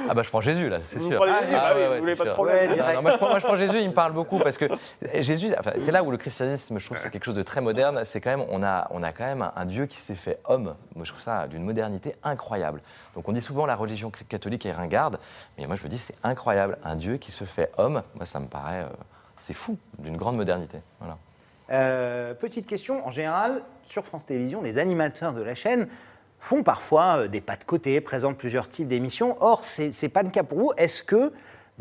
Ah 0.09 0.13
bah 0.15 0.23
je 0.23 0.29
prends 0.29 0.41
Jésus 0.41 0.67
là, 0.69 0.79
c'est 0.83 0.99
Vous 0.99 1.07
sûr. 1.09 1.17
prenez 1.17 1.33
Jésus, 1.41 1.53
Ah 1.55 1.59
bah 1.69 1.73
oui, 1.75 1.81
ouais, 1.81 1.87
vous 1.87 1.93
ouais, 1.93 1.99
voulez 1.99 2.15
c'est 2.15 2.17
pas 2.19 2.23
de 2.25 2.29
sûr. 2.29 2.33
problème. 2.35 2.57
Ouais, 2.57 2.67
Non, 2.67 2.73
direct. 2.73 2.95
non, 2.95 3.01
moi, 3.01 3.11
je 3.11 3.17
prends, 3.17 3.29
moi, 3.29 3.39
je 3.39 3.45
prends 3.45 3.55
Jésus, 3.57 3.77
il 3.79 3.87
me 3.89 3.93
parle 3.93 4.13
beaucoup 4.13 4.39
parce 4.39 4.57
que 4.57 4.65
Jésus, 5.19 5.47
enfin, 5.59 5.71
c'est 5.77 5.91
là 5.91 6.03
où 6.03 6.11
le 6.11 6.17
christianisme, 6.17 6.79
je 6.79 6.85
trouve, 6.85 6.97
c'est 6.97 7.09
quelque 7.11 7.23
chose 7.25 7.35
de 7.35 7.43
très 7.43 7.61
moderne. 7.61 8.01
C'est 8.05 8.19
quand 8.21 8.31
même, 8.31 8.45
on 8.49 8.63
a, 8.63 8.87
on 8.91 9.03
a 9.03 9.11
quand 9.11 9.25
même 9.25 9.41
un, 9.43 9.53
un 9.55 9.65
Dieu 9.65 9.85
qui 9.85 9.97
s'est 10.01 10.15
fait 10.15 10.39
homme. 10.45 10.75
Moi, 10.95 11.05
je 11.05 11.11
trouve 11.11 11.21
ça 11.21 11.47
d'une 11.47 11.63
modernité 11.63 12.15
incroyable. 12.23 12.81
Donc, 13.15 13.29
on 13.29 13.31
dit 13.31 13.41
souvent 13.41 13.65
la 13.65 13.75
religion 13.75 14.11
catholique 14.29 14.65
est 14.65 14.71
ringarde, 14.71 15.19
mais 15.57 15.67
moi, 15.67 15.75
je 15.75 15.83
me 15.83 15.87
dis 15.87 15.97
c'est 15.97 16.15
incroyable, 16.23 16.77
un 16.83 16.95
Dieu 16.95 17.17
qui 17.17 17.31
se 17.31 17.43
fait 17.45 17.71
homme. 17.77 18.01
Moi, 18.15 18.25
ça 18.25 18.39
me 18.39 18.47
paraît. 18.47 18.81
euh, 18.81 18.87
c'est 19.37 19.53
fou, 19.53 19.77
d'une 19.99 20.17
grande 20.17 20.35
modernité. 20.35 20.79
Voilà. 20.99 21.17
Euh, 21.71 22.33
petite 22.33 22.65
question, 22.65 23.05
en 23.05 23.11
général, 23.11 23.61
sur 23.85 24.03
France 24.03 24.25
Télévisions, 24.25 24.61
les 24.61 24.77
animateurs 24.79 25.33
de 25.33 25.41
la 25.41 25.53
chaîne 25.55 25.87
font 26.39 26.63
parfois 26.63 27.21
euh, 27.23 27.27
des 27.27 27.41
pas 27.41 27.55
de 27.55 27.63
côté, 27.63 27.99
présentent 28.01 28.37
plusieurs 28.37 28.69
types 28.69 28.87
d'émissions. 28.87 29.35
Or, 29.41 29.63
ce 29.63 29.83
n'est 30.01 30.09
pas 30.09 30.23
le 30.23 30.29
cas 30.29 30.43
pour 30.43 30.57
vous. 30.59 30.71
Est-ce 30.77 31.03
que 31.03 31.31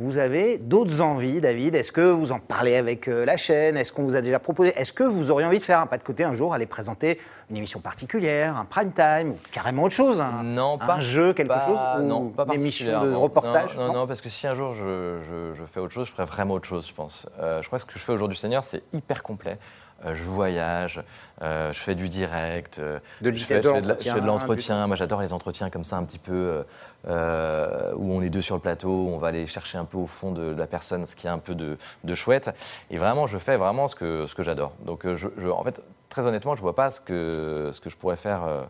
vous 0.00 0.18
avez 0.18 0.58
d'autres 0.58 1.00
envies, 1.00 1.40
David? 1.40 1.74
Est-ce 1.74 1.90
que 1.90 2.00
vous 2.12 2.30
en 2.30 2.38
parlez 2.38 2.76
avec 2.76 3.09
euh, 3.09 3.24
la 3.24 3.36
chaîne? 3.36 3.76
Est-ce 3.76 3.92
qu'on 3.92 4.04
vous 4.04 4.14
a 4.14 4.20
déjà 4.20 4.38
proposé? 4.38 4.72
Est-ce 4.76 4.92
que 4.92 5.02
vous 5.02 5.32
auriez 5.32 5.44
envie 5.44 5.59
de 5.59 5.64
faire 5.64 5.80
un 5.80 5.86
pas 5.86 5.98
de 5.98 6.04
côté 6.04 6.22
un 6.22 6.34
jour, 6.34 6.54
aller 6.54 6.66
présenter 6.66 7.18
une 7.50 7.56
émission 7.56 7.80
particulière, 7.80 8.56
un 8.56 8.64
prime 8.64 8.92
time, 8.92 9.30
ou 9.32 9.36
carrément 9.50 9.82
autre 9.84 9.96
chose 9.96 10.20
un, 10.20 10.44
Non, 10.44 10.78
un 10.80 10.86
pas- 10.86 11.00
jeu, 11.00 11.32
quelque 11.32 11.48
pas- 11.48 11.66
chose 11.66 11.78
ou 11.98 12.02
non, 12.06 12.28
pas 12.28 12.44
Une 12.46 12.61
émission 12.61 13.02
de 13.04 13.12
reportage 13.12 13.76
Non, 13.76 13.88
non, 13.88 13.92
non, 13.94 14.06
parce 14.06 14.20
que 14.20 14.28
si 14.28 14.46
un 14.46 14.54
jour 14.54 14.72
je, 14.72 15.18
je- 15.28 15.52
je 15.54 15.64
fais 15.64 15.80
autre 15.80 15.92
chose, 15.94 16.06
je 16.06 16.12
ferai 16.12 16.26
vraiment 16.26 16.54
autre 16.54 16.68
chose, 16.68 16.86
je 16.86 16.94
pense. 16.94 17.28
Euh, 17.40 17.61
je 17.62 17.66
crois 17.66 17.78
que 17.80 17.82
ce 17.82 17.86
que 17.86 17.98
je 17.98 18.04
fais 18.04 18.12
aujourd'hui, 18.12 18.38
Seigneur, 18.38 18.62
c'est 18.62 18.82
hyper 18.92 19.24
complet. 19.24 19.59
Euh, 20.05 20.14
je 20.14 20.22
voyage, 20.22 21.03
euh, 21.42 21.72
je 21.72 21.78
fais 21.78 21.96
du 21.96 22.09
direct, 22.09 22.78
euh, 22.78 23.01
De 23.20 23.32
je, 23.32 23.44
fais, 23.44 23.55
de 23.59 23.62
je 23.62 23.68
fais 23.74 23.80
de 23.80 23.88
la- 23.88 23.94
je 23.99 24.26
l'entretien. 24.26 24.86
Moi, 24.86 24.94
j'adore 24.96 25.20
les 25.22 25.32
entretiens 25.32 25.70
comme 25.70 25.82
ça, 25.82 25.96
un 25.96 26.05
petit 26.05 26.20
peu, 26.20 26.62
euh, 27.09 27.92
où 27.96 28.12
on 28.12 28.22
est 28.22 28.30
deux 28.30 28.42
sur 28.42 28.55
le 28.55 28.61
plateau, 28.61 29.09
on 29.12 29.18
va 29.18 29.28
aller 29.28 29.46
chercher 29.46 29.76
un 29.78 29.84
peu 29.84 29.99
au 29.99 30.07
fond 30.07 30.30
de, 30.30 30.55
la 30.57 30.66
personne 30.66 31.05
ce 31.07 31.16
qui 31.16 31.26
est 31.26 31.30
un 31.30 31.38
peu 31.40 31.55
de, 31.55 31.76
de 32.05 32.14
chouette. 32.14 32.51
Et 32.90 32.96
vraiment, 32.99 33.26
je 33.26 33.38
fais 33.38 33.57
vraiment 33.57 33.88
ce 33.88 33.96
que, 33.96 34.26
ce 34.26 34.34
que 34.34 34.42
j'adore. 34.42 34.72
Donc, 34.84 35.03
je, 35.05 35.28
je- 35.36 35.49
en 35.49 35.64
fait, 35.64 35.80
très 36.09 36.26
honnêtement, 36.26 36.55
je 36.55 36.62
vois 36.62 36.74
pas 36.76 36.90
ce 36.90 37.01
que, 37.01 37.70
ce 37.72 37.80
que 37.80 37.90
je 37.90 37.96
pourrais 37.96 38.16
faire. 38.16 38.44
euh, 38.44 38.62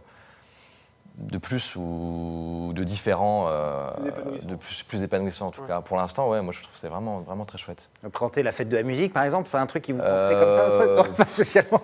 de 1.19 1.37
plus 1.39 1.75
ou 1.77 2.71
de 2.75 2.85
différent, 2.85 3.47
euh, 3.49 3.91
Plus 3.99 4.09
épanouissant. 4.09 4.49
de 4.49 4.55
plus, 4.55 4.83
plus 4.85 5.03
épanouissant 5.03 5.47
en 5.49 5.51
tout 5.51 5.63
Ouais. 5.63 5.67
cas. 5.69 5.81
Pour 5.81 5.97
l'instant, 5.97 6.29
ouais, 6.31 6.41
moi 6.43 6.53
je 6.53 6.63
trouve 6.63 6.73
que 6.75 6.79
c'est 6.79 6.89
vraiment, 6.89 7.21
vraiment 7.21 7.45
très 7.45 7.59
chouette. 7.59 7.91
Présenter 8.13 8.43
la 8.45 8.53
fête 8.53 8.69
de 8.69 8.77
la 8.77 8.85
musique, 8.85 9.13
par 9.13 9.25
exemple, 9.25 9.49
un 9.57 9.67
truc 9.67 9.83
qui 9.83 9.93
vous 9.93 9.99
Euh, 10.01 10.41
comme 10.41 10.53
ça, 10.53 10.67
un 10.67 10.79
truc 11.05 11.09
Non, 11.09 11.15
pas 11.17 11.25
spécialement. 11.25 11.81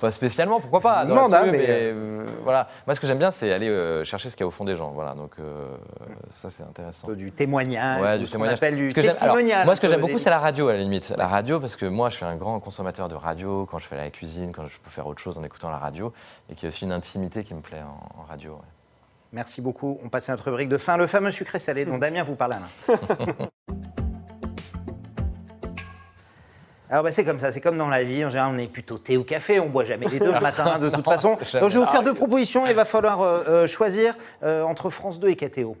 Pas 0.00 0.10
spécialement, 0.10 0.60
pourquoi 0.60 0.80
pas 0.80 1.04
l'absolu, 1.04 1.34
hein, 1.34 1.42
mais, 1.46 1.50
mais, 1.52 1.66
euh, 1.68 2.26
voilà. 2.42 2.66
Moi, 2.86 2.94
ce 2.96 3.00
que 3.00 3.06
j'aime 3.06 3.18
bien, 3.18 3.30
c'est 3.30 3.52
aller 3.52 3.68
euh, 3.68 4.02
chercher 4.02 4.30
ce 4.30 4.36
qu'il 4.36 4.42
y 4.42 4.46
a 4.46 4.48
au 4.48 4.50
fond 4.50 4.64
des 4.64 4.74
gens. 4.74 4.90
Voilà, 4.90 5.14
donc 5.14 5.30
euh, 5.38 5.68
ça 6.28 6.50
c'est 6.50 6.64
intéressant. 6.64 7.12
du 7.12 7.30
témoignage, 7.30 8.02
Ouais, 8.02 8.16
ou 8.16 8.18
du 8.18 8.26
ce 8.26 8.30
qu'on 8.30 8.38
témoignage. 8.38 8.58
appelle 8.58 8.76
du 8.76 8.90
Ce 8.90 8.94
que 8.94 9.02
j'aime- 9.02 9.10
alors, 9.20 9.36
testimonial. 9.36 9.64
moi, 9.64 9.76
ce 9.76 9.80
que 9.80 9.86
j'aime 9.88 10.00
beaucoup, 10.00 10.18
c'est 10.18 10.30
la 10.30 10.40
radio, 10.40 10.66
à 10.68 10.72
la 10.72 10.80
limite. 10.80 11.14
La 11.16 11.28
radio, 11.28 11.60
parce 11.60 11.76
que 11.76 11.86
moi, 11.86 12.10
je 12.10 12.16
suis 12.16 12.24
un 12.24 12.34
grand 12.36 12.58
consommateur 12.58 13.08
de 13.08 13.14
radio, 13.14 13.64
quand 13.70 13.78
je 13.78 13.86
fais 13.86 13.96
la 13.96 14.10
cuisine, 14.10 14.50
quand 14.52 14.66
je 14.66 14.78
peux 14.80 14.90
faire 14.90 15.06
autre 15.06 15.22
chose 15.22 15.38
en 15.38 15.44
écoutant 15.44 15.70
la 15.70 15.78
radio, 15.78 16.12
et 16.50 16.54
qu'il 16.54 16.64
y 16.64 16.66
a 16.66 16.68
aussi 16.68 16.84
une 16.84 16.92
intimité 16.92 17.44
qui 17.44 17.54
me 17.54 17.60
plaît 17.60 17.82
en, 17.82 18.20
en 18.20 18.24
radio. 18.24 18.52
ouais. 18.54 18.58
Merci 19.32 19.62
beaucoup. 19.62 19.98
On 20.04 20.08
passe 20.10 20.28
à 20.28 20.32
notre 20.32 20.44
rubrique 20.44 20.68
de 20.68 20.76
fin, 20.76 20.96
le 20.96 21.06
fameux 21.06 21.30
sucré 21.30 21.58
salé 21.58 21.84
dont 21.86 21.96
Damien 21.98 22.22
vous 22.22 22.34
parle 22.36 22.52
à 22.54 22.60
l'instant. 22.60 22.92
Alors 26.90 27.04
bah, 27.04 27.12
c'est 27.12 27.24
comme 27.24 27.38
ça, 27.40 27.50
c'est 27.50 27.62
comme 27.62 27.78
dans 27.78 27.88
la 27.88 28.04
vie, 28.04 28.22
en 28.22 28.28
général 28.28 28.52
on 28.54 28.58
est 28.58 28.66
plutôt 28.66 28.98
thé 28.98 29.16
ou 29.16 29.24
café, 29.24 29.58
on 29.58 29.70
boit 29.70 29.86
jamais 29.86 30.06
les 30.08 30.18
deux 30.18 30.30
le 30.30 30.40
matin 30.40 30.78
de 30.78 30.90
toute 30.90 31.06
Non, 31.06 31.12
façon. 31.12 31.30
Donc 31.30 31.70
je 31.70 31.78
vais 31.78 31.84
vous 31.84 31.86
faire 31.90 32.02
deux 32.02 32.10
règle. 32.10 32.18
propositions, 32.18 32.66
il 32.66 32.74
va 32.74 32.84
falloir 32.84 33.22
euh, 33.22 33.42
euh, 33.48 33.66
choisir 33.66 34.14
euh, 34.42 34.62
entre 34.62 34.90
France 34.90 35.18
2 35.18 35.30
et 35.30 35.36
KTO. 35.36 35.74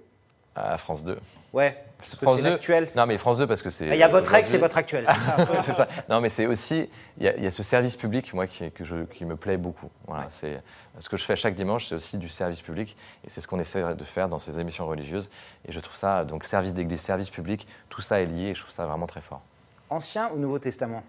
À 0.54 0.76
France 0.76 1.02
2. 1.04 1.18
Ouais, 1.54 1.82
parce 1.98 2.14
France 2.16 2.36
c'est 2.36 2.42
2. 2.42 2.50
l'actuel. 2.50 2.86
Non, 2.94 3.06
mais 3.06 3.16
France 3.16 3.38
2 3.38 3.46
parce 3.46 3.62
que 3.62 3.70
c'est. 3.70 3.86
Il 3.86 3.94
y 3.96 4.02
a 4.02 4.08
votre 4.08 4.30
c'est 4.30 4.42
aujourd'hui- 4.42 4.58
votre 4.58 4.76
actuel. 4.76 5.06
c'est 5.62 5.72
ça. 5.72 5.88
Non, 6.10 6.20
mais 6.20 6.28
c'est 6.28 6.46
aussi, 6.46 6.90
il 7.16 7.24
y, 7.24 7.28
a- 7.28 7.36
il 7.36 7.42
y 7.42 7.46
a 7.46 7.50
ce 7.50 7.62
service 7.62 7.96
public, 7.96 8.34
moi, 8.34 8.46
qui, 8.46 8.70
que 8.70 8.84
je- 8.84 9.04
qui 9.04 9.24
me 9.24 9.36
plaît 9.36 9.56
beaucoup. 9.56 9.88
Voilà, 10.06 10.26
c'est 10.28 10.60
ce 10.98 11.08
que 11.08 11.16
je 11.16 11.24
fais 11.24 11.36
chaque 11.36 11.54
dimanche, 11.54 11.86
c'est 11.86 11.94
aussi 11.94 12.18
du 12.18 12.28
service 12.28 12.60
public, 12.60 12.96
et 13.24 13.30
c'est 13.30 13.40
ce 13.40 13.48
qu'on 13.48 13.58
essaie 13.58 13.94
de 13.94 14.04
faire 14.04 14.28
dans 14.28 14.38
ces 14.38 14.60
émissions 14.60 14.86
religieuses. 14.86 15.30
Et 15.66 15.72
je 15.72 15.80
trouve 15.80 15.96
ça, 15.96 16.24
donc, 16.24 16.44
service 16.44 16.74
d'église, 16.74 17.00
service 17.00 17.30
public, 17.30 17.66
tout 17.88 18.02
ça 18.02 18.20
est 18.20 18.26
lié, 18.26 18.48
et 18.48 18.54
je 18.54 18.60
trouve 18.60 18.72
ça 18.74 18.84
vraiment 18.84 19.06
très 19.06 19.22
fort. 19.22 19.40
Ancien 19.88 20.30
ou 20.34 20.38
Nouveau 20.38 20.58
Testament? 20.58 21.02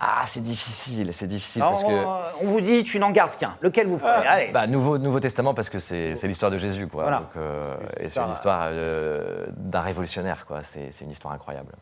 Ah, 0.00 0.22
c'est 0.26 0.42
difficile, 0.42 1.12
c'est 1.12 1.26
difficile 1.26 1.62
Alors, 1.62 1.72
parce 1.72 1.84
que. 1.84 1.88
on, 2.04 2.22
on 2.42 2.46
vous 2.52 2.60
dit, 2.60 2.84
tu 2.84 2.98
n'en 3.00 3.10
gardes 3.10 3.36
qu'un. 3.36 3.56
Lequel 3.60 3.88
vous 3.88 3.98
préférez 3.98 4.26
Allez. 4.28 4.52
Bah, 4.52 4.66
nouveau, 4.68 4.96
nouveau 4.96 5.18
Testament 5.18 5.54
parce 5.54 5.68
que 5.70 5.78
c'est 5.80 6.14
l'histoire 6.24 6.52
de 6.52 6.56
Jésus, 6.58 6.86
quoi. 6.86 7.02
Voilà. 7.02 7.18
Donc, 7.18 7.28
euh, 7.36 7.76
et 7.98 8.08
c'est 8.08 8.20
une 8.20 8.30
histoire 8.32 8.68
euh, 8.70 9.46
d'un 9.56 9.80
révolutionnaire, 9.80 10.46
quoi. 10.46 10.62
C'est 10.62 10.90
une 11.00 11.10
histoire 11.10 11.34
incroyable. 11.34 11.72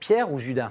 Pierre 0.00 0.32
ou 0.32 0.38
Judas? 0.38 0.70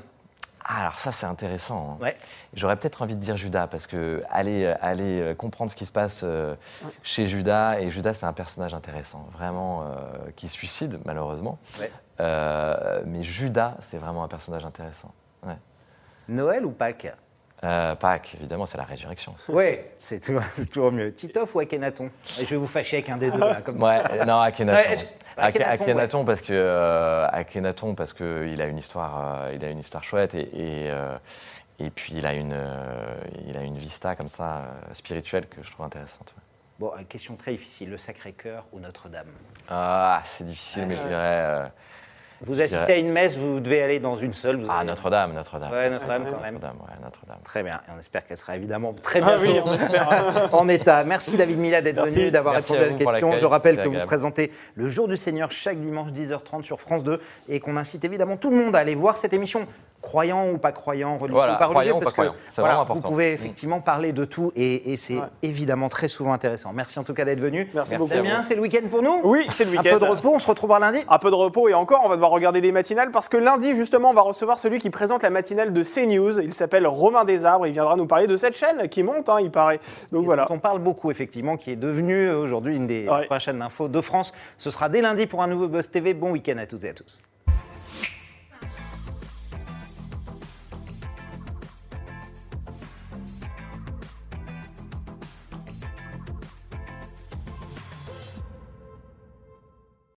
Ah, 0.69 0.81
alors 0.81 0.95
ça, 0.99 1.13
c'est 1.13 1.25
intéressant. 1.25 1.91
hein. 1.93 2.03
Ouais. 2.03 2.17
J'aurais 2.53 2.75
peut-être 2.75 3.01
envie 3.01 3.15
de 3.15 3.21
dire 3.21 3.37
Judas, 3.37 3.67
parce 3.67 3.87
que 3.87 4.21
aller, 4.29 4.65
aller 4.81 5.21
euh, 5.21 5.33
comprendre 5.33 5.71
ce 5.71 5.75
qui 5.77 5.85
se 5.85 5.93
passe 5.93 6.21
euh, 6.25 6.55
chez 7.03 7.25
Judas, 7.27 7.79
et 7.79 7.89
Judas, 7.89 8.13
c'est 8.13 8.25
un 8.25 8.33
personnage 8.33 8.73
intéressant, 8.73 9.29
vraiment, 9.31 9.83
euh, 9.83 9.85
qui 10.35 10.49
se 10.49 10.55
suicide, 10.55 10.99
malheureusement. 11.05 11.57
Ouais. 11.79 11.89
Euh, 12.19 13.01
mais 13.05 13.23
Judas, 13.23 13.75
c'est 13.79 13.97
vraiment 13.97 14.25
un 14.25 14.27
personnage 14.27 14.65
intéressant. 14.65 15.13
Noël 16.27 16.65
ou 16.65 16.71
Pâques? 16.71 17.11
Euh, 17.63 17.95
Pâques, 17.95 18.35
évidemment, 18.35 18.65
c'est 18.67 18.77
la 18.77 18.83
résurrection. 18.83 19.35
Oui, 19.49 19.79
c'est 19.97 20.19
toujours, 20.19 20.91
mieux. 20.91 21.11
Titoff 21.13 21.55
ou 21.55 21.59
Akhenaton? 21.59 22.09
Je 22.37 22.43
vais 22.45 22.55
vous 22.55 22.67
fâcher 22.67 22.97
avec 22.97 23.09
un 23.09 23.17
des 23.17 23.31
deux. 23.31 23.39
là, 23.39 23.61
comme- 23.61 23.81
Ouais, 23.81 24.25
non, 24.25 24.39
Akhenaton. 24.39 24.77
Ouais, 24.91 24.97
Akhenaton, 25.37 26.23
parce 26.25 26.41
que 26.41 26.53
euh, 26.53 27.27
Akhenaton, 27.31 27.95
parce 27.95 28.13
que 28.13 28.47
il 28.47 28.61
a 28.61 28.65
une 28.67 28.77
histoire, 28.77 29.41
euh, 29.41 29.53
il 29.55 29.63
a 29.65 29.69
une 29.69 29.79
histoire 29.79 30.03
chouette 30.03 30.35
et 30.35 30.87
et, 30.87 30.91
et 31.79 31.89
puis 31.89 32.13
il 32.15 32.25
a 32.27 32.33
une, 32.33 32.55
il 33.47 33.55
a 33.57 33.61
une 33.61 33.77
vista 33.77 34.15
comme 34.15 34.27
ça 34.27 34.63
spirituelle 34.93 35.47
que 35.47 35.61
je 35.63 35.71
trouve 35.71 35.85
intéressante. 35.85 36.33
Bon, 36.79 36.91
question 37.09 37.35
très 37.35 37.51
difficile. 37.51 37.89
Le 37.89 37.97
Sacré-Cœur 37.97 38.65
ou 38.71 38.79
Notre-Dame? 38.79 39.27
Ah, 39.67 40.21
c'est 40.25 40.43
difficile, 40.45 40.85
mais 40.85 40.95
je 40.95 41.07
dirais 41.07 41.71
Vous 42.45 42.61
assistez 42.61 42.93
à 42.93 42.97
une 42.97 43.11
messe, 43.11 43.35
vous 43.35 43.59
devez 43.59 43.81
aller 43.81 43.99
dans 43.99 44.15
une 44.15 44.33
seule. 44.33 44.57
Vous 44.57 44.67
ah 44.69 44.83
Notre-Dame, 44.83 45.33
Notre-Dame. 45.33 45.71
Ouais, 45.71 45.89
Notre-Dame 45.89 46.23
quand 46.29 46.41
même. 46.41 46.53
Notre-Dame, 46.53 46.77
ouais, 46.81 47.03
Notre-Dame. 47.03 47.37
Très 47.43 47.63
bien. 47.63 47.79
Et 47.87 47.91
on 47.95 47.99
espère 47.99 48.25
qu'elle 48.25 48.37
sera 48.37 48.55
évidemment 48.55 48.93
très 48.93 49.21
Ah 49.23 49.37
bien 49.37 49.39
oui, 49.41 49.59
on 49.65 49.73
espère. 49.73 50.49
en 50.53 50.67
état. 50.69 51.03
Merci 51.03 51.37
David 51.37 51.57
Mila 51.57 51.81
d'être 51.81 52.05
venu, 52.05 52.31
d'avoir 52.31 52.55
répondu 52.55 52.79
à 52.79 52.83
à 52.83 52.89
la 52.89 52.93
question. 52.93 53.35
Je 53.37 53.45
rappelle 53.45 53.77
que 53.77 53.89
vous 53.89 54.05
présentez 54.05 54.51
le 54.75 54.87
Jour 54.89 55.07
du 55.07 55.17
Seigneur 55.17 55.51
chaque 55.51 55.79
dimanche 55.79 56.11
10h30 56.11 56.63
sur 56.63 56.79
France 56.79 57.03
2 57.03 57.19
et 57.49 57.59
qu'on 57.59 57.77
incite 57.77 58.03
évidemment 58.05 58.37
tout 58.37 58.49
le 58.49 58.57
monde 58.57 58.75
à 58.75 58.79
aller 58.79 58.95
voir 58.95 59.17
cette 59.17 59.33
émission. 59.33 59.67
Croyant 60.07 60.49
ou 60.51 60.57
pas 60.57 60.71
croyant, 60.71 61.17
religieux 61.17 61.33
Voilà, 61.35 61.55
ou 61.55 61.57
pas 61.59 61.65
religieux, 61.65 61.93
parce 62.01 62.13
pas 62.13 62.27
que 62.27 62.31
voilà, 62.57 62.85
vous 62.87 63.01
pouvez 63.01 63.31
Mm. 63.31 63.33
effectivement 63.33 63.81
parler 63.81 64.13
de 64.13 64.23
tout 64.23 64.51
et, 64.55 64.93
et 64.93 64.95
c'est 64.97 65.15
Ouais. 65.17 65.23
évidemment 65.41 65.89
très 65.89 66.07
souvent 66.07 66.31
intéressant. 66.31 66.71
Merci 66.73 66.97
en 66.97 67.03
tout 67.03 67.13
cas 67.13 67.25
d'être 67.25 67.41
venu. 67.41 67.69
Merci 67.73 67.97
beaucoup. 67.97 68.11
Damien, 68.11 68.41
c'est 68.47 68.55
le 68.55 68.61
week-end 68.61 68.87
pour 68.89 69.01
nous 69.03 69.19
Oui, 69.25 69.45
c'est 69.49 69.65
le 69.65 69.71
Un 69.71 69.73
week-end. 69.81 69.99
peu 69.99 70.05
de 70.05 70.09
repos, 70.09 70.31
on 70.35 70.39
se 70.39 70.47
retrouvera 70.47 70.79
lundi 70.79 70.99
Un 71.09 71.19
peu 71.19 71.29
de 71.29 71.35
repos 71.35 71.67
et 71.67 71.73
encore, 71.73 72.01
on 72.05 72.07
va 72.09 72.15
devoir 72.15 72.31
regarder 72.31 72.61
des 72.61 72.71
matinales 72.71 73.11
parce 73.11 73.27
que 73.27 73.35
lundi, 73.35 73.75
justement, 73.75 74.11
on 74.11 74.13
va 74.13 74.21
recevoir 74.21 74.59
celui 74.59 74.79
qui 74.79 74.89
présente 74.89 75.23
la 75.23 75.29
matinale 75.29 75.73
de 75.73 75.83
CNews. 75.83 76.39
Il 76.39 76.53
s'appelle 76.53 76.87
Romain 76.87 77.25
Desarbres. 77.25 77.67
Il 77.67 77.73
viendra 77.73 77.97
nous 77.97 78.07
parler 78.07 78.27
de 78.27 78.37
cette 78.37 78.55
chaîne 78.55 78.87
qui 78.87 79.03
monte, 79.03 79.27
hein, 79.27 79.39
il 79.41 79.51
paraît. 79.51 79.79
Donc 80.13 80.23
Et 80.23 80.25
voilà. 80.25 80.45
dont 80.45 80.55
On 80.55 80.59
parle 80.59 80.79
beaucoup, 80.79 81.11
effectivement, 81.11 81.57
qui 81.57 81.71
est 81.71 81.75
devenue 81.75 82.29
euh, 82.29 82.37
aujourd'hui 82.39 82.77
une 82.77 82.87
des 82.87 83.09
Ouais. 83.09 83.25
prochaines 83.25 83.61
infos 83.61 83.89
de 83.89 83.99
France. 84.01 84.31
Ce 84.57 84.69
sera 84.71 84.87
dès 84.87 85.01
lundi 85.01 85.25
pour 85.27 85.41
un 85.43 85.47
nouveau 85.47 85.67
Buzz 85.67 85.89
TV. 85.91 86.13
Bon 86.13 86.31
week-end 86.31 86.57
à 86.59 86.65
toutes 86.65 86.85
et 86.85 86.89
à 86.89 86.93
tous. 86.93 87.19